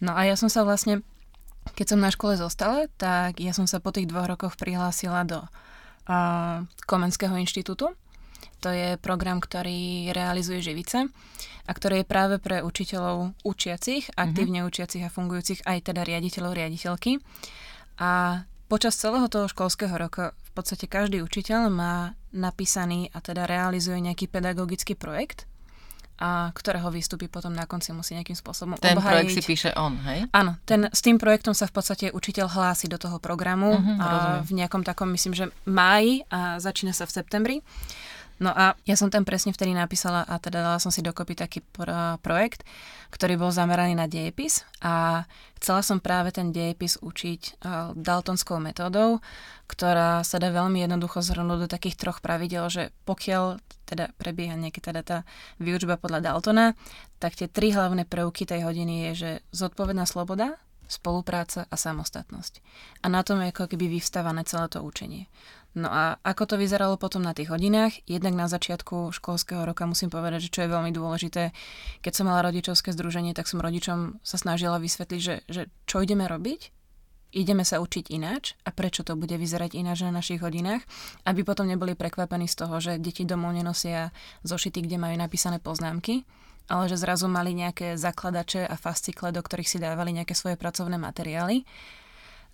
No 0.00 0.16
a 0.16 0.24
ja 0.24 0.40
som 0.40 0.48
sa 0.48 0.64
vlastne 0.64 1.04
keď 1.72 1.86
som 1.96 2.00
na 2.04 2.12
škole 2.12 2.36
zostala, 2.36 2.84
tak 3.00 3.40
ja 3.40 3.56
som 3.56 3.64
sa 3.64 3.80
po 3.80 3.88
tých 3.88 4.04
dvoch 4.04 4.28
rokoch 4.28 4.60
prihlásila 4.60 5.24
do 5.24 5.40
uh, 5.40 6.60
Komenského 6.84 7.32
inštitútu. 7.40 7.96
To 8.60 8.68
je 8.68 9.00
program, 9.00 9.40
ktorý 9.40 10.12
realizuje 10.12 10.60
Živice 10.60 11.08
a 11.64 11.70
ktorý 11.72 12.04
je 12.04 12.06
práve 12.08 12.36
pre 12.36 12.60
učiteľov 12.60 13.32
učiacich, 13.44 14.12
mhm. 14.12 14.16
aktívne 14.16 14.58
mm-hmm. 14.60 14.72
učiacich 14.72 15.02
a 15.04 15.12
fungujúcich, 15.12 15.64
aj 15.64 15.92
teda 15.92 16.04
riaditeľov, 16.04 16.52
riaditeľky. 16.52 17.20
A 18.00 18.44
počas 18.68 18.98
celého 18.98 19.28
toho 19.32 19.48
školského 19.48 19.92
roka 19.96 20.36
v 20.44 20.50
podstate 20.52 20.84
každý 20.88 21.22
učiteľ 21.24 21.72
má 21.72 22.18
napísaný 22.34 23.08
a 23.14 23.22
teda 23.22 23.46
realizuje 23.46 24.02
nejaký 24.02 24.26
pedagogický 24.26 24.98
projekt, 24.98 25.46
a 26.14 26.54
ktorého 26.54 26.86
výstupy 26.94 27.26
potom 27.26 27.50
na 27.50 27.66
konci 27.66 27.90
musí 27.90 28.14
nejakým 28.14 28.38
spôsobom 28.38 28.78
Ten 28.78 28.94
obhajiť. 28.94 29.10
projekt 29.10 29.34
si 29.34 29.42
píše 29.42 29.70
on, 29.74 29.98
hej? 30.06 30.30
Áno, 30.30 30.54
ten, 30.62 30.86
s 30.86 31.02
tým 31.02 31.18
projektom 31.18 31.58
sa 31.58 31.66
v 31.66 31.74
podstate 31.74 32.06
učiteľ 32.14 32.54
hlási 32.54 32.86
do 32.86 33.02
toho 33.02 33.18
programu 33.18 33.74
uh-huh, 33.74 33.98
a 33.98 34.08
v 34.46 34.50
nejakom 34.54 34.86
takom, 34.86 35.10
myslím, 35.10 35.34
že 35.34 35.50
máji 35.66 36.22
a 36.30 36.62
začína 36.62 36.94
sa 36.94 37.10
v 37.10 37.12
septembri. 37.18 37.56
No 38.42 38.50
a 38.50 38.74
ja 38.82 38.98
som 38.98 39.14
tam 39.14 39.22
presne 39.22 39.54
vtedy 39.54 39.70
napísala 39.78 40.26
a 40.26 40.42
teda 40.42 40.58
dala 40.58 40.82
som 40.82 40.90
si 40.90 41.06
dokopy 41.06 41.38
taký 41.38 41.62
pro, 41.62 42.18
projekt, 42.18 42.66
ktorý 43.14 43.38
bol 43.38 43.54
zameraný 43.54 43.94
na 43.94 44.10
dejepis 44.10 44.66
a 44.82 45.22
chcela 45.62 45.86
som 45.86 46.02
práve 46.02 46.34
ten 46.34 46.50
dejepis 46.50 46.98
učiť 46.98 47.40
uh, 47.62 47.94
daltonskou 47.94 48.58
metódou, 48.58 49.22
ktorá 49.70 50.26
sa 50.26 50.42
dá 50.42 50.50
veľmi 50.50 50.82
jednoducho 50.82 51.22
zhrnúť 51.22 51.58
do 51.64 51.68
takých 51.70 51.94
troch 51.94 52.18
pravidel, 52.18 52.66
že 52.66 52.90
pokiaľ 53.06 53.62
teda 53.86 54.10
prebieha 54.18 54.58
nejaká 54.58 54.80
teda 54.82 55.02
tá 55.04 55.18
výučba 55.62 56.00
podľa 56.00 56.24
Daltona, 56.24 56.72
tak 57.22 57.36
tie 57.38 57.46
tri 57.46 57.70
hlavné 57.70 58.08
prvky 58.08 58.48
tej 58.48 58.64
hodiny 58.66 59.08
je, 59.08 59.10
že 59.14 59.30
zodpovedná 59.52 60.08
sloboda, 60.08 60.56
spolupráca 60.88 61.64
a 61.68 61.76
samostatnosť. 61.76 62.60
A 63.04 63.06
na 63.08 63.24
tom 63.24 63.40
je 63.40 63.52
ako 63.52 63.72
keby 63.72 63.88
vyvstávané 64.00 64.44
celé 64.44 64.68
to 64.68 64.84
učenie. 64.84 65.28
No 65.74 65.90
a 65.90 66.22
ako 66.22 66.54
to 66.54 66.56
vyzeralo 66.56 66.94
potom 66.94 67.26
na 67.26 67.34
tých 67.34 67.50
hodinách? 67.50 67.98
Jednak 68.06 68.38
na 68.38 68.46
začiatku 68.46 69.10
školského 69.10 69.66
roka 69.66 69.82
musím 69.90 70.06
povedať, 70.06 70.46
že 70.46 70.52
čo 70.54 70.60
je 70.62 70.70
veľmi 70.70 70.94
dôležité, 70.94 71.50
keď 71.98 72.12
som 72.14 72.30
mala 72.30 72.46
rodičovské 72.46 72.94
združenie, 72.94 73.34
tak 73.34 73.50
som 73.50 73.58
rodičom 73.58 74.22
sa 74.22 74.38
snažila 74.38 74.78
vysvetliť, 74.78 75.20
že, 75.20 75.42
že 75.50 75.66
čo 75.90 75.98
ideme 75.98 76.30
robiť, 76.30 76.70
ideme 77.34 77.66
sa 77.66 77.82
učiť 77.82 78.14
ináč? 78.14 78.54
A 78.62 78.70
prečo 78.70 79.02
to 79.02 79.18
bude 79.18 79.34
vyzerať 79.34 79.74
ináč 79.74 80.06
na 80.06 80.14
našich 80.14 80.38
hodinách, 80.38 80.86
aby 81.26 81.42
potom 81.42 81.66
neboli 81.66 81.98
prekvapení 81.98 82.46
z 82.46 82.54
toho, 82.54 82.78
že 82.78 83.02
deti 83.02 83.26
domov 83.26 83.50
nenosia 83.58 84.14
zošity, 84.46 84.78
kde 84.78 85.02
majú 85.02 85.18
napísané 85.18 85.58
poznámky, 85.58 86.22
ale 86.70 86.86
že 86.86 87.02
zrazu 87.02 87.26
mali 87.26 87.50
nejaké 87.50 87.98
zakladače 87.98 88.62
a 88.62 88.78
fascikle, 88.78 89.34
do 89.34 89.42
ktorých 89.42 89.68
si 89.68 89.82
dávali 89.82 90.14
nejaké 90.14 90.38
svoje 90.38 90.54
pracovné 90.54 91.02
materiály. 91.02 91.66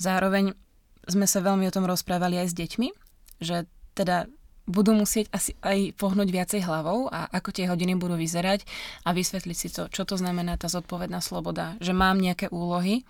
Zároveň 0.01 0.57
sme 1.05 1.29
sa 1.29 1.45
veľmi 1.45 1.69
o 1.69 1.75
tom 1.75 1.85
rozprávali 1.85 2.41
aj 2.41 2.49
s 2.49 2.57
deťmi, 2.57 3.10
že 3.41 3.67
teda 3.97 4.29
budú 4.71 4.95
musieť 4.95 5.27
asi 5.35 5.59
aj 5.67 5.99
pohnúť 5.99 6.29
viacej 6.31 6.61
hlavou 6.63 7.11
a 7.11 7.27
ako 7.27 7.51
tie 7.51 7.67
hodiny 7.67 7.99
budú 7.99 8.15
vyzerať 8.15 8.63
a 9.03 9.11
vysvetliť 9.11 9.57
si 9.57 9.69
to, 9.73 9.91
čo 9.91 10.07
to 10.07 10.15
znamená 10.15 10.55
tá 10.55 10.71
zodpovedná 10.71 11.19
sloboda, 11.19 11.75
že 11.83 11.91
mám 11.91 12.23
nejaké 12.23 12.47
úlohy 12.55 13.03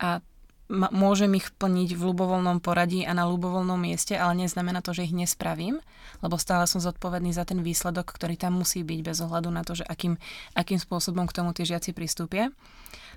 a 0.00 0.24
môžem 0.72 1.36
ich 1.36 1.52
plniť 1.52 2.00
v 2.00 2.00
ľubovoľnom 2.00 2.64
poradí 2.64 3.04
a 3.04 3.12
na 3.12 3.28
ľubovoľnom 3.28 3.76
mieste, 3.76 4.16
ale 4.16 4.40
neznamená 4.40 4.80
to, 4.80 4.96
že 4.96 5.04
ich 5.04 5.12
nespravím, 5.12 5.84
lebo 6.24 6.40
stále 6.40 6.64
som 6.64 6.80
zodpovedný 6.80 7.28
za 7.36 7.44
ten 7.44 7.60
výsledok, 7.60 8.08
ktorý 8.08 8.40
tam 8.40 8.56
musí 8.56 8.80
byť 8.80 9.00
bez 9.04 9.20
ohľadu 9.20 9.52
na 9.52 9.68
to, 9.68 9.76
že 9.76 9.84
akým, 9.84 10.16
akým 10.56 10.80
spôsobom 10.80 11.28
k 11.28 11.36
tomu 11.36 11.52
tí 11.52 11.68
žiaci 11.68 11.92
pristúpia. 11.92 12.48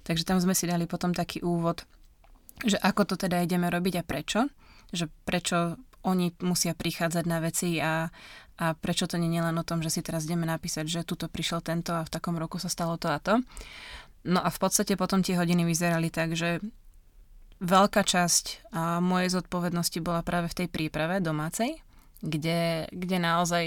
Takže 0.03 0.28
tam 0.28 0.43
sme 0.43 0.51
si 0.51 0.68
dali 0.68 0.84
potom 0.84 1.16
taký 1.16 1.39
úvod, 1.47 1.88
že 2.59 2.76
ako 2.76 3.07
to 3.07 3.16
teda 3.16 3.39
ideme 3.39 3.72
robiť 3.72 4.03
a 4.03 4.03
prečo 4.03 4.51
že 4.93 5.09
prečo 5.26 5.80
oni 6.06 6.38
musia 6.45 6.78
prichádzať 6.78 7.26
na 7.26 7.41
veci 7.41 7.82
a, 7.82 8.08
a 8.62 8.66
prečo 8.78 9.10
to 9.10 9.18
nie 9.18 9.34
je 9.34 9.43
len 9.43 9.58
o 9.58 9.68
tom, 9.68 9.82
že 9.82 9.89
si 9.89 10.01
teraz 10.06 10.30
ideme 10.30 10.45
napísať, 10.45 10.86
že 10.86 11.08
tuto 11.08 11.26
prišiel 11.26 11.66
tento 11.66 11.97
a 11.97 12.06
v 12.06 12.14
takom 12.14 12.38
roku 12.38 12.62
sa 12.62 12.70
stalo 12.70 12.95
to 13.01 13.10
a 13.10 13.18
to. 13.18 13.41
No 14.26 14.41
a 14.41 14.49
v 14.49 14.58
podstate 14.62 14.93
potom 14.97 15.26
tie 15.26 15.38
hodiny 15.38 15.66
vyzerali 15.66 16.10
tak, 16.14 16.38
že 16.38 16.62
veľká 17.62 18.06
časť 18.06 18.70
a 18.74 19.01
mojej 19.01 19.34
zodpovednosti 19.34 19.99
bola 20.01 20.22
práve 20.22 20.51
v 20.51 20.58
tej 20.64 20.68
príprave 20.70 21.22
domácej, 21.22 21.82
kde, 22.22 22.89
kde 22.93 23.18
naozaj 23.18 23.66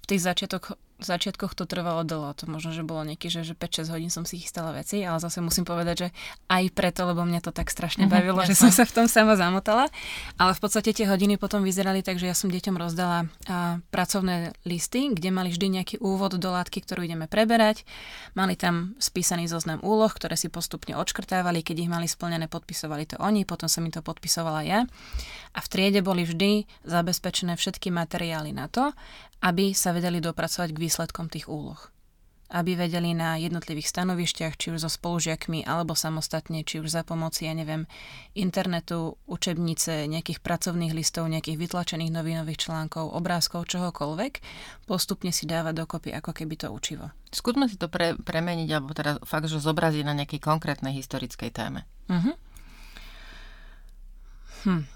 v 0.00 0.04
tých 0.06 0.22
začiatok, 0.22 0.76
v 0.96 1.04
začiatkoch 1.04 1.52
to 1.52 1.68
trvalo 1.68 2.08
dlho, 2.08 2.32
to 2.32 2.48
možno, 2.48 2.72
že 2.72 2.80
bolo 2.80 3.04
nejaký, 3.04 3.28
že, 3.28 3.44
že 3.44 3.52
5-6 3.52 3.92
hodín 3.92 4.08
som 4.08 4.24
si 4.24 4.40
chystala 4.40 4.72
veci, 4.72 5.04
ale 5.04 5.20
zase 5.20 5.44
musím 5.44 5.68
povedať, 5.68 6.08
že 6.08 6.08
aj 6.48 6.72
preto, 6.72 7.04
lebo 7.04 7.20
mňa 7.20 7.44
to 7.44 7.52
tak 7.52 7.68
strašne 7.68 8.08
mhm, 8.08 8.12
bavilo, 8.12 8.40
mm-hmm, 8.40 8.56
že 8.56 8.56
som 8.56 8.72
sa 8.72 8.88
v 8.88 8.92
tom 8.96 9.06
sama 9.06 9.36
zamotala. 9.36 9.92
Ale 10.40 10.56
v 10.56 10.60
podstate 10.60 10.96
tie 10.96 11.04
hodiny 11.04 11.36
potom 11.36 11.60
vyzerali 11.60 12.00
tak, 12.00 12.16
že 12.16 12.32
ja 12.32 12.36
som 12.36 12.48
deťom 12.48 12.76
rozdala 12.80 13.28
a, 13.44 13.76
pracovné 13.92 14.56
listy, 14.64 15.12
kde 15.12 15.28
mali 15.28 15.52
vždy 15.52 15.66
nejaký 15.80 15.96
úvod 16.00 16.40
do 16.40 16.48
látky, 16.48 16.80
ktorú 16.80 17.04
ideme 17.04 17.28
preberať. 17.28 17.84
Mali 18.32 18.56
tam 18.56 18.96
spísaný 18.96 19.52
zoznam 19.52 19.84
úloh, 19.84 20.08
ktoré 20.08 20.40
si 20.40 20.48
postupne 20.48 20.96
odškrtávali, 20.96 21.60
keď 21.60 21.76
ich 21.84 21.92
mali 21.92 22.08
splnené, 22.08 22.48
podpisovali 22.48 23.04
to 23.04 23.16
oni, 23.20 23.44
potom 23.44 23.68
som 23.68 23.84
im 23.84 23.92
to 23.92 24.00
podpisovala 24.00 24.64
ja. 24.64 24.80
A 25.52 25.58
v 25.60 25.68
triede 25.68 26.00
boli 26.00 26.24
vždy 26.24 26.64
zabezpečené 26.88 27.56
všetky 27.60 27.92
materiály 27.92 28.56
na 28.56 28.68
to, 28.72 28.96
aby 29.42 29.76
sa 29.76 29.92
vedeli 29.92 30.20
dopracovať 30.22 30.72
k 30.72 30.82
výsledkom 30.82 31.28
tých 31.28 31.48
úloh. 31.50 31.78
Aby 32.46 32.78
vedeli 32.78 33.10
na 33.10 33.34
jednotlivých 33.34 33.90
stanovišťach, 33.90 34.54
či 34.54 34.70
už 34.70 34.86
so 34.86 34.90
spolužiakmi, 34.90 35.66
alebo 35.66 35.98
samostatne, 35.98 36.62
či 36.62 36.78
už 36.78 36.94
za 36.94 37.02
pomoci, 37.02 37.50
ja 37.50 37.58
neviem, 37.58 37.90
internetu, 38.38 39.18
učebnice, 39.26 40.06
nejakých 40.06 40.38
pracovných 40.46 40.94
listov, 40.94 41.26
nejakých 41.26 41.58
vytlačených 41.58 42.14
novinových 42.14 42.70
článkov, 42.70 43.10
obrázkov, 43.18 43.66
čohokoľvek, 43.66 44.32
postupne 44.86 45.34
si 45.34 45.42
dávať 45.50 45.74
dokopy 45.74 46.14
ako 46.14 46.30
keby 46.30 46.54
to 46.54 46.70
učivo. 46.70 47.10
Skúsme 47.34 47.66
si 47.66 47.74
to 47.74 47.90
pre, 47.90 48.14
premeniť, 48.14 48.68
alebo 48.70 48.94
teda 48.94 49.18
fakt, 49.26 49.50
že 49.50 49.58
zobraziť 49.58 50.06
na 50.06 50.14
nejakej 50.14 50.38
konkrétnej 50.38 50.94
historickej 50.94 51.50
téme. 51.50 51.82
Uh-huh. 52.06 52.38
Hm. 54.70 54.86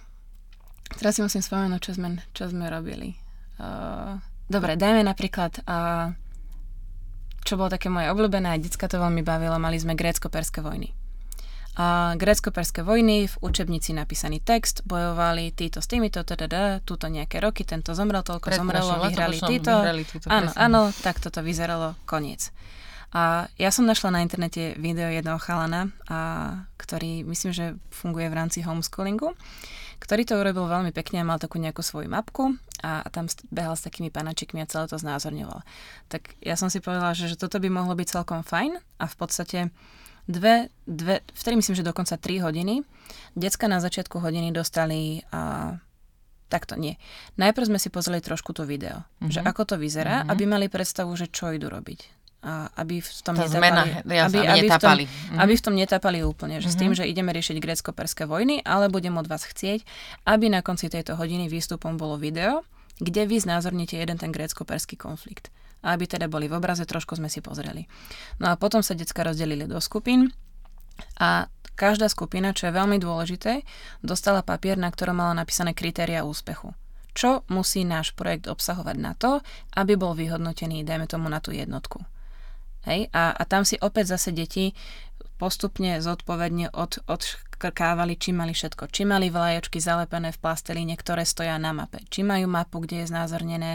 Teraz 1.03 1.19
si 1.19 1.23
musím 1.27 1.43
spomenúť, 1.43 1.83
čo 1.83 1.93
sme, 1.99 2.23
čo 2.31 2.47
sme 2.47 2.71
robili. 2.71 3.19
Uh, 3.59 4.23
Dobre, 4.51 4.75
dajme 4.75 5.07
napríklad, 5.07 5.63
uh, 5.63 6.11
čo 7.47 7.55
bolo 7.55 7.71
také 7.71 7.87
moje 7.87 8.11
obľúbené, 8.11 8.59
aj 8.59 8.67
detská 8.67 8.91
to 8.91 8.99
veľmi 8.99 9.23
bavilo, 9.23 9.55
mali 9.63 9.79
sme 9.79 9.95
grécko-perské 9.95 10.59
vojny. 10.59 10.91
Uh, 11.79 12.19
grécko-perské 12.19 12.83
vojny, 12.83 13.31
v 13.31 13.35
učebnici 13.47 13.95
napísaný 13.95 14.43
text, 14.43 14.83
bojovali 14.91 15.55
títo 15.55 15.79
s 15.79 15.87
týmito, 15.87 16.27
teda, 16.27 16.83
túto 16.83 17.07
nejaké 17.07 17.39
roky, 17.39 17.63
tento 17.63 17.95
zomrel, 17.95 18.27
toľko 18.27 18.51
zomrelo, 18.51 18.99
vyhrali 19.07 19.39
títo. 19.39 19.71
Vyhrali 19.71 20.03
túto 20.03 20.27
áno, 20.27 20.51
áno, 20.59 20.81
tak 20.99 21.23
toto 21.23 21.47
vyzeralo, 21.47 21.95
koniec. 22.03 22.51
A 23.15 23.47
ja 23.55 23.71
som 23.71 23.87
našla 23.87 24.19
na 24.19 24.21
internete 24.27 24.75
video 24.79 25.07
jedného 25.11 25.39
chalana, 25.39 25.95
a, 26.11 26.67
ktorý 26.75 27.23
myslím, 27.23 27.51
že 27.55 27.67
funguje 27.91 28.27
v 28.27 28.35
rámci 28.35 28.67
homeschoolingu 28.67 29.31
ktorý 30.01 30.25
to 30.25 30.41
urobil 30.41 30.65
veľmi 30.67 30.91
pekne 30.97 31.21
a 31.21 31.29
mal 31.29 31.37
takú 31.37 31.61
nejakú 31.61 31.85
svoju 31.85 32.09
mapku 32.09 32.57
a, 32.81 33.07
tam 33.13 33.31
behal 33.53 33.77
s 33.77 33.85
takými 33.85 34.09
panačikmi 34.09 34.61
a 34.65 34.71
celé 34.71 34.89
to 34.89 34.97
znázorňoval. 34.97 35.63
Tak 36.09 36.35
ja 36.43 36.59
som 36.59 36.73
si 36.73 36.83
povedala, 36.83 37.15
že, 37.15 37.31
že 37.31 37.37
toto 37.37 37.61
by 37.61 37.69
mohlo 37.71 37.95
byť 37.95 38.09
celkom 38.09 38.41
fajn 38.43 38.81
a 39.01 39.05
v 39.07 39.17
podstate 39.17 39.59
dve, 40.27 40.69
dve 40.85 41.23
vtedy 41.33 41.61
myslím, 41.61 41.77
že 41.77 41.85
dokonca 41.87 42.17
3 42.19 42.45
hodiny. 42.45 42.83
Decka 43.39 43.67
na 43.71 43.79
začiatku 43.79 44.19
hodiny 44.19 44.51
dostali 44.51 45.25
a, 45.31 45.77
takto 46.51 46.75
nie. 46.75 46.99
Najprv 47.39 47.71
sme 47.71 47.79
si 47.79 47.89
pozreli 47.95 48.19
trošku 48.19 48.51
to 48.51 48.67
video, 48.67 49.07
mm-hmm. 49.23 49.31
že 49.31 49.41
mhm. 49.41 49.49
ako 49.49 49.63
to 49.65 49.77
vyzerá, 49.79 50.23
mm-hmm. 50.23 50.33
aby 50.35 50.43
mali 50.51 50.67
predstavu, 50.67 51.15
že 51.15 51.31
čo 51.31 51.55
idú 51.55 51.71
robiť 51.71 52.20
a 52.41 52.73
aby 52.81 53.05
v 53.05 53.11
tom 53.21 53.37
Tá 53.37 53.45
netapali, 53.45 53.53
zmena, 53.53 53.83
ja 54.09 54.25
aby, 54.25 54.39
aby, 54.49 54.69
v 54.73 54.81
tom, 54.81 54.97
mm. 54.97 55.39
aby 55.45 55.53
v 55.53 55.63
tom 55.63 55.75
netapali 55.77 56.19
úplne, 56.25 56.57
že 56.65 56.73
mm-hmm. 56.73 56.77
s 56.77 56.81
tým, 56.81 56.93
mhm. 56.93 56.99
že 56.99 57.05
ideme 57.05 57.31
riešiť 57.37 57.57
grécko-perské 57.61 58.25
vojny, 58.25 58.65
ale 58.65 58.89
budem 58.89 59.13
od 59.21 59.29
vás 59.29 59.45
chcieť, 59.45 59.85
aby 60.25 60.49
na 60.49 60.65
konci 60.65 60.89
tejto 60.89 61.21
hodiny 61.21 61.53
výstupom 61.53 62.01
bolo 62.01 62.17
video, 62.17 62.65
kde 62.97 63.29
vy 63.29 63.45
znázornite 63.45 63.97
jeden 63.97 64.17
ten 64.17 64.33
grécko-perský 64.33 64.97
konflikt. 64.97 65.53
A 65.81 65.97
aby 65.97 66.05
teda 66.05 66.29
boli 66.29 66.49
v 66.49 66.57
obraze, 66.57 66.85
trošku 66.85 67.17
sme 67.17 67.33
si 67.33 67.41
pozreli. 67.41 67.89
No 68.41 68.53
a 68.53 68.57
potom 68.57 68.85
sa 68.85 68.93
decka 68.93 69.25
rozdelili 69.25 69.65
do 69.65 69.81
skupín 69.81 70.33
a 71.17 71.49
každá 71.77 72.13
skupina, 72.13 72.53
čo 72.53 72.69
je 72.69 72.77
veľmi 72.77 73.01
dôležité, 73.01 73.65
dostala 74.05 74.45
papier, 74.45 74.77
na 74.77 74.93
ktorom 74.93 75.17
mala 75.17 75.33
napísané 75.37 75.73
kritéria 75.73 76.25
úspechu 76.25 76.73
čo 77.11 77.43
musí 77.51 77.83
náš 77.83 78.15
projekt 78.15 78.47
obsahovať 78.47 78.97
na 78.97 79.13
to, 79.19 79.43
aby 79.75 79.99
bol 79.99 80.15
vyhodnotený, 80.15 80.87
dajme 80.87 81.11
tomu, 81.11 81.27
na 81.27 81.43
tú 81.43 81.51
jednotku. 81.51 82.01
Hej? 82.89 83.13
A, 83.13 83.35
a 83.37 83.43
tam 83.45 83.67
si 83.67 83.77
opäť 83.81 84.17
zase 84.17 84.33
deti 84.33 84.73
postupne 85.41 86.05
zodpovedne 86.05 86.69
od, 86.77 87.01
odškrkávali, 87.09 88.21
či 88.21 88.37
mali 88.37 88.53
všetko. 88.53 88.93
Či 88.93 89.09
mali 89.09 89.33
vlajočky 89.33 89.81
zalepené 89.81 90.37
v 90.37 90.41
plastelíne, 90.45 90.95
ktoré 91.01 91.25
stoja 91.25 91.57
na 91.57 91.73
mape. 91.73 92.05
Či 92.13 92.21
majú 92.21 92.45
mapu, 92.45 92.85
kde 92.85 93.05
je 93.05 93.11
znázornené 93.11 93.73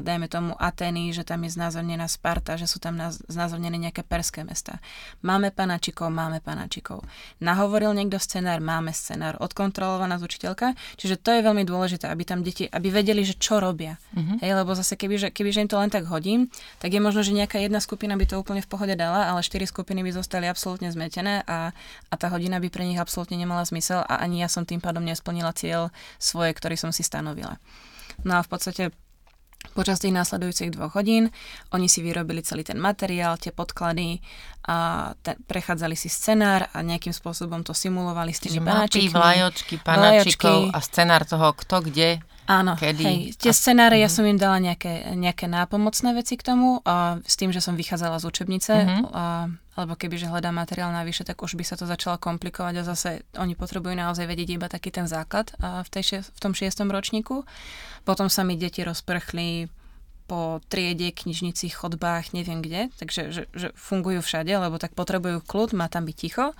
dajme 0.00 0.26
tomu 0.30 0.52
Ateny, 0.56 1.12
že 1.12 1.26
tam 1.26 1.44
je 1.44 1.52
znázornená 1.52 2.08
Sparta, 2.08 2.56
že 2.56 2.64
sú 2.64 2.80
tam 2.80 2.96
znázornené 3.28 3.76
nejaké 3.76 4.02
perské 4.02 4.42
mesta. 4.42 4.80
Máme 5.20 5.52
panačikov, 5.52 6.08
máme 6.08 6.40
panačikov. 6.40 7.04
Nahovoril 7.42 7.92
niekto 7.92 8.16
scenár, 8.16 8.62
máme 8.64 8.90
scenár. 8.96 9.36
Odkontrolovaná 9.38 10.16
z 10.16 10.26
učiteľka. 10.26 10.74
Čiže 10.96 11.20
to 11.20 11.30
je 11.36 11.40
veľmi 11.44 11.62
dôležité, 11.68 12.08
aby 12.08 12.22
tam 12.24 12.40
deti, 12.40 12.66
aby 12.66 12.88
vedeli, 12.88 13.22
že 13.22 13.36
čo 13.36 13.60
robia. 13.60 14.00
Uh-huh. 14.16 14.40
Hej, 14.40 14.52
lebo 14.56 14.72
zase 14.72 14.96
keby 14.96 15.16
že, 15.20 15.28
keby, 15.28 15.50
že 15.52 15.62
im 15.66 15.70
to 15.70 15.76
len 15.76 15.92
tak 15.92 16.08
hodím, 16.08 16.48
tak 16.78 16.94
je 16.94 17.00
možno, 17.02 17.20
že 17.20 17.36
nejaká 17.36 17.60
jedna 17.60 17.82
skupina 17.82 18.16
by 18.16 18.24
to 18.24 18.40
úplne 18.40 18.64
v 18.64 18.70
pohode 18.70 18.94
dala, 18.96 19.28
ale 19.28 19.44
štyri 19.44 19.68
skupiny 19.68 20.00
by 20.06 20.10
zostali 20.16 20.48
absolútne 20.48 20.88
zmetené 20.88 21.44
a, 21.44 21.74
a 22.08 22.14
tá 22.14 22.32
hodina 22.32 22.62
by 22.62 22.68
pre 22.72 22.86
nich 22.86 22.96
absolútne 22.96 23.36
nemala 23.36 23.66
zmysel 23.66 24.02
a 24.06 24.22
ani 24.24 24.40
ja 24.40 24.48
som 24.48 24.64
tým 24.64 24.80
pádom 24.80 25.04
nesplnila 25.04 25.52
cieľ 25.52 25.90
svoje, 26.16 26.54
ktorý 26.56 26.78
som 26.78 26.90
si 26.94 27.04
stanovila. 27.04 27.60
No 28.26 28.38
a 28.38 28.40
v 28.42 28.48
podstate 28.50 28.82
Počas 29.74 30.00
tých 30.02 30.14
následujúcich 30.14 30.74
dvoch 30.74 30.94
hodín 30.94 31.32
oni 31.72 31.86
si 31.88 32.00
vyrobili 32.04 32.44
celý 32.44 32.64
ten 32.64 32.78
materiál, 32.80 33.40
tie 33.40 33.52
podklady 33.52 34.20
a 34.68 35.10
te, 35.24 35.34
prechádzali 35.48 35.96
si 35.96 36.12
scenár 36.12 36.68
a 36.72 36.84
nejakým 36.84 37.16
spôsobom 37.16 37.64
to 37.64 37.72
simulovali 37.72 38.36
s 38.36 38.44
tými 38.44 38.60
panáčikmi. 38.60 39.14
vlajočky, 39.14 39.74
panačikov 39.80 40.72
a 40.74 40.78
scenár 40.84 41.24
toho, 41.24 41.56
kto 41.56 41.88
kde 41.88 42.20
Áno, 42.48 42.80
kedy. 42.80 43.04
Hej, 43.04 43.18
tie 43.36 43.52
scenáre, 43.52 44.00
ja 44.00 44.08
mhm. 44.08 44.14
som 44.16 44.24
im 44.24 44.40
dala 44.40 44.56
nejaké, 44.56 45.12
nejaké 45.12 45.44
nápomocné 45.44 46.16
veci 46.16 46.40
k 46.40 46.48
tomu, 46.48 46.80
a 46.88 47.20
s 47.20 47.36
tým, 47.36 47.52
že 47.52 47.60
som 47.60 47.76
vychádzala 47.76 48.16
z 48.16 48.24
učebnice, 48.24 48.72
uh-huh. 48.72 49.04
a, 49.12 49.24
alebo 49.76 49.94
keby, 50.00 50.16
že 50.16 50.32
hľadám 50.32 50.56
materiál 50.56 50.88
navyše, 50.90 51.28
tak 51.28 51.44
už 51.44 51.60
by 51.60 51.64
sa 51.68 51.76
to 51.76 51.84
začalo 51.84 52.16
komplikovať 52.16 52.74
a 52.80 52.88
zase 52.88 53.22
oni 53.36 53.52
potrebujú 53.52 53.92
naozaj 53.92 54.24
vedieť 54.24 54.56
iba 54.56 54.66
taký 54.66 54.88
ten 54.88 55.04
základ 55.04 55.52
a 55.60 55.84
v, 55.84 55.88
tej, 55.92 56.24
v 56.24 56.38
tom 56.40 56.56
šiestom 56.56 56.88
ročníku. 56.88 57.44
Potom 58.08 58.32
sa 58.32 58.48
mi 58.48 58.56
deti 58.56 58.80
rozprchli 58.80 59.68
po 60.28 60.60
triede, 60.72 61.12
knižnici, 61.12 61.68
chodbách, 61.72 62.32
neviem 62.36 62.60
kde, 62.64 62.92
takže 63.00 63.32
že, 63.32 63.42
že 63.52 63.68
fungujú 63.76 64.24
všade, 64.24 64.52
lebo 64.52 64.76
tak 64.80 64.92
potrebujú 64.96 65.44
kľud, 65.44 65.76
má 65.76 65.88
tam 65.88 66.04
byť 66.04 66.16
ticho 66.16 66.56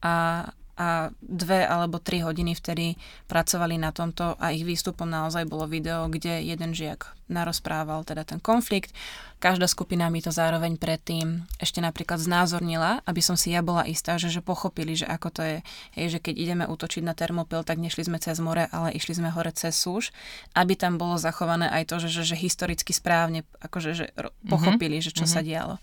a, 0.00 0.44
a 0.78 1.10
dve 1.18 1.66
alebo 1.66 1.98
tri 1.98 2.22
hodiny 2.22 2.54
vtedy 2.54 2.94
pracovali 3.26 3.74
na 3.82 3.90
tomto 3.90 4.38
a 4.38 4.54
ich 4.54 4.62
výstupom 4.62 5.10
naozaj 5.10 5.50
bolo 5.50 5.66
video, 5.66 6.06
kde 6.06 6.46
jeden 6.46 6.70
žiak 6.70 7.18
narozprával 7.26 8.06
teda 8.06 8.22
ten 8.22 8.38
konflikt. 8.38 8.94
Každá 9.42 9.66
skupina 9.66 10.06
mi 10.08 10.22
to 10.22 10.30
zároveň 10.30 10.78
predtým 10.78 11.44
ešte 11.58 11.82
napríklad 11.82 12.22
znázornila, 12.22 13.02
aby 13.04 13.20
som 13.20 13.34
si 13.34 13.52
ja 13.52 13.60
bola 13.60 13.84
istá, 13.90 14.16
že, 14.22 14.30
že 14.30 14.38
pochopili, 14.38 14.94
že 14.94 15.04
ako 15.04 15.28
to 15.34 15.42
je, 15.42 15.56
hej, 15.98 16.06
že 16.14 16.18
keď 16.22 16.34
ideme 16.38 16.64
útočiť 16.64 17.02
na 17.02 17.12
termopil, 17.12 17.66
tak 17.66 17.82
nešli 17.82 18.06
sme 18.06 18.18
cez 18.22 18.38
more, 18.38 18.70
ale 18.70 18.94
išli 18.94 19.18
sme 19.18 19.34
hore 19.34 19.50
cez 19.50 19.74
súž, 19.74 20.14
aby 20.54 20.78
tam 20.78 20.96
bolo 20.96 21.18
zachované 21.18 21.66
aj 21.70 21.90
to, 21.90 21.96
že, 22.06 22.22
že, 22.22 22.34
že 22.34 22.36
historicky 22.38 22.94
správne 22.94 23.42
akože, 23.60 23.90
že 23.98 24.06
mhm. 24.14 24.48
pochopili, 24.48 25.02
mm-hmm. 25.02 25.06
že 25.10 25.14
čo 25.14 25.26
mm-hmm. 25.26 25.42
sa 25.42 25.46
dialo. 25.46 25.76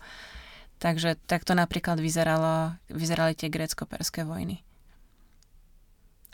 Takže 0.76 1.16
takto 1.24 1.56
napríklad 1.56 1.96
vyzeralo, 1.96 2.76
vyzerali 2.92 3.32
tie 3.32 3.48
grécko-perské 3.48 4.28
vojny 4.28 4.60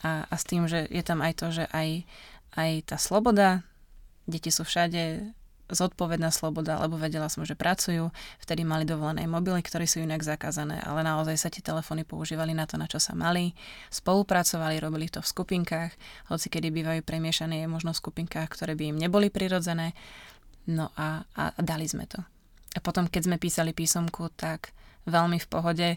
a, 0.03 0.27
a 0.27 0.35
s 0.35 0.45
tým, 0.45 0.67
že 0.67 0.87
je 0.91 1.03
tam 1.03 1.23
aj 1.23 1.33
to, 1.39 1.47
že 1.55 1.65
aj, 1.71 2.07
aj 2.59 2.71
tá 2.91 2.97
sloboda, 2.99 3.63
deti 4.27 4.51
sú 4.51 4.67
všade, 4.67 5.35
zodpovedná 5.73 6.29
sloboda, 6.29 6.77
lebo 6.85 7.01
vedela 7.01 7.33
som, 7.33 7.49
že 7.49 7.57
pracujú, 7.57 8.13
vtedy 8.45 8.63
mali 8.63 8.85
dovolené 8.85 9.25
mobily, 9.25 9.65
ktoré 9.65 9.89
sú 9.89 10.05
inak 10.05 10.21
zakázané, 10.21 10.79
ale 10.85 11.01
naozaj 11.01 11.37
sa 11.41 11.49
tie 11.49 11.65
telefóny 11.65 12.05
používali 12.05 12.53
na 12.53 12.69
to, 12.69 12.77
na 12.77 12.85
čo 12.85 13.01
sa 13.01 13.17
mali, 13.17 13.57
spolupracovali, 13.89 14.77
robili 14.79 15.09
to 15.09 15.25
v 15.25 15.31
skupinkách, 15.33 15.91
hoci 16.29 16.47
kedy 16.53 16.69
bývajú 16.69 17.01
premiešané, 17.03 17.65
je 17.65 17.69
možno 17.73 17.97
v 17.97 18.01
skupinkách, 18.05 18.53
ktoré 18.53 18.77
by 18.77 18.93
im 18.93 19.01
neboli 19.01 19.33
prirodzené, 19.33 19.97
no 20.69 20.93
a, 20.95 21.25
a, 21.35 21.57
a 21.57 21.61
dali 21.65 21.89
sme 21.89 22.05
to. 22.05 22.21
A 22.77 22.79
potom, 22.85 23.09
keď 23.09 23.33
sme 23.33 23.37
písali 23.41 23.73
písomku, 23.73 24.29
tak 24.37 24.77
veľmi 25.09 25.39
v 25.43 25.51
pohode 25.51 25.89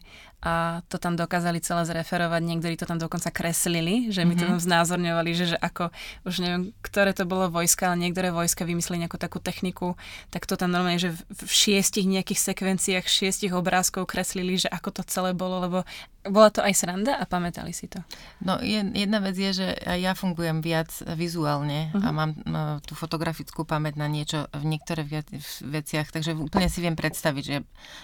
a 0.45 0.85
to 0.85 1.01
tam 1.01 1.17
dokázali 1.17 1.57
celé 1.57 1.81
zreferovať, 1.83 2.41
niektorí 2.45 2.77
to 2.77 2.85
tam 2.85 3.01
dokonca 3.01 3.33
kreslili, 3.33 4.13
že 4.13 4.21
mi 4.21 4.37
to 4.37 4.45
Mhm. 4.45 4.49
tam 4.53 4.59
znázorňovali, 4.61 5.29
že, 5.33 5.45
že 5.51 5.57
ako, 5.57 5.89
už 6.21 6.35
neviem, 6.37 6.63
ktoré 6.79 7.11
to 7.11 7.25
bolo 7.25 7.49
vojska, 7.49 7.89
ale 7.89 8.05
niektoré 8.05 8.29
vojska 8.29 8.61
vymysleli 8.61 9.01
nejakú 9.01 9.17
takú 9.17 9.41
techniku, 9.41 9.97
tak 10.29 10.45
to 10.45 10.53
tam 10.53 10.69
normálne, 10.69 11.01
že 11.01 11.17
v, 11.17 11.21
šiestich 11.43 12.05
nejakých 12.05 12.37
sekvenciách, 12.45 13.09
šiestich 13.09 13.49
obrázkov 13.51 14.05
kreslili, 14.05 14.61
že 14.61 14.69
ako 14.69 14.93
to 14.93 15.01
celé 15.09 15.33
bolo, 15.33 15.57
lebo 15.59 15.77
bola 16.21 16.49
to 16.49 16.61
aj 16.61 16.73
sranda 16.73 17.17
a 17.17 17.25
pamätali 17.25 17.69
si 17.69 17.85
to. 17.85 18.01
No 18.37 18.61
je, 18.61 18.81
jedna 18.81 19.17
vec 19.19 19.33
je, 19.33 19.49
že 19.51 19.67
ja 19.97 20.13
fungujem 20.13 20.61
viac 20.61 20.93
vizuálne 21.17 21.89
Mhm. 21.89 22.01
a 22.01 22.07
mám 22.11 22.31
no, 22.45 22.61
tú 22.81 22.93
fotografickú 22.93 23.65
pamäť 23.65 23.97
na 23.97 24.05
niečo 24.05 24.45
v 24.51 24.63
niektorých 24.67 25.07
viac, 25.07 25.27
veciach, 25.61 26.13
takže 26.13 26.37
úplne 26.37 26.69
si 26.69 26.85
viem 26.85 26.93
predstaviť, 26.93 27.43
že, 27.43 27.57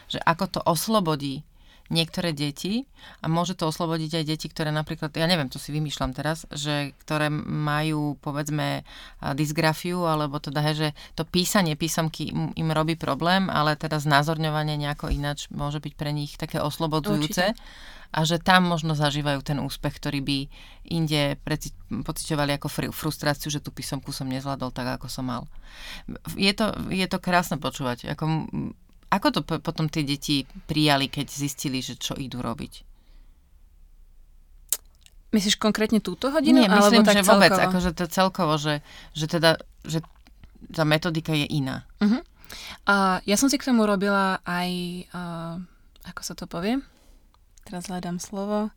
že 0.08 0.18
ako 0.18 0.46
to 0.50 0.60
oslobodí 0.66 1.46
niektoré 1.92 2.32
deti 2.32 2.88
a 3.20 3.28
môže 3.28 3.60
to 3.60 3.68
oslobodiť 3.68 4.24
aj 4.24 4.26
deti, 4.26 4.48
ktoré 4.48 4.72
napríklad, 4.72 5.12
ja 5.12 5.28
neviem, 5.28 5.52
to 5.52 5.60
si 5.60 5.76
vymýšľam 5.76 6.16
teraz, 6.16 6.48
že 6.48 6.96
ktoré 7.04 7.28
majú 7.44 8.16
povedzme 8.24 8.88
dysgrafiu, 9.36 10.08
alebo 10.08 10.40
teda, 10.40 10.64
hej, 10.64 10.76
že 10.76 10.90
to 11.20 11.28
písanie 11.28 11.76
písomky 11.76 12.32
im, 12.32 12.70
robí 12.72 12.96
problém, 12.96 13.52
ale 13.52 13.76
teda 13.76 14.00
znázorňovanie 14.00 14.80
nejako 14.80 15.12
ináč 15.12 15.52
môže 15.52 15.84
byť 15.84 15.94
pre 16.00 16.16
nich 16.16 16.40
také 16.40 16.64
oslobodzujúce. 16.64 17.52
A 18.12 18.28
že 18.28 18.44
tam 18.44 18.68
možno 18.68 18.92
zažívajú 18.92 19.40
ten 19.40 19.56
úspech, 19.64 19.96
ktorý 19.96 20.20
by 20.20 20.38
inde 20.92 21.40
preci- 21.48 21.72
pociťovali 21.88 22.60
ako 22.60 22.68
fr- 22.68 22.92
frustráciu, 22.92 23.48
že 23.48 23.64
tú 23.64 23.72
písomku 23.72 24.12
som 24.12 24.28
nezvládol 24.28 24.76
tak, 24.76 25.00
ako 25.00 25.08
som 25.08 25.32
mal. 25.32 25.48
Je 26.36 26.52
to, 26.52 26.76
je 26.92 27.08
to 27.08 27.24
krásne 27.24 27.56
počúvať. 27.56 28.12
Ako, 28.12 28.52
ako 29.12 29.28
to 29.36 29.40
p- 29.44 29.60
potom 29.60 29.92
tie 29.92 30.08
deti 30.08 30.48
prijali, 30.66 31.12
keď 31.12 31.28
zistili, 31.28 31.84
že 31.84 32.00
čo 32.00 32.16
idú 32.16 32.40
robiť? 32.40 32.88
Myslíš 35.32 35.60
konkrétne 35.60 36.00
túto 36.04 36.32
hodinu? 36.32 36.64
Nie, 36.64 36.68
myslím, 36.68 37.04
alebo 37.04 37.08
tak 37.08 37.18
že 37.20 37.24
vôbec, 37.24 37.52
celkovo? 37.52 37.68
akože 37.72 37.90
to 37.96 38.06
celkovo, 38.08 38.54
že, 38.60 38.76
že 39.16 39.26
teda, 39.32 39.60
že 39.88 40.00
tá 40.72 40.84
metodika 40.84 41.32
je 41.32 41.48
iná. 41.48 41.88
Uh-huh. 42.04 42.20
A 42.84 43.24
ja 43.24 43.36
som 43.40 43.48
si 43.48 43.56
k 43.56 43.68
tomu 43.68 43.88
robila 43.88 44.44
aj, 44.44 44.70
uh, 45.16 45.56
ako 46.08 46.22
sa 46.24 46.34
to 46.36 46.52
povie, 46.52 46.84
teraz 47.64 47.88
hľadám 47.88 48.20
slovo, 48.20 48.76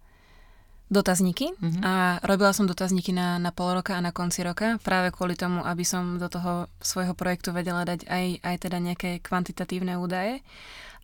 dotazníky. 0.92 1.56
Mhm. 1.58 1.80
A 1.80 2.20
robila 2.22 2.52
som 2.52 2.68
dotazníky 2.68 3.10
na, 3.10 3.40
na 3.40 3.50
pol 3.50 3.72
roka 3.72 3.96
a 3.96 4.04
na 4.04 4.12
konci 4.12 4.44
roka, 4.44 4.76
práve 4.84 5.10
kvôli 5.10 5.34
tomu, 5.34 5.64
aby 5.64 5.82
som 5.82 6.20
do 6.20 6.28
toho 6.28 6.68
svojho 6.84 7.16
projektu 7.16 7.50
vedela 7.56 7.88
dať 7.88 8.04
aj, 8.08 8.26
aj 8.44 8.56
teda 8.60 8.78
nejaké 8.80 9.10
kvantitatívne 9.24 9.96
údaje. 9.96 10.44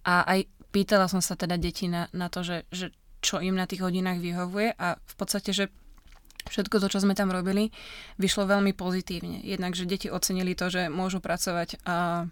A 0.04 0.24
aj 0.24 0.48
pýtala 0.72 1.08
som 1.08 1.20
sa 1.20 1.36
teda 1.36 1.60
detí 1.60 1.88
na, 1.88 2.08
na 2.12 2.28
to, 2.32 2.44
že, 2.44 2.64
že 2.72 2.92
čo 3.20 3.40
im 3.40 3.56
na 3.56 3.68
tých 3.68 3.84
hodinách 3.84 4.20
vyhovuje 4.20 4.72
a 4.80 4.96
v 4.96 5.14
podstate, 5.16 5.52
že 5.52 5.68
všetko 6.48 6.80
to, 6.80 6.88
čo 6.88 7.04
sme 7.04 7.12
tam 7.12 7.28
robili, 7.28 7.68
vyšlo 8.16 8.48
veľmi 8.48 8.72
pozitívne. 8.72 9.44
Jednak, 9.44 9.76
že 9.76 9.84
deti 9.84 10.08
ocenili 10.08 10.56
to, 10.56 10.72
že 10.72 10.88
môžu 10.88 11.20
pracovať 11.20 11.84
a 11.84 12.24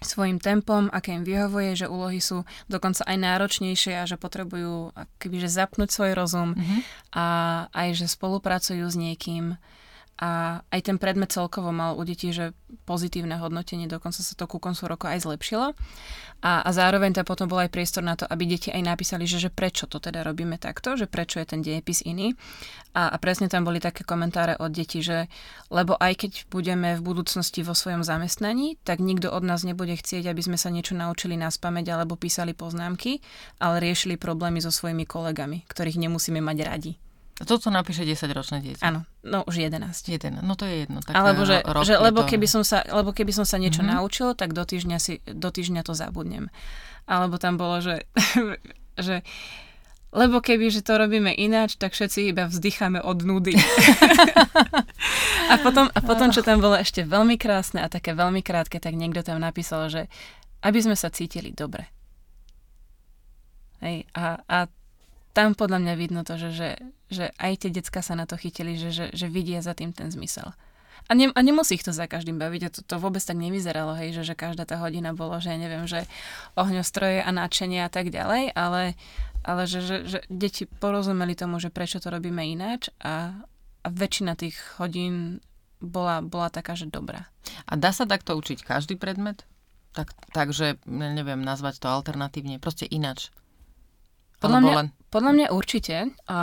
svojim 0.00 0.40
tempom, 0.40 0.88
aké 0.88 1.12
im 1.12 1.24
vyhovuje, 1.24 1.76
že 1.76 1.86
úlohy 1.86 2.18
sú 2.18 2.42
dokonca 2.66 3.04
aj 3.04 3.16
náročnejšie 3.20 4.00
a 4.00 4.08
že 4.08 4.16
potrebujú 4.16 4.96
akoby, 4.96 5.36
že 5.44 5.52
zapnúť 5.52 5.88
svoj 5.92 6.12
rozum 6.16 6.56
Mhm. 6.56 6.76
a 7.12 7.24
aj, 7.72 7.88
že 8.00 8.06
spolupracujú 8.08 8.84
s 8.84 8.96
niekým 8.96 9.60
a 10.20 10.60
aj 10.68 10.80
ten 10.84 11.00
predmet 11.00 11.32
celkovo 11.32 11.72
mal 11.72 11.96
u 11.96 12.04
detí, 12.04 12.28
že 12.28 12.52
pozitívne 12.84 13.40
hodnotenie, 13.40 13.88
dokonca 13.88 14.20
sa 14.20 14.36
to 14.36 14.44
ku 14.44 14.60
koncu 14.60 14.84
roku 14.84 15.08
aj 15.08 15.24
zlepšilo. 15.24 15.72
A, 16.44 16.60
a 16.60 16.70
zároveň 16.76 17.16
tam 17.16 17.24
potom 17.24 17.48
bol 17.48 17.64
aj 17.64 17.72
priestor 17.72 18.04
na 18.04 18.20
to, 18.20 18.28
aby 18.28 18.44
deti 18.44 18.68
aj 18.68 18.84
napísali, 18.84 19.24
že, 19.24 19.40
že 19.40 19.48
prečo 19.48 19.88
to 19.88 19.96
teda 19.96 20.20
robíme 20.20 20.60
takto, 20.60 21.00
že 21.00 21.08
prečo 21.08 21.40
je 21.40 21.48
ten 21.48 21.64
dejepis 21.64 22.04
iný. 22.04 22.36
A, 22.92 23.08
a 23.08 23.16
presne 23.16 23.48
tam 23.48 23.64
boli 23.64 23.80
také 23.80 24.04
komentáre 24.04 24.60
od 24.60 24.68
detí, 24.68 25.00
že 25.00 25.24
lebo 25.72 25.96
aj 25.96 26.12
keď 26.20 26.32
budeme 26.52 27.00
v 27.00 27.04
budúcnosti 27.04 27.64
vo 27.64 27.72
svojom 27.72 28.04
zamestnaní, 28.04 28.76
tak 28.84 29.00
nikto 29.00 29.32
od 29.32 29.40
nás 29.40 29.64
nebude 29.64 29.96
chcieť, 29.96 30.28
aby 30.28 30.42
sme 30.44 30.60
sa 30.60 30.68
niečo 30.68 30.92
naučili 30.92 31.40
na 31.40 31.48
spameť 31.48 31.96
alebo 31.96 32.20
písali 32.20 32.52
poznámky, 32.52 33.24
ale 33.56 33.80
riešili 33.80 34.20
problémy 34.20 34.60
so 34.60 34.68
svojimi 34.68 35.08
kolegami, 35.08 35.64
ktorých 35.64 35.96
nemusíme 35.96 36.44
mať 36.44 36.58
radi. 36.60 36.92
A 37.40 37.48
toto 37.48 37.72
napíše 37.72 38.04
10-ročné 38.04 38.60
dieťa. 38.60 38.84
Áno, 38.84 39.08
no 39.24 39.40
už 39.48 39.64
11. 39.64 39.80
Jeden. 40.12 40.44
No 40.44 40.60
to 40.60 40.68
je 40.68 40.84
jedno. 40.84 41.00
Tak 41.00 41.16
Alebo 41.16 41.48
že, 41.48 41.64
rok 41.64 41.88
že 41.88 41.96
je 41.96 42.04
lebo, 42.04 42.20
to... 42.22 42.36
keby 42.36 42.44
som 42.44 42.60
sa, 42.60 42.84
lebo 42.84 43.16
keby 43.16 43.32
som 43.32 43.48
sa 43.48 43.56
niečo 43.56 43.80
Mhm. 43.80 43.88
mm-hmm. 43.88 44.00
naučil, 44.04 44.28
tak 44.36 44.52
do 44.52 44.60
týždňa, 44.60 44.98
si, 45.00 45.24
do 45.24 45.48
týždňa 45.48 45.80
to 45.80 45.96
zabudnem. 45.96 46.52
Alebo 47.08 47.40
tam 47.40 47.56
bolo, 47.56 47.80
že, 47.80 48.04
že 49.08 49.24
lebo 50.10 50.42
keby, 50.42 50.74
že 50.74 50.82
to 50.82 50.98
robíme 50.98 51.30
ináč, 51.30 51.78
tak 51.78 51.94
všetci 51.94 52.34
iba 52.34 52.50
vzdycháme 52.50 52.98
od 52.98 53.22
nudy. 53.22 53.54
a, 55.52 55.54
potom, 55.62 55.86
a 55.86 56.00
potom, 56.02 56.34
čo 56.34 56.42
tam 56.42 56.58
bolo 56.58 56.74
ešte 56.74 57.06
veľmi 57.06 57.38
krásne 57.38 57.78
a 57.78 57.86
také 57.86 58.12
veľmi 58.18 58.42
krátke, 58.42 58.82
tak 58.82 58.98
niekto 58.98 59.22
tam 59.22 59.38
napísal, 59.38 59.86
že 59.86 60.10
aby 60.66 60.82
sme 60.82 60.98
sa 60.98 61.14
cítili 61.14 61.54
dobre. 61.54 61.86
Hej, 63.80 64.10
a, 64.12 64.42
a 64.44 64.58
tam 65.32 65.54
podľa 65.54 65.78
mňa 65.78 65.94
vidno 65.94 66.20
to, 66.26 66.34
že, 66.36 66.50
že, 66.52 66.70
že 67.10 67.34
aj 67.36 67.66
tie 67.66 67.70
decka 67.74 68.00
sa 68.00 68.14
na 68.14 68.24
to 68.24 68.38
chytili, 68.38 68.78
že, 68.78 68.94
že, 68.94 69.06
že 69.10 69.26
vidia 69.26 69.60
za 69.60 69.74
tým 69.74 69.90
ten 69.90 70.08
zmysel. 70.08 70.54
A, 71.08 71.16
ne, 71.16 71.32
a 71.32 71.40
nemusí 71.42 71.74
ich 71.74 71.86
to 71.86 71.90
za 71.90 72.06
každým 72.06 72.38
baviť, 72.38 72.62
a 72.66 72.70
to, 72.70 72.80
to 72.86 72.96
vôbec 73.02 73.18
tak 73.18 73.34
nevyzeralo, 73.34 73.98
hej, 73.98 74.14
že, 74.14 74.30
že 74.30 74.34
každá 74.38 74.68
tá 74.68 74.78
hodina 74.78 75.10
bolo, 75.16 75.42
že 75.42 75.56
neviem, 75.58 75.88
že 75.88 76.06
ohňostroje 76.54 77.24
a 77.24 77.30
náčenie 77.34 77.82
a 77.82 77.90
tak 77.90 78.14
ďalej, 78.14 78.54
ale, 78.54 78.94
ale 79.42 79.62
že, 79.66 79.80
že, 79.82 79.96
že 80.06 80.18
deti 80.30 80.68
porozumeli 80.68 81.34
tomu, 81.34 81.58
že 81.58 81.72
prečo 81.72 81.98
to 81.98 82.12
robíme 82.12 82.44
ináč 82.44 82.92
a, 83.02 83.32
a 83.82 83.88
väčšina 83.88 84.38
tých 84.38 84.54
hodín 84.78 85.40
bola, 85.80 86.20
bola 86.20 86.52
taká, 86.52 86.76
že 86.76 86.86
dobrá. 86.86 87.26
A 87.64 87.74
dá 87.74 87.90
sa 87.90 88.04
takto 88.04 88.36
učiť 88.36 88.62
každý 88.62 89.00
predmet? 89.00 89.48
Tak, 89.90 90.14
takže, 90.30 90.78
neviem, 90.86 91.42
nazvať 91.42 91.82
to 91.82 91.90
alternatívne, 91.90 92.62
proste 92.62 92.86
ináč. 92.86 93.34
Podľa 94.38 94.58
Alebo 94.62 94.68
mňa, 94.70 94.78
len... 94.78 94.88
podľa 95.10 95.32
mňa 95.34 95.46
určite. 95.50 95.96
A 96.30 96.38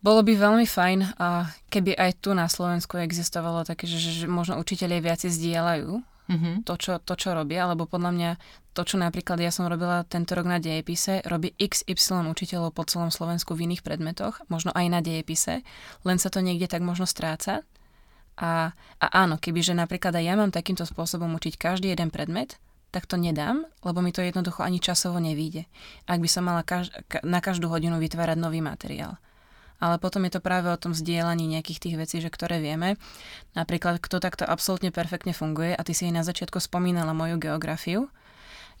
bolo 0.00 0.20
by 0.20 0.32
veľmi 0.32 0.66
fajn, 0.66 0.98
a 1.16 1.28
keby 1.68 1.94
aj 1.94 2.20
tu 2.20 2.32
na 2.32 2.48
Slovensku 2.48 2.96
existovalo 2.96 3.64
také, 3.64 3.84
že, 3.84 4.00
že 4.00 4.24
možno 4.24 4.56
učiteľia 4.58 5.00
viac 5.00 5.20
zdieľajú 5.22 6.02
Mhm. 6.30 6.62
to 6.62 6.78
čo, 6.78 7.02
to, 7.02 7.18
čo 7.18 7.34
robia, 7.34 7.66
lebo 7.66 7.90
podľa 7.90 8.14
mňa 8.14 8.30
to, 8.70 8.86
čo 8.86 9.02
napríklad 9.02 9.42
ja 9.42 9.50
som 9.50 9.66
robila 9.66 10.06
tento 10.06 10.38
rok 10.38 10.46
na 10.46 10.62
dejepise, 10.62 11.26
robí 11.26 11.58
XY 11.58 12.30
učiteľov 12.30 12.70
po 12.70 12.86
celom 12.86 13.10
Slovensku 13.10 13.58
v 13.58 13.66
iných 13.66 13.82
predmetoch, 13.82 14.38
možno 14.46 14.70
aj 14.70 14.86
na 14.86 15.00
dejepise, 15.02 15.66
len 16.06 16.16
sa 16.22 16.30
to 16.30 16.38
niekde 16.38 16.70
tak 16.70 16.86
možno 16.86 17.02
stráca. 17.02 17.66
A, 18.38 18.70
a 19.02 19.06
áno, 19.10 19.42
kebyže 19.42 19.74
napríklad 19.74 20.14
aj 20.14 20.24
ja 20.24 20.34
mám 20.38 20.54
takýmto 20.54 20.86
spôsobom 20.86 21.34
učiť 21.34 21.58
každý 21.58 21.90
jeden 21.90 22.14
predmet, 22.14 22.62
tak 22.94 23.10
to 23.10 23.18
nedám, 23.18 23.66
lebo 23.82 23.98
mi 23.98 24.14
to 24.14 24.22
jednoducho 24.22 24.62
ani 24.62 24.78
časovo 24.78 25.18
nevíde. 25.18 25.66
Ak 26.06 26.22
by 26.22 26.28
som 26.30 26.46
mala 26.46 26.62
kaž- 26.62 26.94
ka- 27.10 27.26
na 27.26 27.42
každú 27.42 27.66
hodinu 27.66 27.98
vytvárať 27.98 28.38
nový 28.38 28.62
materiál. 28.62 29.18
Ale 29.80 29.96
potom 29.96 30.22
je 30.28 30.36
to 30.36 30.44
práve 30.44 30.68
o 30.68 30.76
tom 30.76 30.92
zdieľaní 30.92 31.48
nejakých 31.48 31.80
tých 31.80 31.96
vecí, 31.96 32.16
že 32.20 32.28
ktoré 32.28 32.60
vieme. 32.60 33.00
Napríklad, 33.56 33.98
kto 33.98 34.20
takto 34.20 34.44
absolútne 34.44 34.92
perfektne 34.92 35.32
funguje, 35.32 35.72
a 35.72 35.80
ty 35.80 35.96
si 35.96 36.04
aj 36.06 36.14
na 36.20 36.24
začiatku 36.24 36.60
spomínala 36.60 37.16
moju 37.16 37.40
geografiu. 37.40 38.12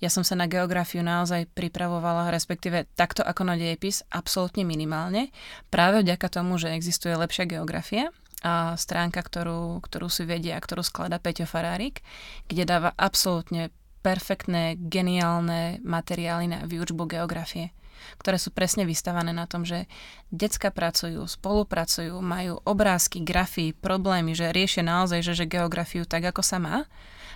Ja 0.00 0.08
som 0.08 0.24
sa 0.24 0.32
na 0.32 0.48
geografiu 0.48 1.04
naozaj 1.04 1.48
pripravovala, 1.52 2.32
respektíve 2.32 2.88
takto 2.96 3.20
ako 3.20 3.48
na 3.48 3.56
dejepis, 3.56 4.04
absolútne 4.08 4.64
minimálne. 4.64 5.28
Práve 5.68 6.00
vďaka 6.04 6.40
tomu, 6.40 6.56
že 6.56 6.72
existuje 6.72 7.12
lepšia 7.12 7.44
geografia, 7.48 8.12
a 8.40 8.72
stránka, 8.80 9.20
ktorú, 9.20 9.84
ktorú 9.84 10.08
si 10.08 10.24
vedia 10.24 10.56
a 10.56 10.64
ktorú 10.64 10.80
sklada 10.80 11.20
Peťo 11.20 11.44
Farárik, 11.44 12.00
kde 12.48 12.64
dáva 12.64 12.96
absolútne 12.96 13.68
perfektné, 14.00 14.80
geniálne 14.80 15.76
materiály 15.84 16.48
na 16.48 16.58
výučbu 16.64 17.04
geografie 17.04 17.76
ktoré 18.18 18.36
sú 18.36 18.50
presne 18.50 18.84
vystavané 18.88 19.30
na 19.30 19.44
tom, 19.44 19.64
že 19.64 19.88
decka 20.30 20.72
pracujú, 20.72 21.24
spolupracujú, 21.26 22.16
majú 22.20 22.60
obrázky, 22.64 23.22
grafy, 23.22 23.72
problémy, 23.72 24.34
že 24.34 24.52
riešia 24.52 24.84
naozaj, 24.86 25.20
že, 25.24 25.32
že 25.36 25.50
geografiu 25.50 26.04
tak, 26.04 26.28
ako 26.30 26.42
sa 26.42 26.58
má. 26.60 26.76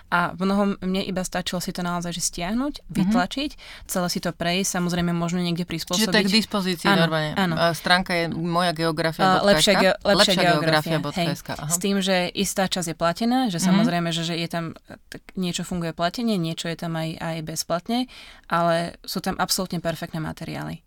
A 0.07 0.31
v 0.31 0.45
mnohom 0.45 0.69
mne 0.79 1.01
iba 1.01 1.21
stačilo 1.21 1.57
si 1.57 1.69
to 1.69 1.81
naozaj 1.81 2.13
že 2.13 2.21
stiahnuť, 2.23 2.85
vytlačiť, 2.87 3.51
celé 3.83 4.07
si 4.07 4.21
to 4.21 4.29
prejsť, 4.29 4.77
samozrejme 4.77 5.09
možno 5.11 5.41
niekde 5.41 5.65
prispôsobiť. 5.65 5.97
Čiže 5.97 6.13
to 6.13 6.21
je 6.21 6.27
k 6.27 6.35
dispozícii 6.35 6.87
Áno, 6.87 7.01
normálne. 7.03 7.33
áno. 7.33 7.57
Stránka 7.73 8.13
je 8.13 8.25
moja 8.29 8.69
geografia. 8.71 9.41
Uh, 9.41 9.49
lepšia, 9.49 9.73
ge- 9.75 9.97
lepšia, 9.97 10.41
geografia. 10.53 11.01
geografia. 11.01 11.25
Hej, 11.25 11.41
s 11.67 11.77
tým, 11.81 11.97
že 11.99 12.29
istá 12.31 12.69
časť 12.69 12.93
je 12.93 12.95
platená, 12.95 13.49
že 13.49 13.57
Mhm. 13.57 13.65
samozrejme, 13.65 14.09
že, 14.11 14.23
že 14.23 14.35
je 14.37 14.47
tam 14.47 14.65
tak 15.09 15.25
niečo 15.33 15.65
funguje 15.65 15.89
platenie, 15.91 16.37
niečo 16.37 16.69
je 16.69 16.77
tam 16.77 16.93
aj, 16.93 17.09
aj 17.17 17.35
bezplatne, 17.41 18.05
ale 18.45 19.01
sú 19.01 19.19
tam 19.19 19.33
absolútne 19.35 19.81
perfektné 19.81 20.21
materiály. 20.21 20.84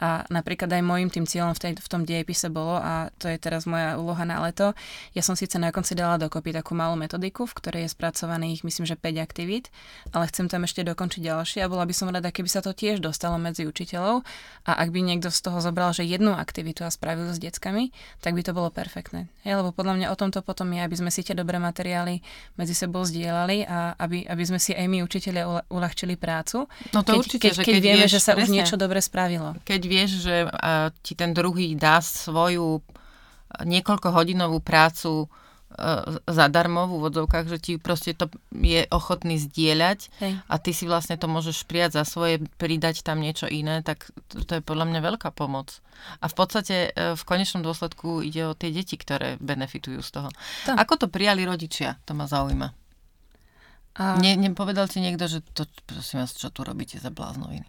A 0.00 0.24
napríklad 0.32 0.72
aj 0.72 0.82
môjim 0.82 1.12
tým 1.12 1.28
cieľom 1.28 1.52
v, 1.52 1.60
tej, 1.60 1.72
v 1.76 1.88
tom 1.92 2.02
diejepise 2.08 2.48
bolo, 2.48 2.80
a 2.80 3.12
to 3.20 3.28
je 3.28 3.36
teraz 3.36 3.68
moja 3.68 4.00
úloha 4.00 4.24
na 4.24 4.40
leto, 4.40 4.72
ja 5.12 5.20
som 5.20 5.36
síce 5.36 5.60
na 5.60 5.68
konci 5.70 5.92
dala 5.92 6.16
dokopy 6.16 6.56
takú 6.56 6.72
malú 6.72 6.96
metodiku, 6.96 7.44
v 7.44 7.54
ktorej 7.60 7.82
je 7.84 7.90
spracovaných 7.92 8.64
myslím, 8.64 8.88
že 8.88 8.96
5 8.96 9.20
aktivít, 9.20 9.68
ale 10.16 10.24
chcem 10.32 10.48
tam 10.48 10.64
ešte 10.64 10.80
dokončiť 10.88 11.20
ďalšie 11.20 11.58
a 11.60 11.68
bola 11.68 11.84
by 11.84 11.94
som 11.94 12.08
rada, 12.08 12.32
keby 12.32 12.48
sa 12.48 12.64
to 12.64 12.72
tiež 12.72 13.04
dostalo 13.04 13.36
medzi 13.36 13.68
učiteľov 13.68 14.24
a 14.64 14.70
ak 14.80 14.88
by 14.88 15.00
niekto 15.04 15.28
z 15.28 15.40
toho 15.44 15.60
zobral, 15.60 15.92
že 15.92 16.08
jednu 16.08 16.32
aktivitu 16.32 16.82
a 16.82 16.90
spravil 16.90 17.28
s 17.28 17.36
deckami, 17.36 17.92
tak 18.24 18.32
by 18.32 18.42
to 18.42 18.56
bolo 18.56 18.72
perfektné. 18.72 19.28
Hej, 19.44 19.60
lebo 19.60 19.76
podľa 19.76 20.00
mňa 20.00 20.06
o 20.12 20.16
tomto 20.16 20.40
potom 20.40 20.72
je, 20.72 20.80
aby 20.80 20.96
sme 20.96 21.12
si 21.12 21.20
tie 21.20 21.36
dobré 21.36 21.60
materiály 21.60 22.24
medzi 22.56 22.72
sebou 22.72 23.04
zdieľali 23.04 23.68
a 23.68 23.96
aby, 24.00 24.24
aby 24.24 24.42
sme 24.48 24.56
si 24.56 24.72
aj 24.72 24.86
my 24.88 25.04
učiteľia 25.04 25.68
uľahčili 25.68 26.16
prácu. 26.16 26.64
No 26.96 27.04
to 27.04 27.16
keď, 27.16 27.20
určite, 27.20 27.48
keď, 27.48 27.54
keď, 27.60 27.66
keď 27.66 27.80
vieme, 27.80 28.04
vieš, 28.04 28.12
že 28.16 28.20
sa 28.20 28.32
presne, 28.32 28.44
už 28.44 28.56
niečo 28.56 28.76
dobre 28.80 29.00
spravilo. 29.00 29.56
Keď 29.64 29.80
vieš, 29.90 30.22
že 30.22 30.46
uh, 30.46 30.94
ti 31.02 31.18
ten 31.18 31.34
druhý 31.34 31.74
dá 31.74 31.98
svoju 31.98 32.78
niekoľkohodinovú 33.50 34.62
prácu 34.62 35.26
uh, 35.26 36.22
zadarmo 36.30 36.86
v 36.86 37.02
úvodzovkách, 37.02 37.46
že 37.50 37.58
ti 37.58 37.72
proste 37.82 38.14
to 38.14 38.30
je 38.54 38.86
ochotný 38.94 39.42
zdieľať 39.42 39.98
Hej. 40.22 40.32
a 40.46 40.54
ty 40.62 40.70
si 40.70 40.86
vlastne 40.86 41.18
to 41.18 41.26
môžeš 41.26 41.66
prijať 41.66 41.98
za 41.98 42.06
svoje, 42.06 42.46
pridať 42.62 43.02
tam 43.02 43.18
niečo 43.18 43.50
iné, 43.50 43.82
tak 43.82 44.06
to, 44.30 44.46
to 44.46 44.52
je 44.58 44.62
podľa 44.62 44.86
mňa 44.94 45.00
veľká 45.02 45.34
pomoc. 45.34 45.82
A 46.22 46.30
v 46.30 46.34
podstate 46.38 46.94
uh, 46.94 47.18
v 47.18 47.22
konečnom 47.26 47.66
dôsledku 47.66 48.22
ide 48.22 48.46
o 48.46 48.54
tie 48.54 48.70
deti, 48.70 48.94
ktoré 48.94 49.34
benefitujú 49.42 49.98
z 50.06 50.10
toho. 50.14 50.28
To. 50.70 50.78
Ako 50.78 50.94
to 50.94 51.06
prijali 51.10 51.42
rodičia? 51.42 51.98
To 52.06 52.14
ma 52.14 52.30
zaujíma. 52.30 52.70
A... 53.98 54.14
Ne, 54.22 54.38
nepovedal 54.38 54.86
ti 54.86 55.02
niekto, 55.02 55.26
že 55.26 55.42
to, 55.50 55.66
prosím 55.82 56.22
vás, 56.22 56.30
čo 56.38 56.54
tu 56.54 56.62
robíte 56.62 57.02
za 57.02 57.10
bláznoviny? 57.10 57.66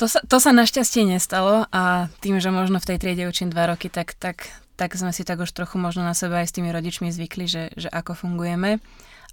To 0.00 0.08
sa, 0.08 0.24
to 0.24 0.40
sa 0.40 0.56
našťastie 0.56 1.04
nestalo 1.04 1.68
a 1.68 2.08
tým, 2.24 2.40
že 2.40 2.48
možno 2.48 2.80
v 2.80 2.88
tej 2.88 2.96
triede 2.96 3.28
učím 3.28 3.52
dva 3.52 3.68
roky, 3.68 3.92
tak, 3.92 4.16
tak, 4.16 4.48
tak 4.80 4.96
sme 4.96 5.12
si 5.12 5.28
tak 5.28 5.44
už 5.44 5.52
trochu 5.52 5.76
možno 5.76 6.00
na 6.00 6.16
seba 6.16 6.40
aj 6.40 6.48
s 6.48 6.56
tými 6.56 6.72
rodičmi 6.72 7.12
zvykli, 7.12 7.44
že, 7.44 7.68
že 7.76 7.92
ako 7.92 8.16
fungujeme. 8.16 8.80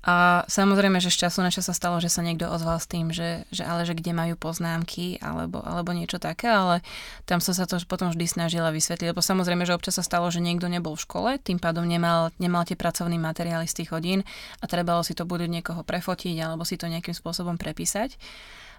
A 0.04 0.44
samozrejme, 0.46 1.00
že 1.00 1.10
z 1.10 1.26
času 1.26 1.40
na 1.42 1.50
čas 1.50 1.66
sa 1.66 1.74
stalo, 1.74 2.04
že 2.04 2.12
sa 2.12 2.20
niekto 2.20 2.52
ozval 2.52 2.84
s 2.84 2.86
tým, 2.86 3.16
že, 3.16 3.48
že 3.50 3.64
ale 3.64 3.88
že 3.88 3.96
kde 3.96 4.12
majú 4.12 4.36
poznámky 4.36 5.24
alebo, 5.24 5.64
alebo 5.64 5.96
niečo 5.96 6.20
také, 6.20 6.52
ale 6.52 6.86
tam 7.24 7.40
som 7.40 7.56
sa 7.56 7.64
to 7.64 7.80
potom 7.88 8.12
vždy 8.12 8.28
snažila 8.28 8.70
vysvetliť, 8.70 9.16
lebo 9.16 9.24
samozrejme, 9.24 9.64
že 9.64 9.74
občas 9.74 9.98
sa 9.98 10.04
stalo, 10.04 10.28
že 10.30 10.44
niekto 10.44 10.68
nebol 10.68 11.00
v 11.00 11.04
škole, 11.08 11.32
tým 11.42 11.64
pádom 11.64 11.88
nemal, 11.88 12.30
nemal 12.44 12.68
tie 12.68 12.76
pracovné 12.76 13.16
materiály 13.16 13.72
z 13.72 13.84
tých 13.84 13.90
hodín 13.96 14.22
a 14.60 14.68
trebalo 14.68 15.00
si 15.02 15.16
to 15.16 15.24
buď 15.24 15.48
niekoho 15.48 15.82
prefotiť 15.82 16.36
alebo 16.44 16.68
si 16.68 16.76
to 16.76 16.92
nejakým 16.92 17.16
spôsobom 17.16 17.56
prepísať. 17.56 18.20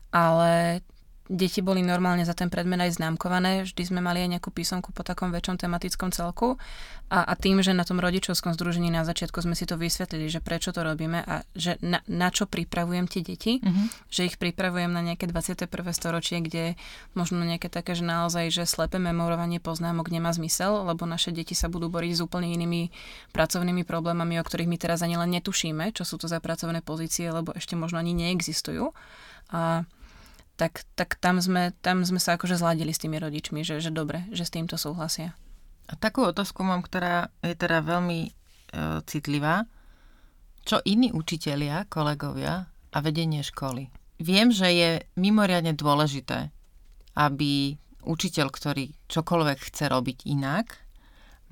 Ale 0.08 0.80
Deti 1.28 1.60
boli 1.60 1.84
normálne 1.84 2.24
za 2.24 2.32
ten 2.32 2.48
predmet 2.48 2.80
aj 2.80 2.96
známkované, 2.96 3.68
vždy 3.68 3.82
sme 3.84 4.00
mali 4.00 4.24
aj 4.24 4.40
nejakú 4.40 4.48
písomku 4.48 4.96
po 4.96 5.04
takom 5.04 5.28
väčšom 5.28 5.60
tematickom 5.60 6.08
celku 6.08 6.56
a, 7.12 7.24
a 7.24 7.32
tým, 7.36 7.60
že 7.60 7.76
na 7.76 7.84
tom 7.84 8.00
rodičovskom 8.00 8.56
združení 8.56 8.88
na 8.88 9.04
začiatku 9.04 9.40
sme 9.44 9.52
si 9.52 9.68
to 9.68 9.76
vysvetlili, 9.76 10.28
že 10.32 10.40
prečo 10.40 10.72
to 10.72 10.80
robíme 10.80 11.20
a 11.20 11.44
že 11.52 11.76
na, 11.84 12.00
na 12.08 12.32
čo 12.32 12.48
pripravujem 12.48 13.08
tie 13.08 13.20
deti, 13.20 13.60
uh-huh. 13.60 14.08
že 14.08 14.28
ich 14.28 14.40
pripravujem 14.40 14.88
na 14.88 15.04
nejaké 15.04 15.28
21. 15.28 15.68
storočie, 15.92 16.40
kde 16.40 16.80
možno 17.12 17.44
nejaké 17.44 17.68
také, 17.68 17.92
že 17.92 18.08
naozaj, 18.08 18.48
že 18.48 18.64
slepé 18.64 18.96
memorovanie 18.96 19.60
poznámok 19.60 20.08
nemá 20.08 20.32
zmysel, 20.32 20.88
lebo 20.88 21.04
naše 21.04 21.28
deti 21.28 21.52
sa 21.52 21.68
budú 21.68 21.92
boriť 21.92 22.12
s 22.12 22.24
úplne 22.24 22.48
inými 22.52 22.88
pracovnými 23.36 23.84
problémami, 23.84 24.40
o 24.40 24.44
ktorých 24.44 24.68
my 24.68 24.76
teraz 24.80 25.04
ani 25.04 25.20
len 25.20 25.28
netušíme, 25.32 25.92
čo 25.92 26.08
sú 26.08 26.16
to 26.16 26.24
za 26.24 26.40
pracovné 26.40 26.80
pozície, 26.80 27.28
lebo 27.28 27.52
ešte 27.52 27.76
možno 27.76 28.00
ani 28.00 28.16
neexistujú. 28.16 28.96
A 29.48 29.88
tak, 30.58 30.82
tak 30.98 31.14
tam, 31.22 31.38
sme, 31.38 31.70
tam 31.86 32.02
sme 32.02 32.18
sa 32.18 32.34
akože 32.34 32.58
zladili 32.58 32.90
s 32.90 32.98
tými 32.98 33.22
rodičmi, 33.22 33.62
že, 33.62 33.78
že 33.78 33.94
dobre, 33.94 34.26
že 34.34 34.42
s 34.42 34.50
týmto 34.50 34.74
súhlasia. 34.74 35.38
A 35.86 35.94
takú 35.94 36.26
otázku 36.26 36.66
mám, 36.66 36.82
ktorá 36.82 37.30
je 37.46 37.54
teda 37.54 37.80
veľmi 37.80 38.20
e, 38.26 38.30
citlivá. 39.06 39.70
Čo 40.66 40.82
iní 40.82 41.14
učitelia, 41.14 41.86
kolegovia 41.86 42.66
a 42.68 42.98
vedenie 42.98 43.40
školy? 43.46 43.88
Viem, 44.18 44.50
že 44.50 44.68
je 44.68 44.90
mimoriadne 45.14 45.78
dôležité, 45.78 46.50
aby 47.14 47.78
učiteľ, 48.02 48.50
ktorý 48.50 48.98
čokoľvek 49.06 49.58
chce 49.70 49.86
robiť 49.86 50.26
inak, 50.26 50.74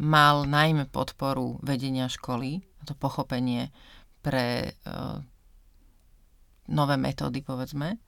mal 0.03 0.45
najmä 0.51 0.91
podporu 0.91 1.63
vedenia 1.63 2.11
školy, 2.11 2.61
to 2.85 2.93
pochopenie 2.99 3.71
pre 4.21 4.67
e, 4.67 4.71
nové 6.67 6.99
metódy, 6.99 7.41
povedzme 7.47 8.03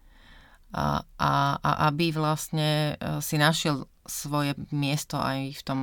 a, 0.72 1.00
a, 1.16 1.32
a 1.56 1.70
aby 1.88 2.12
vlastne 2.12 2.94
e, 3.00 3.22
si 3.24 3.40
našiel 3.40 3.88
svoje 4.04 4.56
miesto 4.72 5.16
aj 5.20 5.56
v 5.56 5.62
tom 5.64 5.80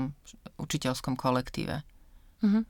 učiteľskom 0.57 1.17
kolektíve. 1.17 1.81
Mm-hmm. 2.41 2.63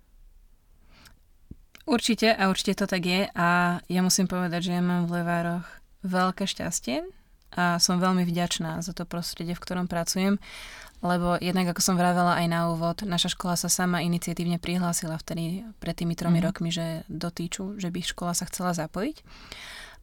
Určite 1.86 2.34
a 2.34 2.49
určite 2.49 2.82
to 2.82 2.86
tak 2.89 3.05
je 3.05 3.30
a 3.30 3.80
ja 3.86 4.01
musím 4.01 4.26
povedať, 4.26 4.72
že 4.72 4.76
ja 4.80 4.82
mám 4.82 5.05
v 5.05 5.22
Levároch 5.22 5.68
veľké 6.01 6.49
šťastie 6.49 7.05
a 7.55 7.78
som 7.78 8.01
veľmi 8.01 8.26
vďačná 8.26 8.82
za 8.82 8.91
to 8.91 9.05
prostredie, 9.05 9.53
v 9.53 9.63
ktorom 9.63 9.86
pracujem, 9.86 10.41
lebo 11.05 11.38
jednak, 11.38 11.70
ako 11.72 11.82
som 11.86 11.95
vravela 11.95 12.41
aj 12.41 12.47
na 12.49 12.74
úvod, 12.74 13.05
naša 13.05 13.38
škola 13.38 13.53
sa 13.53 13.70
sama 13.70 14.01
iniciatívne 14.01 14.57
prihlásila 14.57 15.22
vtedy 15.22 15.61
pred 15.78 15.93
tými 15.93 16.18
tromi 16.18 16.41
mm-hmm. 16.41 16.47
rokmi, 16.49 16.70
že 16.74 17.05
dotýču, 17.05 17.78
že 17.78 17.93
by 17.93 18.01
škola 18.01 18.34
sa 18.34 18.49
chcela 18.49 18.74
zapojiť 18.74 19.22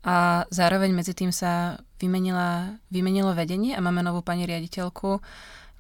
a 0.03 0.47
zároveň 0.51 0.91
medzi 0.91 1.15
tým 1.15 1.31
sa 1.31 1.79
vymenila, 2.03 2.79
vymenilo 2.91 3.31
vedenie 3.39 3.79
a 3.79 3.81
máme 3.81 4.03
novú 4.03 4.19
pani 4.19 4.51
riaditeľku, 4.51 5.23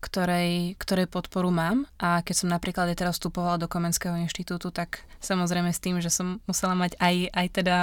ktorej, 0.02 0.74
ktorej 0.82 1.06
podporu 1.06 1.54
mám 1.54 1.86
a 2.02 2.26
keď 2.26 2.34
som 2.34 2.50
napríklad 2.50 2.90
aj 2.90 2.98
teraz 2.98 3.14
vstupovala 3.22 3.62
do 3.62 3.70
Komenského 3.70 4.18
inštitútu, 4.18 4.74
tak 4.74 5.06
samozrejme 5.22 5.70
s 5.70 5.78
tým, 5.78 6.02
že 6.02 6.10
som 6.10 6.42
musela 6.50 6.74
mať 6.74 6.98
aj, 6.98 7.30
aj 7.30 7.46
teda 7.54 7.76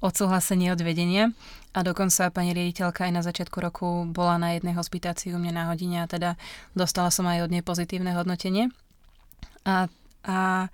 odsúhlasenie 0.00 0.72
od 0.72 0.80
vedenia 0.80 1.36
a 1.76 1.84
dokonca 1.84 2.32
pani 2.32 2.56
riaditeľka 2.56 3.04
aj 3.04 3.12
na 3.12 3.20
začiatku 3.20 3.60
roku 3.60 4.08
bola 4.08 4.40
na 4.40 4.56
jednej 4.56 4.72
hospitácii 4.72 5.36
u 5.36 5.38
mňa 5.40 5.52
na 5.52 5.64
hodine 5.68 6.00
a 6.00 6.08
teda 6.08 6.40
dostala 6.72 7.12
som 7.12 7.28
aj 7.28 7.44
od 7.44 7.52
nej 7.52 7.60
pozitívne 7.60 8.16
hodnotenie. 8.16 8.72
A, 9.68 9.92
a 10.24 10.72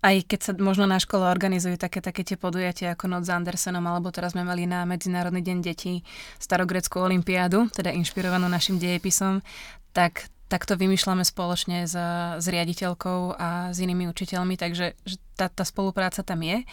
aj 0.00 0.16
keď 0.24 0.40
sa 0.40 0.52
možno 0.56 0.88
na 0.88 0.96
škole 0.96 1.28
organizujú 1.28 1.76
také, 1.76 2.00
také 2.00 2.24
tie 2.24 2.40
podujatia 2.40 2.96
ako 2.96 3.04
Noc 3.08 3.28
s 3.28 3.32
Andersenom, 3.32 3.84
alebo 3.84 4.08
teraz 4.08 4.32
sme 4.32 4.48
mali 4.48 4.64
na 4.64 4.88
Medzinárodný 4.88 5.44
deň 5.44 5.58
detí 5.60 6.00
starogreckú 6.40 7.04
olimpiádu, 7.04 7.68
teda 7.68 7.92
inšpirovanú 7.92 8.48
našim 8.48 8.80
dejepisom, 8.80 9.44
tak 9.92 10.32
takto 10.50 10.74
vymýšľame 10.74 11.22
spoločne 11.22 11.86
s, 11.86 11.94
s 12.40 12.46
riaditeľkou 12.48 13.38
a 13.38 13.70
s 13.70 13.78
inými 13.78 14.10
učiteľmi, 14.10 14.58
takže 14.58 14.98
tá, 15.38 15.46
tá 15.46 15.62
spolupráca 15.62 16.26
tam 16.26 16.42
je. 16.42 16.66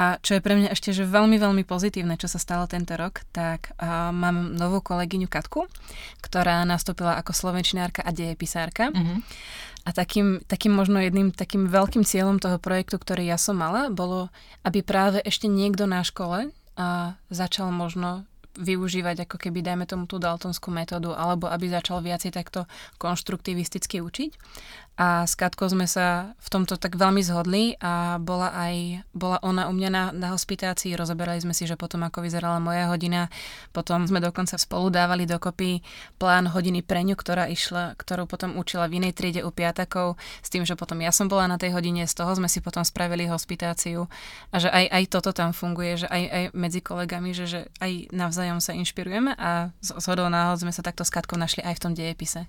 A 0.00 0.16
čo 0.24 0.34
je 0.34 0.40
pre 0.40 0.56
mňa 0.56 0.72
ešte 0.72 0.88
že 0.96 1.04
veľmi, 1.04 1.36
veľmi 1.36 1.68
pozitívne, 1.68 2.16
čo 2.16 2.24
sa 2.24 2.40
stalo 2.40 2.64
tento 2.64 2.96
rok, 2.96 3.20
tak 3.28 3.76
uh, 3.76 4.08
mám 4.08 4.56
novú 4.56 4.80
kolegyňu 4.80 5.28
Katku, 5.28 5.68
ktorá 6.24 6.64
nastúpila 6.64 7.20
ako 7.20 7.36
slovenčinárka 7.36 8.00
a 8.00 8.10
dejepisárka. 8.10 8.88
Mm-hmm. 8.88 9.18
A 9.82 9.90
takým, 9.90 10.38
takým 10.46 10.70
možno 10.70 11.02
jedným 11.02 11.34
takým 11.34 11.66
veľkým 11.66 12.06
cieľom 12.06 12.38
toho 12.38 12.62
projektu, 12.62 13.02
ktorý 13.02 13.26
ja 13.26 13.38
som 13.38 13.58
mala, 13.58 13.90
bolo, 13.90 14.30
aby 14.62 14.78
práve 14.78 15.18
ešte 15.26 15.50
niekto 15.50 15.90
na 15.90 16.06
škole 16.06 16.54
a 16.78 17.18
začal 17.34 17.74
možno 17.74 18.22
využívať 18.52 19.24
ako 19.24 19.36
keby, 19.40 19.64
dajme 19.64 19.88
tomu 19.88 20.04
tú 20.04 20.20
daltonskú 20.20 20.68
metódu, 20.68 21.16
alebo 21.16 21.48
aby 21.48 21.72
začal 21.72 22.04
viacej 22.04 22.36
takto 22.36 22.68
konštruktivisticky 23.00 24.04
učiť. 24.04 24.30
A 24.92 25.24
s 25.24 25.32
Katkou 25.40 25.72
sme 25.72 25.88
sa 25.88 26.36
v 26.36 26.48
tomto 26.52 26.76
tak 26.76 27.00
veľmi 27.00 27.24
zhodli 27.24 27.80
a 27.80 28.20
bola 28.20 28.52
aj, 28.52 29.00
bola 29.16 29.40
ona 29.40 29.66
u 29.66 29.72
mňa 29.72 29.88
na, 29.88 30.04
na 30.12 30.28
hospitácii, 30.36 30.92
rozoberali 30.92 31.40
sme 31.40 31.56
si, 31.56 31.64
že 31.64 31.80
potom 31.80 32.04
ako 32.04 32.20
vyzerala 32.20 32.60
moja 32.60 32.92
hodina, 32.92 33.32
potom 33.72 34.04
sme 34.04 34.20
dokonca 34.20 34.60
spolu 34.60 34.92
dávali 34.92 35.24
dokopy 35.24 35.80
plán 36.20 36.44
hodiny 36.44 36.84
pre 36.84 37.00
ňu, 37.08 37.16
ktorá 37.16 37.48
išla, 37.48 37.96
ktorú 37.96 38.28
potom 38.28 38.60
učila 38.60 38.84
v 38.84 39.00
inej 39.00 39.16
triede 39.16 39.40
u 39.40 39.48
piatakov, 39.48 40.20
s 40.44 40.52
tým, 40.52 40.68
že 40.68 40.76
potom 40.76 41.00
ja 41.00 41.08
som 41.08 41.24
bola 41.24 41.48
na 41.48 41.56
tej 41.56 41.72
hodine, 41.72 42.04
z 42.04 42.12
toho 42.12 42.36
sme 42.36 42.52
si 42.52 42.60
potom 42.60 42.84
spravili 42.84 43.32
hospitáciu 43.32 44.12
a 44.52 44.60
že 44.60 44.68
aj, 44.68 44.92
aj 44.92 45.04
toto 45.08 45.32
tam 45.32 45.56
funguje, 45.56 46.04
že 46.04 46.08
aj, 46.12 46.22
aj 46.28 46.44
medzi 46.52 46.84
kolegami, 46.84 47.32
že, 47.32 47.48
že 47.48 47.60
aj 47.80 48.12
navzájom 48.12 48.60
sa 48.60 48.76
inšpirujeme 48.76 49.40
a 49.40 49.72
z, 49.80 49.96
z 49.96 50.04
hodou 50.04 50.28
náhod 50.28 50.60
sme 50.60 50.70
sa 50.70 50.84
takto 50.84 51.00
s 51.00 51.08
Katkou 51.08 51.40
našli 51.40 51.64
aj 51.64 51.80
v 51.80 51.82
tom 51.82 51.92
dejepise. 51.96 52.44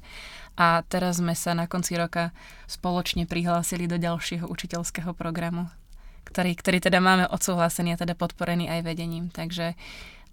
A 0.53 0.85
teraz 0.85 1.17
sme 1.17 1.33
sa 1.33 1.57
na 1.57 1.65
konci 1.65 1.97
roka 1.97 2.29
spoločne 2.69 3.25
prihlásili 3.25 3.89
do 3.89 3.97
ďalšieho 3.97 4.45
učiteľského 4.45 5.17
programu, 5.17 5.65
ktorý, 6.29 6.53
ktorý 6.53 6.77
teda 6.77 7.01
máme 7.01 7.25
odsúhlasený 7.25 7.97
a 7.97 8.01
teda 8.01 8.13
podporený 8.13 8.69
aj 8.69 8.85
vedením. 8.85 9.33
Takže 9.33 9.73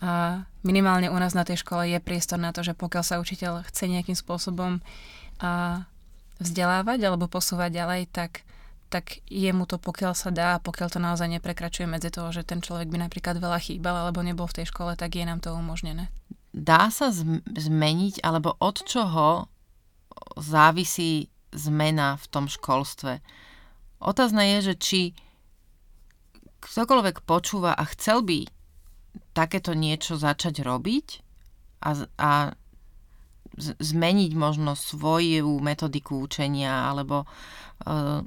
a 0.00 0.44
minimálne 0.64 1.12
u 1.12 1.18
nás 1.20 1.36
na 1.36 1.44
tej 1.44 1.60
škole 1.60 1.84
je 1.84 2.00
priestor 2.00 2.40
na 2.40 2.56
to, 2.56 2.64
že 2.64 2.72
pokiaľ 2.72 3.04
sa 3.04 3.20
učiteľ 3.20 3.68
chce 3.68 3.84
nejakým 3.84 4.16
spôsobom 4.16 4.80
a 5.44 5.84
vzdelávať 6.40 7.04
alebo 7.04 7.28
posúvať 7.28 7.70
ďalej, 7.84 8.02
tak 8.08 8.48
tak 8.90 9.22
je 9.30 9.46
mu 9.54 9.70
to, 9.70 9.78
pokiaľ 9.78 10.18
sa 10.18 10.34
dá, 10.34 10.58
pokiaľ 10.58 10.88
to 10.90 10.98
naozaj 10.98 11.30
neprekračuje 11.30 11.86
medzi 11.86 12.10
toho, 12.10 12.34
že 12.34 12.42
ten 12.42 12.58
človek 12.58 12.90
by 12.90 13.06
napríklad 13.06 13.38
veľa 13.38 13.62
chýbal 13.62 13.94
alebo 13.94 14.18
nebol 14.18 14.50
v 14.50 14.56
tej 14.58 14.66
škole, 14.66 14.98
tak 14.98 15.14
je 15.14 15.22
nám 15.22 15.38
to 15.38 15.54
umožnené. 15.54 16.10
dá 16.50 16.90
sa 16.90 17.14
zmeniť, 17.54 18.26
alebo 18.26 18.58
od 18.58 18.82
čoho 18.82 19.46
závisí 20.38 21.28
zmena 21.50 22.16
v 22.20 22.26
tom 22.30 22.46
školstve? 22.46 23.20
Otázne 24.00 24.56
je, 24.56 24.72
že 24.72 24.74
či 24.80 25.00
ktokoľvek 26.60 27.24
počúva 27.24 27.72
a 27.72 27.84
chcel 27.88 28.24
by 28.24 28.48
takéto 29.32 29.72
niečo 29.72 30.20
začať 30.20 30.62
robiť 30.62 31.06
a, 31.82 31.90
a 32.20 32.32
zmeniť 33.60 34.32
možno 34.36 34.78
svoju 34.78 35.58
metodiku 35.60 36.22
učenia, 36.22 36.92
alebo 36.92 37.24
uh, 37.26 38.22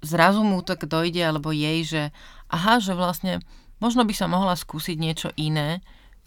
zrazu 0.00 0.42
mu 0.42 0.62
tak 0.64 0.86
dojde, 0.88 1.22
alebo 1.22 1.52
jej, 1.52 1.84
že 1.84 2.02
aha, 2.48 2.80
že 2.80 2.96
vlastne 2.96 3.42
možno 3.82 4.06
by 4.06 4.14
som 4.14 4.32
mohla 4.32 4.54
skúsiť 4.56 4.96
niečo 4.98 5.28
iné, 5.36 5.82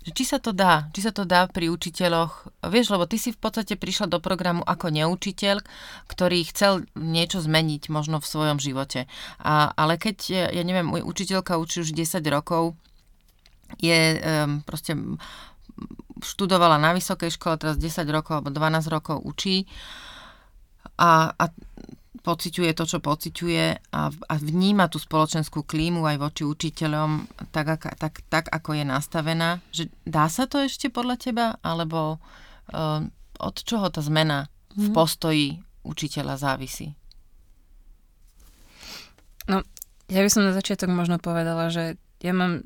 či 0.05 0.23
sa 0.27 0.37
to 0.37 0.53
dá, 0.53 0.85
či 0.93 1.01
sa 1.01 1.09
to 1.09 1.25
dá 1.25 1.49
pri 1.49 1.73
učiteľoch, 1.73 2.61
vieš, 2.69 2.93
lebo 2.93 3.09
ty 3.09 3.17
si 3.17 3.33
v 3.33 3.41
podstate 3.41 3.73
prišla 3.73 4.11
do 4.11 4.21
programu 4.21 4.61
ako 4.61 4.93
neučiteľ, 4.93 5.65
ktorý 6.05 6.45
chcel 6.45 6.85
niečo 6.93 7.41
zmeniť 7.41 7.89
možno 7.89 8.21
v 8.21 8.29
svojom 8.29 8.61
živote. 8.61 9.09
A, 9.41 9.73
ale 9.73 9.97
keď, 9.97 10.51
ja 10.53 10.63
neviem, 10.65 10.93
učiteľka 10.93 11.57
učí 11.57 11.81
už 11.81 11.97
10 11.97 12.21
rokov, 12.29 12.77
je 13.81 14.21
um, 14.21 14.61
proste 14.61 14.93
študovala 16.21 16.77
na 16.77 16.93
vysokej 16.93 17.33
škole, 17.33 17.57
teraz 17.57 17.81
10 17.81 18.05
rokov 18.13 18.39
alebo 18.39 18.53
12 18.53 18.85
rokov 18.93 19.17
učí 19.25 19.65
a, 20.95 21.35
a 21.35 21.45
pociťuje 22.25 22.73
to, 22.73 22.83
čo 22.89 22.97
pociťuje 22.97 23.93
a, 23.93 24.01
a 24.09 24.33
vníma 24.41 24.89
tú 24.89 24.97
spoločenskú 24.97 25.61
klímu 25.61 26.01
aj 26.09 26.17
voči 26.17 26.41
učiteľom 26.41 27.29
tak, 27.53 27.77
tak, 27.77 28.25
tak, 28.25 28.45
ako 28.49 28.81
je 28.81 28.83
nastavená. 28.89 29.61
Že 29.69 29.93
dá 30.09 30.25
sa 30.25 30.49
to 30.49 30.65
ešte 30.65 30.89
podľa 30.89 31.15
teba? 31.21 31.45
Alebo 31.61 32.17
uh, 32.17 33.05
od 33.37 33.55
čoho 33.61 33.93
tá 33.93 34.01
zmena 34.01 34.49
v 34.73 34.89
mhm. 34.89 34.93
postoji 34.97 35.45
učiteľa 35.85 36.41
závisí? 36.41 36.97
No, 39.45 39.61
ja 40.09 40.25
by 40.25 40.29
som 40.33 40.49
na 40.49 40.57
začiatok 40.57 40.89
možno 40.89 41.21
povedala, 41.21 41.69
že 41.69 42.01
ja 42.25 42.33
mám 42.33 42.65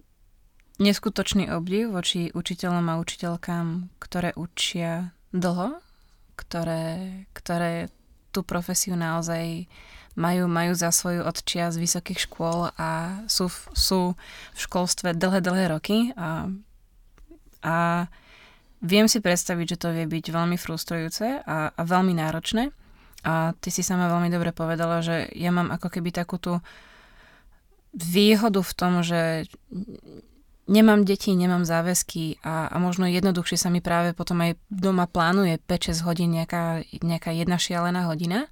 neskutočný 0.80 1.52
obdiv 1.52 1.92
voči 1.92 2.32
učiteľom 2.32 2.88
a 2.88 3.00
učiteľkám, 3.04 4.00
ktoré 4.00 4.32
učia 4.40 5.12
dlho, 5.36 5.84
ktoré, 6.40 7.28
ktoré 7.36 7.92
tú 8.30 8.46
profesiu 8.46 8.94
naozaj 8.94 9.66
majú, 10.20 10.52
majú 10.52 10.74
za 10.76 10.92
svoju 10.92 11.24
odčia 11.24 11.72
z 11.72 11.80
vysokých 11.80 12.28
škôl 12.28 12.74
a 12.76 13.22
sú, 13.32 13.48
sú 13.74 14.14
v 14.54 14.60
školstve 14.60 15.16
dlhé, 15.16 15.40
dlhé 15.40 15.66
roky 15.72 16.12
a, 16.20 16.52
a 17.64 17.76
viem 18.84 19.08
si 19.08 19.24
predstaviť, 19.24 19.66
že 19.76 19.80
to 19.80 19.90
vie 19.96 20.06
byť 20.08 20.26
veľmi 20.32 20.58
frustrujúce 20.60 21.44
a, 21.44 21.72
a 21.72 21.82
veľmi 21.84 22.16
náročné. 22.16 22.72
A 23.24 23.52
ty 23.60 23.68
si 23.68 23.84
sama 23.84 24.08
veľmi 24.08 24.32
dobre 24.32 24.56
povedala, 24.56 25.04
že 25.04 25.28
ja 25.36 25.52
mám 25.52 25.72
ako 25.76 25.92
keby 25.92 26.16
takú 26.16 26.40
tú 26.40 26.64
výhodu 27.92 28.64
v 28.64 28.74
tom, 28.76 29.04
že 29.04 29.50
nemám 30.70 31.02
deti, 31.02 31.34
nemám 31.34 31.66
záväzky 31.66 32.38
a, 32.46 32.70
a 32.70 32.78
možno 32.78 33.10
jednoduchšie 33.10 33.58
sa 33.58 33.74
mi 33.74 33.82
práve 33.82 34.14
potom 34.14 34.38
aj 34.46 34.56
doma 34.70 35.10
plánuje 35.10 35.58
5-6 35.66 36.06
hodín 36.06 36.30
nejaká, 36.38 36.86
nejaká 37.02 37.34
jedna 37.34 37.58
šialená 37.58 38.06
hodina, 38.06 38.46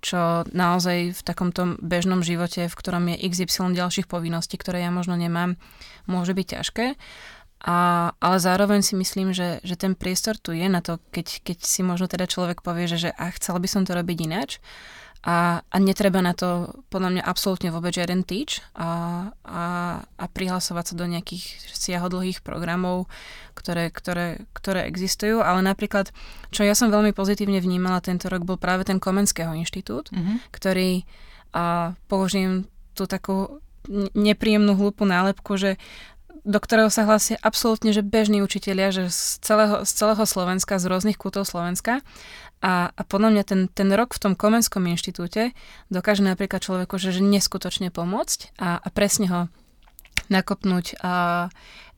čo 0.00 0.48
naozaj 0.48 1.12
v 1.12 1.20
takomto 1.20 1.76
bežnom 1.84 2.24
živote, 2.24 2.66
v 2.70 2.78
ktorom 2.78 3.12
je 3.12 3.28
XY 3.28 3.76
ďalších 3.76 4.08
povinností, 4.08 4.56
ktoré 4.56 4.80
ja 4.80 4.90
možno 4.90 5.20
nemám, 5.20 5.60
môže 6.08 6.32
byť 6.32 6.46
ťažké. 6.58 6.86
A, 7.58 7.78
ale 8.22 8.36
zároveň 8.38 8.86
si 8.86 8.94
myslím, 8.94 9.34
že, 9.34 9.58
že 9.66 9.74
ten 9.74 9.98
priestor 9.98 10.38
tu 10.38 10.54
je 10.54 10.70
na 10.70 10.78
to, 10.78 11.02
keď, 11.10 11.42
keď 11.42 11.58
si 11.66 11.82
možno 11.82 12.06
teda 12.06 12.30
človek 12.30 12.62
povie, 12.62 12.86
že, 12.86 13.10
že 13.10 13.10
a 13.10 13.34
chcel 13.34 13.58
by 13.58 13.66
som 13.66 13.82
to 13.82 13.98
robiť 13.98 14.18
ináč, 14.30 14.62
a, 15.26 15.66
a 15.66 15.76
netreba 15.82 16.22
na 16.22 16.30
to 16.30 16.70
podľa 16.94 17.18
mňa 17.18 17.22
absolútne 17.26 17.74
vôbec 17.74 17.90
žiaden 17.90 18.22
teach 18.22 18.62
a, 18.78 19.30
a, 19.42 19.64
a 20.04 20.24
prihlasovať 20.30 20.84
sa 20.90 20.94
do 20.94 21.10
nejakých 21.10 21.58
siahodlhých 21.74 22.46
programov, 22.46 23.10
ktoré, 23.58 23.90
ktoré, 23.90 24.46
ktoré 24.54 24.86
existujú, 24.86 25.42
ale 25.42 25.66
napríklad, 25.66 26.14
čo 26.54 26.62
ja 26.62 26.78
som 26.78 26.94
veľmi 26.94 27.10
pozitívne 27.10 27.58
vnímala 27.58 27.98
tento 27.98 28.30
rok, 28.30 28.46
bol 28.46 28.56
práve 28.60 28.86
ten 28.86 29.02
Komenského 29.02 29.50
inštitút, 29.58 30.14
mm-hmm. 30.14 30.54
ktorý, 30.54 31.02
a 31.50 31.98
použijem 32.06 32.70
tú 32.94 33.10
takú 33.10 33.58
nepríjemnú 34.14 34.76
hlúpu 34.78 35.02
nálepku, 35.08 35.58
že 35.58 35.80
do 36.48 36.56
ktorého 36.56 36.88
sa 36.88 37.04
hlásia 37.04 37.36
absolútne, 37.44 37.92
že 37.92 38.00
bežní 38.00 38.40
učitelia, 38.40 38.88
že 38.88 39.12
z 39.12 39.42
celého, 39.44 39.84
z 39.84 39.90
celého 39.92 40.24
Slovenska, 40.24 40.80
z 40.80 40.88
rôznych 40.88 41.20
kútov 41.20 41.44
Slovenska 41.44 42.00
a, 42.58 42.90
a 42.90 43.02
podľa 43.06 43.30
mňa 43.34 43.44
ten, 43.46 43.60
ten 43.70 43.88
rok 43.94 44.18
v 44.18 44.22
tom 44.22 44.34
Komenskom 44.34 44.86
inštitúte 44.90 45.54
dokáže 45.88 46.26
napríklad 46.26 46.58
človeku, 46.58 46.98
že, 46.98 47.14
že 47.14 47.22
neskutočne 47.22 47.94
pomôcť 47.94 48.58
a, 48.58 48.82
a 48.82 48.88
presne 48.90 49.26
ho 49.30 49.40
nakopnúť 50.28 50.98
a, 51.00 51.48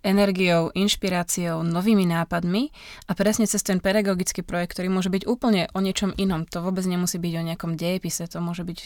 energiou, 0.01 0.73
inšpiráciou, 0.73 1.61
novými 1.61 2.09
nápadmi 2.09 2.73
a 3.09 3.13
presne 3.13 3.45
cez 3.45 3.61
ten 3.61 3.85
pedagogický 3.85 4.41
projekt, 4.41 4.77
ktorý 4.77 4.89
môže 4.89 5.13
byť 5.13 5.29
úplne 5.29 5.69
o 5.77 5.79
niečom 5.85 6.17
inom. 6.17 6.49
To 6.49 6.65
vôbec 6.65 6.85
nemusí 6.89 7.21
byť 7.21 7.33
o 7.37 7.47
nejakom 7.53 7.73
dejepise, 7.77 8.25
to 8.25 8.41
môže 8.41 8.65
byť 8.65 8.79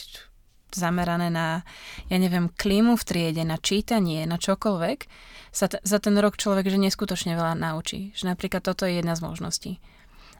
zamerané 0.74 1.30
na, 1.30 1.62
ja 2.10 2.18
neviem, 2.18 2.50
klímu 2.50 2.98
v 2.98 3.06
triede, 3.06 3.46
na 3.46 3.62
čítanie, 3.62 4.26
na 4.26 4.42
čokoľvek, 4.42 5.06
sa 5.54 5.70
t- 5.70 5.78
za 5.86 6.02
ten 6.02 6.18
rok 6.18 6.34
človek 6.34 6.66
že 6.66 6.82
neskutočne 6.82 7.38
veľa 7.38 7.54
naučí. 7.54 8.10
Že 8.18 8.34
napríklad 8.34 8.66
toto 8.66 8.82
je 8.82 8.98
jedna 8.98 9.14
z 9.14 9.22
možností. 9.22 9.72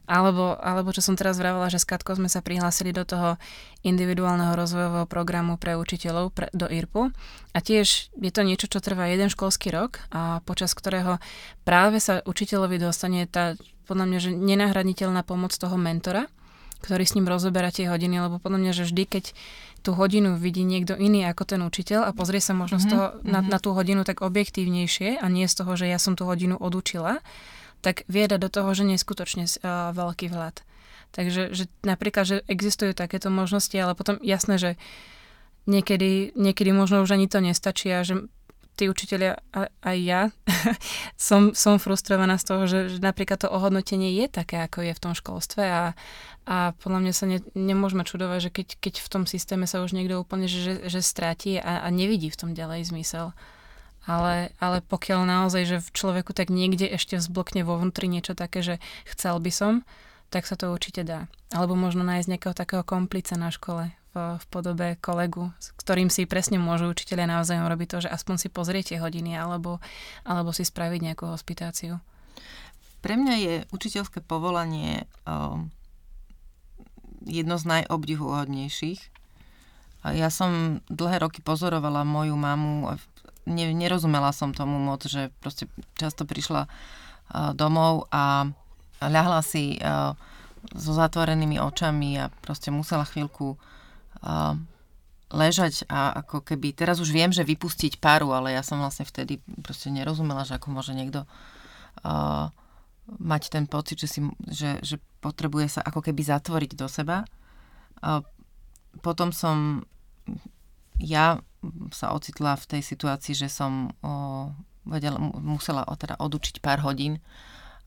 Alebo, 0.04 0.60
alebo 0.60 0.92
čo 0.92 1.00
som 1.00 1.16
teraz 1.16 1.40
vravela, 1.40 1.72
že 1.72 1.80
s 1.80 1.88
Katkou 1.88 2.12
sme 2.12 2.28
sa 2.28 2.44
prihlásili 2.44 2.92
do 2.92 3.08
toho 3.08 3.40
individuálneho 3.80 4.52
rozvojového 4.52 5.08
programu 5.08 5.56
pre 5.56 5.80
učiteľov 5.80 6.28
pre, 6.28 6.52
do 6.52 6.68
IRPu. 6.68 7.08
A 7.56 7.58
tiež 7.64 8.12
je 8.12 8.32
to 8.32 8.44
niečo, 8.44 8.68
čo 8.68 8.84
trvá 8.84 9.08
jeden 9.08 9.32
školský 9.32 9.72
rok 9.72 10.04
a 10.12 10.44
počas 10.44 10.76
ktorého 10.76 11.24
práve 11.64 12.04
sa 12.04 12.20
učiteľovi 12.20 12.76
dostane 12.76 13.24
tá, 13.24 13.56
podľa 13.88 14.04
mňa, 14.12 14.18
že 14.20 14.30
nenahraditeľná 14.36 15.24
pomoc 15.24 15.56
toho 15.56 15.80
mentora, 15.80 16.28
ktorý 16.84 17.04
s 17.08 17.16
ním 17.16 17.24
rozoberá 17.24 17.72
tie 17.72 17.88
hodiny, 17.88 18.20
lebo 18.20 18.36
podľa 18.36 18.60
mňa, 18.60 18.72
že 18.76 18.84
vždy, 18.84 19.04
keď 19.08 19.24
tú 19.80 19.96
hodinu 19.96 20.36
vidí 20.36 20.64
niekto 20.64 20.96
iný 20.96 21.24
ako 21.28 21.44
ten 21.48 21.60
učiteľ 21.64 22.08
a 22.08 22.16
pozrie 22.16 22.44
sa 22.44 22.52
možno 22.52 22.76
mm-hmm. 22.76 22.88
z 22.88 22.92
toho 22.92 23.06
na, 23.24 23.40
mhm. 23.40 23.48
na 23.48 23.58
tú 23.60 23.72
hodinu 23.72 24.04
tak 24.04 24.20
objektívnejšie 24.20 25.20
a 25.20 25.26
nie 25.32 25.48
z 25.48 25.54
toho, 25.60 25.76
že 25.76 25.88
ja 25.88 25.96
som 25.96 26.12
tú 26.12 26.28
hodinu 26.28 26.60
odučila, 26.60 27.24
tak 27.84 28.08
vieda 28.08 28.40
do 28.40 28.48
toho, 28.48 28.72
že 28.72 28.88
neskutočne 28.88 29.44
uh, 29.44 29.92
veľký 29.92 30.32
vhľad. 30.32 30.64
Takže 31.12 31.52
že 31.52 31.70
napríklad, 31.84 32.24
že 32.24 32.36
existujú 32.48 32.96
takéto 32.96 33.28
možnosti, 33.28 33.76
ale 33.76 33.94
potom 33.94 34.16
jasné, 34.24 34.56
že 34.58 34.70
niekedy, 35.68 36.34
niekedy 36.34 36.72
možno 36.72 37.04
už 37.04 37.14
ani 37.14 37.28
to 37.28 37.38
nestačí 37.38 37.92
a 37.92 38.02
že 38.02 38.26
tí 38.74 38.90
učiteľia, 38.90 39.38
a, 39.54 39.70
aj 39.86 39.98
ja, 40.02 40.22
som, 41.30 41.54
som 41.54 41.78
frustrovaná 41.78 42.34
z 42.42 42.44
toho, 42.44 42.62
že, 42.66 42.80
že 42.90 42.98
napríklad 42.98 43.46
to 43.46 43.48
ohodnotenie 43.48 44.10
je 44.18 44.26
také, 44.26 44.58
ako 44.66 44.82
je 44.82 44.92
v 44.92 45.02
tom 45.02 45.14
školstve 45.14 45.62
a, 45.62 45.94
a 46.44 46.56
podľa 46.82 46.98
mňa 47.06 47.12
sa 47.14 47.26
ne, 47.30 47.38
nemôžeme 47.54 48.02
čudovať, 48.02 48.38
že 48.42 48.50
keď, 48.50 48.68
keď 48.82 48.94
v 48.98 49.08
tom 49.08 49.24
systéme 49.30 49.70
sa 49.70 49.80
už 49.86 49.94
niekto 49.94 50.18
úplne 50.18 50.50
že, 50.50 50.90
že, 50.90 51.00
stráti 51.00 51.62
a, 51.62 51.86
a 51.86 51.88
nevidí 51.94 52.28
v 52.34 52.38
tom 52.38 52.50
ďalej 52.50 52.90
zmysel 52.90 53.30
ale, 54.04 54.52
ale 54.60 54.84
pokiaľ 54.84 55.24
naozaj, 55.24 55.62
že 55.64 55.78
v 55.80 55.90
človeku 55.96 56.36
tak 56.36 56.52
niekde 56.52 56.84
ešte 56.88 57.16
vzblokne 57.16 57.64
vo 57.64 57.80
vnútri 57.80 58.08
niečo 58.08 58.36
také, 58.36 58.60
že 58.60 58.74
chcel 59.08 59.40
by 59.40 59.52
som, 59.52 59.72
tak 60.28 60.44
sa 60.44 60.58
to 60.58 60.72
určite 60.72 61.06
dá. 61.06 61.30
Alebo 61.54 61.78
možno 61.78 62.04
nájsť 62.04 62.28
nejakého 62.28 62.54
takého 62.56 62.82
komplica 62.84 63.38
na 63.40 63.48
škole 63.48 63.94
v, 64.12 64.16
v 64.38 64.44
podobe 64.52 65.00
kolegu, 65.00 65.50
s 65.56 65.72
ktorým 65.80 66.12
si 66.12 66.28
presne 66.28 66.60
môžu 66.60 66.92
učiteľia 66.92 67.38
naozaj 67.38 67.64
robiť 67.64 67.88
to, 67.88 67.98
že 68.04 68.12
aspoň 68.12 68.36
si 68.36 68.48
pozriete 68.52 68.94
hodiny 69.00 69.38
alebo, 69.38 69.80
alebo 70.26 70.52
si 70.52 70.66
spraviť 70.66 71.00
nejakú 71.00 71.24
hospitáciu. 71.30 72.02
Pre 73.00 73.14
mňa 73.20 73.34
je 73.36 73.54
učiteľské 73.68 74.24
povolanie 74.24 75.04
um, 75.28 75.68
jedno 77.24 77.56
z 77.60 77.64
najobdivuhodnejších. 77.68 79.00
Ja 80.04 80.28
som 80.28 80.84
dlhé 80.92 81.24
roky 81.24 81.40
pozorovala 81.40 82.04
moju 82.04 82.36
mamu 82.36 82.92
ne, 83.46 83.72
nerozumela 83.72 84.32
som 84.32 84.56
tomu 84.56 84.76
moc, 84.80 85.04
že 85.04 85.30
proste 85.40 85.68
často 85.96 86.24
prišla 86.24 86.66
uh, 86.66 87.52
domov 87.56 88.08
a 88.12 88.48
ľahla 89.00 89.40
si 89.44 89.78
uh, 89.78 90.16
so 90.72 90.92
zatvorenými 90.96 91.60
očami 91.60 92.16
a 92.20 92.32
proste 92.40 92.72
musela 92.72 93.04
chvíľku 93.04 93.56
uh, 93.56 94.56
ležať 95.34 95.84
a 95.90 96.14
ako 96.24 96.46
keby, 96.46 96.72
teraz 96.72 97.02
už 97.02 97.10
viem, 97.10 97.34
že 97.34 97.44
vypustiť 97.44 97.98
paru, 97.98 98.30
ale 98.32 98.54
ja 98.54 98.62
som 98.62 98.80
vlastne 98.80 99.04
vtedy 99.04 99.42
proste 99.60 99.90
nerozumela, 99.90 100.46
že 100.46 100.56
ako 100.56 100.72
môže 100.72 100.94
niekto 100.94 101.26
uh, 101.26 102.48
mať 103.20 103.42
ten 103.52 103.64
pocit, 103.68 104.00
že, 104.00 104.08
si, 104.08 104.20
že, 104.48 104.80
že 104.80 104.96
potrebuje 105.20 105.76
sa 105.76 105.80
ako 105.84 106.00
keby 106.00 106.22
zatvoriť 106.24 106.70
do 106.78 106.86
seba. 106.88 107.28
Uh, 108.00 108.24
potom 109.02 109.34
som 109.34 109.82
ja 111.02 111.42
sa 111.92 112.12
ocitla 112.12 112.56
v 112.58 112.68
tej 112.76 112.82
situácii, 112.82 113.34
že 113.34 113.48
som 113.48 113.92
o, 114.00 114.50
vedela, 114.84 115.18
musela 115.20 115.84
o, 115.84 115.94
teda 115.96 116.18
odučiť 116.18 116.60
pár 116.60 116.82
hodín 116.84 117.20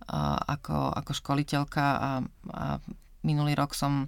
ako, 0.08 0.94
ako 0.94 1.12
školiteľka 1.12 1.84
a, 1.84 2.12
a 2.54 2.66
minulý 3.26 3.58
rok 3.58 3.74
som 3.74 4.08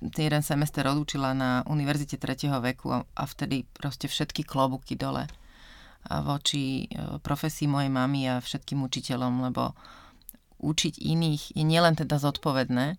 jeden 0.00 0.42
semester 0.42 0.82
odúčila 0.88 1.36
na 1.36 1.62
Univerzite 1.68 2.18
3. 2.18 2.50
veku 2.58 2.90
a, 2.90 3.04
a 3.04 3.24
vtedy 3.28 3.68
proste 3.70 4.10
všetky 4.10 4.42
klobuky 4.42 4.98
dole 4.98 5.28
voči 6.08 6.88
e, 6.88 7.20
profesii 7.20 7.68
mojej 7.68 7.92
mamy 7.92 8.24
a 8.24 8.40
všetkým 8.40 8.80
učiteľom, 8.88 9.52
lebo 9.52 9.76
učiť 10.60 10.96
iných 10.96 11.56
je 11.56 11.64
nielen 11.64 11.96
teda 11.96 12.16
zodpovedné, 12.16 12.96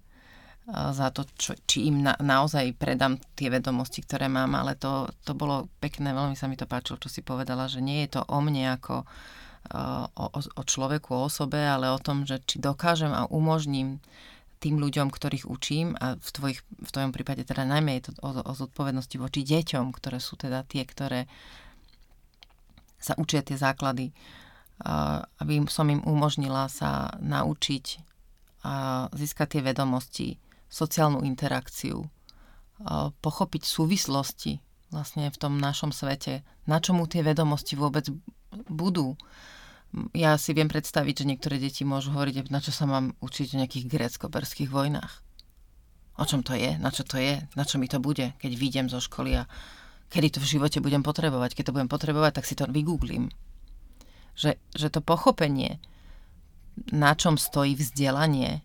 za 0.72 1.12
to, 1.12 1.28
čo, 1.36 1.52
či 1.68 1.92
im 1.92 2.00
na, 2.00 2.16
naozaj 2.16 2.80
predám 2.80 3.20
tie 3.36 3.52
vedomosti, 3.52 4.00
ktoré 4.00 4.32
mám, 4.32 4.56
ale 4.56 4.80
to, 4.80 5.12
to 5.28 5.36
bolo 5.36 5.68
pekné, 5.84 6.16
veľmi 6.16 6.40
sa 6.40 6.48
mi 6.48 6.56
to 6.56 6.64
páčilo, 6.64 6.96
čo 6.96 7.12
si 7.12 7.20
povedala, 7.20 7.68
že 7.68 7.84
nie 7.84 8.08
je 8.08 8.16
to 8.16 8.22
o 8.24 8.40
mne 8.40 8.80
ako 8.80 9.04
o, 10.16 10.26
o 10.32 10.64
človeku, 10.64 11.12
o 11.12 11.28
osobe, 11.28 11.60
ale 11.60 11.92
o 11.92 12.00
tom, 12.00 12.24
že 12.24 12.40
či 12.48 12.58
dokážem 12.58 13.12
a 13.12 13.28
umožním 13.28 14.00
tým 14.62 14.78
ľuďom, 14.78 15.10
ktorých 15.10 15.50
učím 15.50 15.98
a 15.98 16.16
v, 16.16 16.30
tvojich, 16.30 16.60
v 16.64 16.90
tvojom 16.94 17.12
prípade 17.12 17.44
teda 17.44 17.66
najmä 17.66 17.98
je 18.00 18.04
to 18.08 18.12
o, 18.22 18.30
o 18.32 18.54
zodpovednosti 18.54 19.18
voči 19.18 19.42
deťom, 19.42 19.90
ktoré 19.92 20.22
sú 20.22 20.38
teda 20.38 20.64
tie, 20.70 20.86
ktoré 20.86 21.26
sa 23.02 23.18
učia 23.18 23.42
tie 23.42 23.58
základy, 23.58 24.14
aby 25.42 25.66
som 25.66 25.90
im 25.90 26.06
umožnila 26.06 26.70
sa 26.70 27.10
naučiť 27.18 27.86
a 28.62 29.10
získať 29.10 29.58
tie 29.58 29.62
vedomosti, 29.66 30.38
sociálnu 30.72 31.28
interakciu, 31.28 32.08
pochopiť 33.22 33.62
súvislosti 33.68 34.64
vlastne 34.92 35.32
v 35.32 35.38
tom 35.40 35.60
našom 35.60 35.92
svete, 35.94 36.44
na 36.68 36.80
čomu 36.80 37.08
tie 37.08 37.24
vedomosti 37.24 37.80
vôbec 37.80 38.08
budú. 38.68 39.16
Ja 40.16 40.40
si 40.40 40.56
viem 40.56 40.72
predstaviť, 40.72 41.24
že 41.24 41.30
niektoré 41.30 41.60
deti 41.60 41.84
môžu 41.84 42.16
hovoriť, 42.16 42.48
na 42.48 42.64
čo 42.64 42.72
sa 42.72 42.88
mám 42.88 43.16
učiť 43.20 43.56
o 43.56 43.60
nejakých 43.64 43.86
grécko-berských 43.88 44.72
vojnách. 44.72 45.14
O 46.20 46.24
čom 46.28 46.44
to 46.44 46.56
je? 46.56 46.76
Na 46.80 46.92
čo 46.92 47.08
to 47.08 47.20
je? 47.20 47.44
Na 47.56 47.64
čo 47.64 47.80
mi 47.80 47.88
to 47.88 48.00
bude, 48.04 48.36
keď 48.40 48.52
vyjdem 48.56 48.88
zo 48.92 49.00
školy 49.00 49.44
a 49.44 49.48
kedy 50.12 50.36
to 50.36 50.40
v 50.44 50.60
živote 50.60 50.84
budem 50.84 51.04
potrebovať. 51.04 51.56
Keď 51.56 51.72
to 51.72 51.76
budem 51.76 51.92
potrebovať, 51.92 52.32
tak 52.40 52.48
si 52.48 52.56
to 52.56 52.68
vygooglím. 52.68 53.32
Že, 54.36 54.60
že 54.76 54.88
to 54.92 55.00
pochopenie, 55.04 55.80
na 56.92 57.16
čom 57.16 57.40
stojí 57.40 57.76
vzdelanie, 57.76 58.64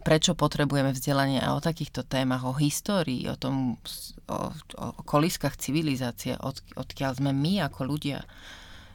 prečo 0.00 0.32
potrebujeme 0.32 0.96
vzdelanie 0.96 1.40
a 1.40 1.52
o 1.56 1.60
takýchto 1.60 2.04
témach, 2.04 2.44
o 2.44 2.56
histórii, 2.56 3.28
o 3.28 3.36
tom, 3.36 3.76
o, 4.26 4.38
o 4.76 5.02
koliskách 5.04 5.60
civilizácie, 5.60 6.40
od, 6.40 6.60
odkiaľ 6.76 7.20
sme 7.20 7.30
my 7.36 7.64
ako 7.68 7.84
ľudia. 7.84 8.24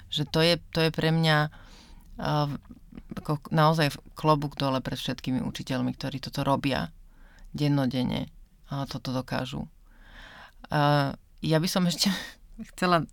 Že 0.09 0.23
to 0.29 0.39
je, 0.41 0.55
to 0.73 0.79
je 0.85 0.91
pre 0.91 1.13
mňa 1.13 1.37
uh, 2.19 2.49
ako 3.15 3.39
naozaj 3.53 3.93
klobúk 4.17 4.57
dole 4.57 4.81
pred 4.81 4.97
všetkými 4.97 5.45
učiteľmi, 5.45 5.93
ktorí 5.93 6.17
toto 6.19 6.41
robia 6.41 6.89
dennodenne 7.53 8.27
a 8.73 8.89
toto 8.89 9.13
dokážu. 9.13 9.69
Uh, 10.73 11.13
ja 11.45 11.61
by 11.61 11.67
som 11.69 11.85
ešte 11.85 12.09
chcela, 12.73 13.05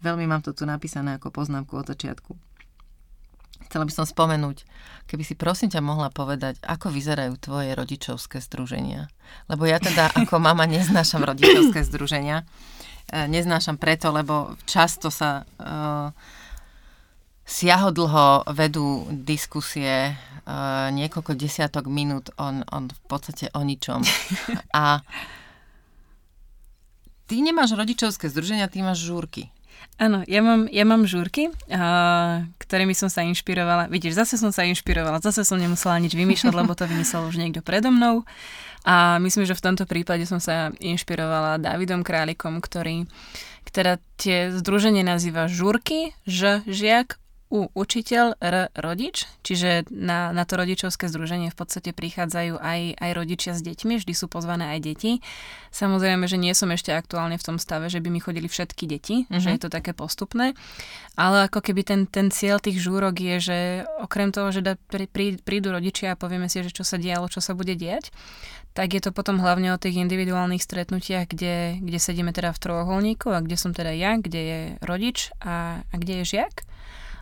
veľmi 0.00 0.24
mám 0.24 0.40
to 0.40 0.56
tu 0.56 0.64
napísané 0.64 1.20
ako 1.20 1.28
poznámku 1.28 1.76
od 1.76 1.86
začiatku 1.92 2.55
Chcela 3.66 3.82
by 3.82 3.92
som 3.92 4.06
spomenúť, 4.06 4.62
keby 5.10 5.22
si 5.26 5.34
prosím 5.34 5.74
ťa 5.74 5.82
mohla 5.82 6.08
povedať, 6.14 6.62
ako 6.62 6.94
vyzerajú 6.94 7.34
tvoje 7.42 7.74
rodičovské 7.74 8.38
združenia. 8.38 9.10
Lebo 9.50 9.66
ja 9.66 9.82
teda 9.82 10.10
ako 10.22 10.38
mama 10.38 10.70
neznášam 10.70 11.26
rodičovské 11.26 11.82
združenia. 11.82 12.46
E, 13.10 13.26
neznášam 13.26 13.74
preto, 13.74 14.14
lebo 14.14 14.54
často 14.66 15.10
sa 15.10 15.42
uh, 15.42 16.10
siahodlho 17.46 18.50
vedú 18.54 19.06
diskusie 19.10 20.14
uh, 20.14 20.90
niekoľko 20.90 21.38
desiatok 21.38 21.86
minút 21.86 22.34
on, 22.42 22.66
on 22.74 22.90
v 22.90 23.00
podstate 23.06 23.50
o 23.54 23.62
ničom. 23.62 24.02
A 24.74 25.02
ty 27.30 27.42
nemáš 27.42 27.78
rodičovské 27.78 28.26
združenia, 28.30 28.66
ty 28.66 28.82
máš 28.82 29.06
žúrky. 29.06 29.54
Áno, 29.96 30.20
ja 30.28 30.44
mám, 30.44 30.68
ja 30.68 30.84
mám 30.84 31.08
žúrky, 31.08 31.48
a, 31.72 32.44
ktorými 32.60 32.92
som 32.92 33.08
sa 33.08 33.24
inšpirovala. 33.24 33.88
Vidíš, 33.88 34.18
zase 34.18 34.36
som 34.36 34.52
sa 34.52 34.68
inšpirovala, 34.68 35.24
zase 35.24 35.40
som 35.46 35.56
nemusela 35.56 35.96
nič 35.96 36.12
vymýšľať, 36.12 36.52
lebo 36.52 36.76
to 36.76 36.84
vymyslel 36.84 37.24
už 37.30 37.40
niekto 37.40 37.64
predo 37.64 37.88
mnou. 37.88 38.28
A 38.86 39.16
myslím, 39.18 39.48
že 39.48 39.56
v 39.56 39.64
tomto 39.64 39.88
prípade 39.88 40.28
som 40.28 40.38
sa 40.38 40.70
inšpirovala 40.78 41.58
Davidom 41.58 42.04
Králikom, 42.04 42.60
ktorý 42.60 43.08
ktorá 43.66 43.98
tie 44.14 44.54
združenie 44.54 45.02
nazýva 45.02 45.50
žúrky, 45.50 46.14
ž 46.24 46.62
žiak, 46.70 47.18
U 47.46 47.70
učiteľ, 47.78 48.42
R 48.42 48.74
rodič, 48.74 49.30
čiže 49.46 49.86
na, 49.94 50.34
na 50.34 50.42
to 50.42 50.58
rodičovské 50.58 51.06
združenie 51.06 51.54
v 51.54 51.58
podstate 51.58 51.94
prichádzajú 51.94 52.58
aj, 52.58 52.98
aj 52.98 53.10
rodičia 53.14 53.52
s 53.54 53.62
deťmi, 53.62 54.02
vždy 54.02 54.12
sú 54.18 54.26
pozvané 54.26 54.74
aj 54.74 54.78
deti. 54.82 55.22
Samozrejme, 55.70 56.26
že 56.26 56.42
nie 56.42 56.50
som 56.58 56.74
ešte 56.74 56.90
aktuálne 56.90 57.38
v 57.38 57.46
tom 57.46 57.62
stave, 57.62 57.86
že 57.86 58.02
by 58.02 58.10
mi 58.10 58.18
chodili 58.18 58.50
všetky 58.50 58.90
deti, 58.90 59.30
uh-huh. 59.30 59.38
že 59.38 59.54
je 59.54 59.60
to 59.62 59.70
také 59.70 59.94
postupné, 59.94 60.58
ale 61.14 61.46
ako 61.46 61.62
keby 61.62 61.86
ten, 61.86 62.10
ten 62.10 62.34
cieľ 62.34 62.58
tých 62.58 62.82
žúrok 62.82 63.14
je, 63.14 63.36
že 63.38 63.58
okrem 64.02 64.34
toho, 64.34 64.50
že 64.50 64.66
da, 64.66 64.74
prí, 64.74 65.06
prí, 65.06 65.38
prídu 65.38 65.70
rodičia 65.70 66.18
a 66.18 66.18
povieme 66.18 66.50
si, 66.50 66.66
že 66.66 66.74
čo 66.74 66.82
sa 66.82 66.98
dialo, 66.98 67.30
čo 67.30 67.38
sa 67.38 67.54
bude 67.54 67.78
diať, 67.78 68.10
tak 68.74 68.90
je 68.90 69.00
to 69.00 69.14
potom 69.14 69.38
hlavne 69.38 69.70
o 69.70 69.78
tých 69.78 70.02
individuálnych 70.02 70.60
stretnutiach, 70.60 71.30
kde, 71.30 71.78
kde 71.78 71.98
sedíme 72.02 72.34
teda 72.34 72.50
v 72.50 72.60
trojuholníku 72.60 73.30
a 73.30 73.38
kde 73.38 73.54
som 73.54 73.70
teda 73.70 73.94
ja, 73.94 74.18
kde 74.18 74.40
je 74.42 74.60
rodič 74.82 75.30
a, 75.38 75.86
a 75.86 75.94
kde 75.94 76.26
je 76.26 76.36
žiak 76.36 76.66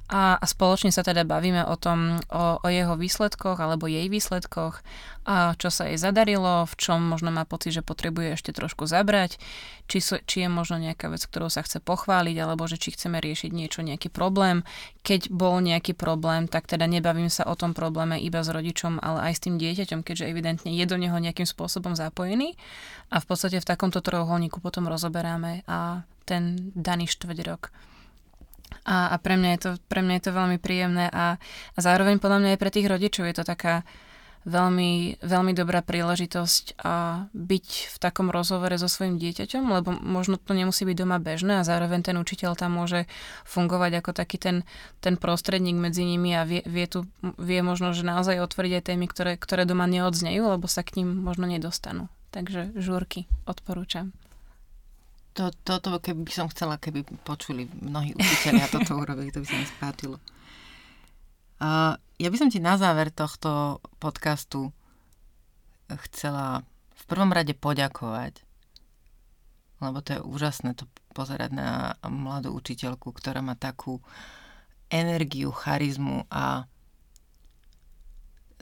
a, 0.05 0.37
a 0.37 0.45
spoločne 0.45 0.93
sa 0.93 1.01
teda 1.01 1.25
bavíme 1.25 1.65
o 1.65 1.81
tom, 1.81 2.21
o, 2.29 2.61
o 2.61 2.69
jeho 2.69 2.93
výsledkoch 2.93 3.57
alebo 3.57 3.89
jej 3.89 4.13
výsledkoch, 4.13 4.85
a 5.25 5.57
čo 5.57 5.73
sa 5.73 5.89
jej 5.89 5.97
zadarilo, 5.97 6.69
v 6.69 6.75
čom 6.77 7.01
možno 7.01 7.33
má 7.33 7.49
pocit, 7.49 7.73
že 7.73 7.81
potrebuje 7.81 8.37
ešte 8.37 8.53
trošku 8.53 8.85
zabrať, 8.85 9.41
či, 9.89 10.05
sú, 10.05 10.21
či 10.29 10.45
je 10.45 10.49
možno 10.53 10.77
nejaká 10.77 11.09
vec, 11.09 11.25
ktorou 11.25 11.49
sa 11.49 11.65
chce 11.65 11.81
pochváliť, 11.81 12.37
alebo 12.37 12.69
že 12.69 12.77
či 12.77 12.93
chceme 12.93 13.17
riešiť 13.17 13.49
niečo, 13.57 13.81
nejaký 13.81 14.13
problém. 14.13 14.61
Keď 15.01 15.33
bol 15.33 15.65
nejaký 15.65 15.97
problém, 15.97 16.53
tak 16.53 16.69
teda 16.69 16.85
nebavím 16.85 17.33
sa 17.33 17.49
o 17.49 17.57
tom 17.57 17.73
probléme 17.73 18.21
iba 18.21 18.45
s 18.45 18.53
rodičom, 18.53 19.01
ale 19.01 19.33
aj 19.33 19.41
s 19.41 19.43
tým 19.49 19.57
dieťaťom, 19.57 20.05
keďže 20.05 20.29
evidentne 20.29 20.71
je 20.77 20.85
do 20.85 21.01
neho 21.01 21.17
nejakým 21.17 21.49
spôsobom 21.49 21.97
zapojený. 21.97 22.61
A 23.09 23.25
v 23.25 23.27
podstate 23.29 23.57
v 23.57 23.69
takomto 23.69 24.05
trojuholníku 24.05 24.61
potom 24.61 24.85
rozoberáme 24.85 25.65
a 25.65 26.05
ten 26.29 26.73
daný 26.77 27.09
štvrť 27.09 27.39
rok. 27.49 27.73
A, 28.85 29.13
a 29.13 29.17
pre, 29.17 29.41
mňa 29.41 29.51
je 29.57 29.61
to, 29.61 29.71
pre 29.89 30.05
mňa 30.05 30.15
je 30.21 30.25
to 30.29 30.33
veľmi 30.37 30.59
príjemné 30.61 31.09
a, 31.09 31.41
a 31.73 31.79
zároveň 31.81 32.21
podľa 32.21 32.39
mňa 32.45 32.51
aj 32.55 32.61
pre 32.61 32.71
tých 32.71 32.87
rodičov 32.89 33.25
je 33.25 33.37
to 33.41 33.45
taká 33.45 33.81
veľmi, 34.45 35.25
veľmi 35.25 35.53
dobrá 35.57 35.81
príležitosť 35.81 36.77
a 36.85 37.27
byť 37.33 37.67
v 37.91 37.97
takom 37.97 38.29
rozhovore 38.29 38.77
so 38.77 38.89
svojim 38.89 39.17
dieťaťom, 39.17 39.65
lebo 39.73 39.97
možno 40.05 40.37
to 40.37 40.53
nemusí 40.53 40.85
byť 40.85 40.97
doma 41.01 41.17
bežné 41.17 41.61
a 41.61 41.67
zároveň 41.67 42.05
ten 42.05 42.17
učiteľ 42.21 42.53
tam 42.55 42.77
môže 42.77 43.09
fungovať 43.49 44.05
ako 44.05 44.11
taký 44.13 44.37
ten, 44.37 44.57
ten 45.01 45.17
prostredník 45.17 45.81
medzi 45.81 46.05
nimi 46.05 46.37
a 46.37 46.45
vie, 46.45 46.61
vie, 46.69 46.87
tu, 46.87 47.09
vie 47.41 47.61
možno, 47.65 47.97
že 47.97 48.05
naozaj 48.05 48.45
otvoriť 48.45 48.73
aj 48.81 48.85
témy, 48.85 49.07
ktoré, 49.09 49.33
ktoré 49.41 49.65
doma 49.65 49.89
neodznejú, 49.89 50.45
lebo 50.45 50.69
sa 50.69 50.85
k 50.85 51.01
ním 51.03 51.25
možno 51.25 51.49
nedostanú. 51.49 52.13
Takže 52.31 52.77
žúrky 52.77 53.25
odporúčam 53.49 54.13
to, 55.35 55.51
toto, 55.67 55.99
keby 55.99 56.31
som 56.31 56.47
chcela, 56.47 56.79
keby 56.79 57.03
počuli 57.27 57.67
mnohí 57.83 58.15
učiteľia 58.15 58.71
toto 58.71 58.95
urobili, 58.95 59.35
to 59.35 59.43
by 59.43 59.47
sa 59.51 59.57
mi 59.59 59.67
spátilo. 59.67 60.17
Uh, 61.59 61.99
ja 62.23 62.31
by 62.31 62.37
som 62.39 62.49
ti 62.51 62.63
na 62.63 62.79
záver 62.79 63.11
tohto 63.11 63.83
podcastu 63.99 64.71
chcela 65.91 66.63
v 66.95 67.03
prvom 67.11 67.35
rade 67.35 67.51
poďakovať, 67.59 68.47
lebo 69.83 69.99
to 70.01 70.19
je 70.19 70.21
úžasné 70.23 70.79
to 70.79 70.87
pozerať 71.11 71.51
na 71.51 71.99
mladú 72.07 72.55
učiteľku, 72.55 73.11
ktorá 73.11 73.43
má 73.43 73.59
takú 73.59 73.99
energiu, 74.87 75.51
charizmu 75.51 76.31
a 76.31 76.67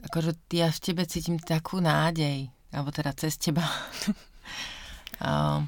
akože 0.08 0.32
ja 0.56 0.72
v 0.72 0.82
tebe 0.82 1.04
cítim 1.04 1.36
takú 1.36 1.84
nádej, 1.84 2.48
alebo 2.72 2.88
teda 2.88 3.12
cez 3.12 3.36
teba. 3.36 3.62
uh, 5.20 5.60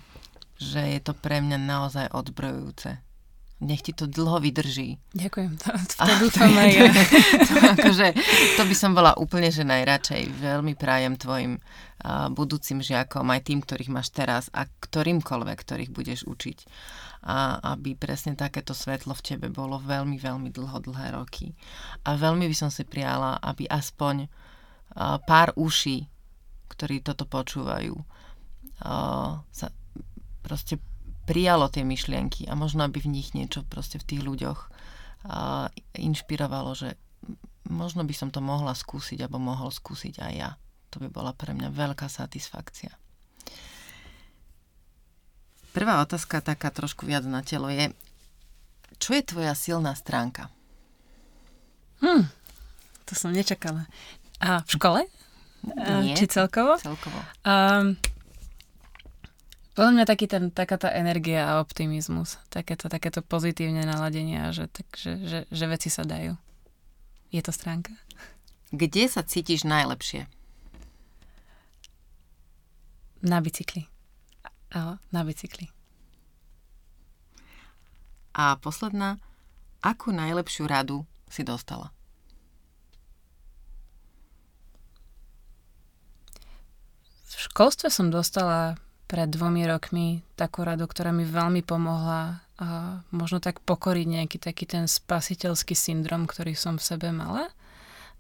že 0.59 0.81
je 0.97 1.01
to 1.03 1.13
pre 1.15 1.43
mňa 1.43 1.59
naozaj 1.59 2.07
odbrojujúce. 2.15 3.03
Nech 3.65 3.87
ti 3.87 3.95
to 3.95 4.11
dlho 4.11 4.43
vydrží. 4.43 4.99
Ďakujem, 5.15 5.53
to, 5.57 5.71
to 6.11 6.15
dúfam 6.21 6.53
aj 6.59 6.71
ja. 6.75 6.91
To, 7.47 7.55
akože, 7.79 8.07
to 8.59 8.63
by 8.67 8.75
som 8.75 8.93
bola 8.93 9.15
úplne, 9.15 9.49
že 9.49 9.63
najradšej. 9.63 10.43
Veľmi 10.43 10.75
prajem 10.75 11.15
tvojim 11.15 11.63
uh, 11.63 12.29
budúcim 12.35 12.83
žiakom, 12.83 13.25
aj 13.31 13.47
tým, 13.47 13.63
ktorých 13.63 13.95
máš 13.95 14.11
teraz 14.11 14.51
a 14.51 14.67
ktorýmkoľvek, 14.67 15.59
ktorých 15.59 15.91
budeš 15.95 16.27
učiť. 16.27 16.59
A 17.25 17.57
aby 17.73 17.97
presne 17.97 18.37
takéto 18.37 18.77
svetlo 18.77 19.17
v 19.17 19.25
tebe 19.25 19.47
bolo 19.49 19.81
veľmi, 19.81 20.21
veľmi 20.21 20.53
dlho, 20.53 20.85
dlhé 20.85 21.17
roky. 21.17 21.57
A 22.05 22.21
veľmi 22.21 22.45
by 22.51 22.57
som 22.59 22.69
si 22.69 22.85
prijala, 22.85 23.41
aby 23.41 23.65
aspoň 23.65 24.27
uh, 24.27 25.17
pár 25.25 25.55
uší, 25.57 26.05
ktorí 26.69 27.01
toto 27.01 27.25
počúvajú, 27.25 27.95
uh, 27.97 29.41
sa 29.47 29.67
proste 30.45 30.77
prijalo 31.25 31.73
tie 31.73 31.83
myšlienky 31.89 32.45
a 32.47 32.53
možno 32.53 32.85
aby 32.85 33.01
v 33.01 33.17
nich 33.17 33.33
niečo 33.33 33.65
proste 33.65 33.97
v 33.97 34.07
tých 34.13 34.23
ľuďoch 34.23 34.61
a 35.25 35.73
inšpirovalo, 35.97 36.77
že 36.77 37.01
možno 37.73 38.05
by 38.05 38.13
som 38.13 38.29
to 38.29 38.45
mohla 38.45 38.77
skúsiť, 38.77 39.25
alebo 39.25 39.41
mohol 39.41 39.73
skúsiť 39.73 40.21
aj 40.21 40.33
ja. 40.37 40.51
To 40.93 41.01
by 41.01 41.09
bola 41.09 41.33
pre 41.33 41.57
mňa 41.57 41.73
veľká 41.73 42.13
satisfakcia. 42.13 42.93
Prvá 45.73 46.05
otázka, 46.05 46.45
taká 46.45 46.71
trošku 46.71 47.09
viac 47.09 47.27
na 47.27 47.43
telo, 47.43 47.67
je, 47.67 47.91
čo 49.01 49.17
je 49.17 49.27
tvoja 49.27 49.57
silná 49.59 49.97
stránka? 49.97 50.53
Hm, 51.99 52.31
to 53.09 53.13
som 53.17 53.35
nečakala. 53.35 53.89
A 54.39 54.63
v 54.63 54.71
škole? 54.71 55.01
Nie, 56.05 56.15
Či 56.15 56.29
celkovo? 56.29 56.77
Celkovo. 56.77 57.17
Um, 57.43 57.97
podľa 59.75 59.91
mňa 59.91 60.05
taký 60.07 60.27
ten, 60.31 60.55
taká 60.55 60.79
tá 60.79 60.95
energia 60.95 61.51
a 61.51 61.59
optimizmus, 61.59 62.39
takéto, 62.47 62.87
takéto 62.87 63.27
pozitívne 63.27 63.83
naladenie 63.83 64.39
a 64.39 64.55
že, 64.55 64.71
tak, 64.71 64.87
že, 64.95 65.19
že, 65.27 65.39
že 65.51 65.65
veci 65.67 65.91
sa 65.91 66.07
dajú. 66.07 66.39
Je 67.35 67.43
to 67.43 67.51
stránka. 67.51 67.91
Kde 68.71 69.11
sa 69.11 69.27
cítiš 69.27 69.67
najlepšie? 69.67 70.31
Na 73.27 73.43
bicykli. 73.43 73.91
Áno, 74.71 75.03
na 75.11 75.21
bicykli. 75.27 75.67
A 78.35 78.55
posledná, 78.59 79.19
akú 79.83 80.15
najlepšiu 80.15 80.71
radu 80.71 81.03
si 81.27 81.43
dostala? 81.43 81.91
V 87.27 87.51
školstve 87.51 87.91
som 87.91 88.15
dostala 88.15 88.79
pred 89.15 89.31
dvomi 89.31 89.63
rokmi 89.63 90.27
takú 90.35 90.67
radu, 90.67 90.91
ktorá 90.91 91.15
mi 91.15 91.23
veľmi 91.23 91.63
pomohla 91.63 92.43
a 92.59 92.99
možno 93.15 93.39
tak 93.39 93.63
pokoriť 93.63 94.07
nejaký 94.11 94.43
taký 94.43 94.67
ten 94.67 94.91
spasiteľský 94.91 95.79
syndrom, 95.79 96.27
ktorý 96.27 96.59
som 96.59 96.83
v 96.83 96.87
sebe 96.91 97.15
mala. 97.15 97.47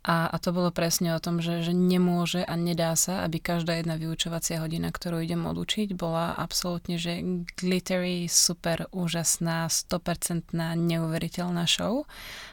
A, 0.06 0.30
a 0.30 0.36
to 0.38 0.54
bolo 0.54 0.70
presne 0.70 1.16
o 1.16 1.18
tom, 1.18 1.42
že, 1.42 1.66
že 1.66 1.74
nemôže 1.74 2.46
a 2.46 2.54
nedá 2.54 2.94
sa, 2.94 3.26
aby 3.26 3.42
každá 3.42 3.74
jedna 3.74 3.98
vyučovacia 3.98 4.62
hodina, 4.62 4.94
ktorú 4.94 5.18
idem 5.18 5.42
odučiť, 5.50 5.98
bola 5.98 6.36
absolútne, 6.38 6.94
že 6.94 7.42
glittery, 7.58 8.30
super, 8.30 8.86
úžasná, 8.94 9.66
100% 9.66 10.54
neuveriteľná 10.62 11.66
show 11.66 12.06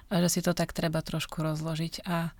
a 0.10 0.18
že 0.18 0.34
si 0.34 0.42
to 0.42 0.58
tak 0.58 0.74
treba 0.74 1.06
trošku 1.06 1.46
rozložiť 1.46 2.10
a, 2.10 2.34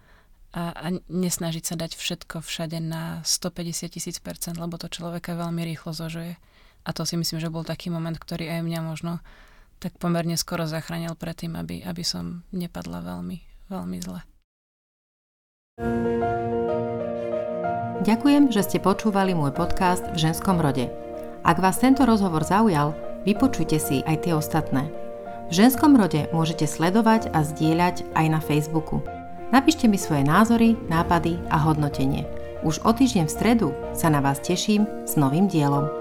a, 0.52 0.76
a 0.76 0.88
nesnažiť 1.08 1.64
sa 1.64 1.76
dať 1.80 1.96
všetko 1.96 2.44
všade 2.44 2.84
na 2.84 3.24
150 3.24 3.88
tisíc 3.88 4.20
percent, 4.20 4.60
lebo 4.60 4.76
to 4.76 4.92
človeka 4.92 5.36
veľmi 5.36 5.64
rýchlo 5.64 5.96
zožuje. 5.96 6.36
A 6.84 6.90
to 6.92 7.08
si 7.08 7.16
myslím, 7.16 7.40
že 7.40 7.54
bol 7.54 7.64
taký 7.64 7.88
moment, 7.88 8.18
ktorý 8.18 8.52
aj 8.52 8.62
mňa 8.66 8.80
možno 8.84 9.24
tak 9.82 9.98
pomerne 9.98 10.38
skoro 10.38 10.70
zachránil 10.70 11.18
predtým, 11.18 11.58
aby, 11.58 11.82
aby 11.82 12.04
som 12.06 12.46
nepadla 12.54 13.02
veľmi, 13.02 13.38
veľmi 13.72 13.98
zle. 14.04 14.22
Ďakujem, 18.02 18.50
že 18.50 18.66
ste 18.66 18.78
počúvali 18.82 19.38
môj 19.38 19.54
podcast 19.54 20.06
v 20.14 20.30
ženskom 20.30 20.58
rode. 20.58 20.90
Ak 21.46 21.62
vás 21.62 21.78
tento 21.82 22.06
rozhovor 22.06 22.46
zaujal, 22.46 22.98
vypočujte 23.26 23.78
si 23.78 24.02
aj 24.06 24.26
tie 24.26 24.34
ostatné. 24.34 24.90
V 25.50 25.54
ženskom 25.54 25.94
rode 25.98 26.30
môžete 26.34 26.66
sledovať 26.66 27.30
a 27.34 27.46
zdieľať 27.46 28.10
aj 28.18 28.26
na 28.30 28.40
Facebooku. 28.42 29.21
Napíšte 29.52 29.84
mi 29.92 30.00
svoje 30.00 30.24
názory, 30.24 30.80
nápady 30.88 31.36
a 31.52 31.60
hodnotenie. 31.60 32.24
Už 32.64 32.80
o 32.88 32.96
týždeň 32.96 33.28
v 33.28 33.36
stredu 33.36 33.68
sa 33.92 34.08
na 34.08 34.24
vás 34.24 34.40
teším 34.40 34.88
s 35.04 35.20
novým 35.20 35.52
dielom. 35.52 36.01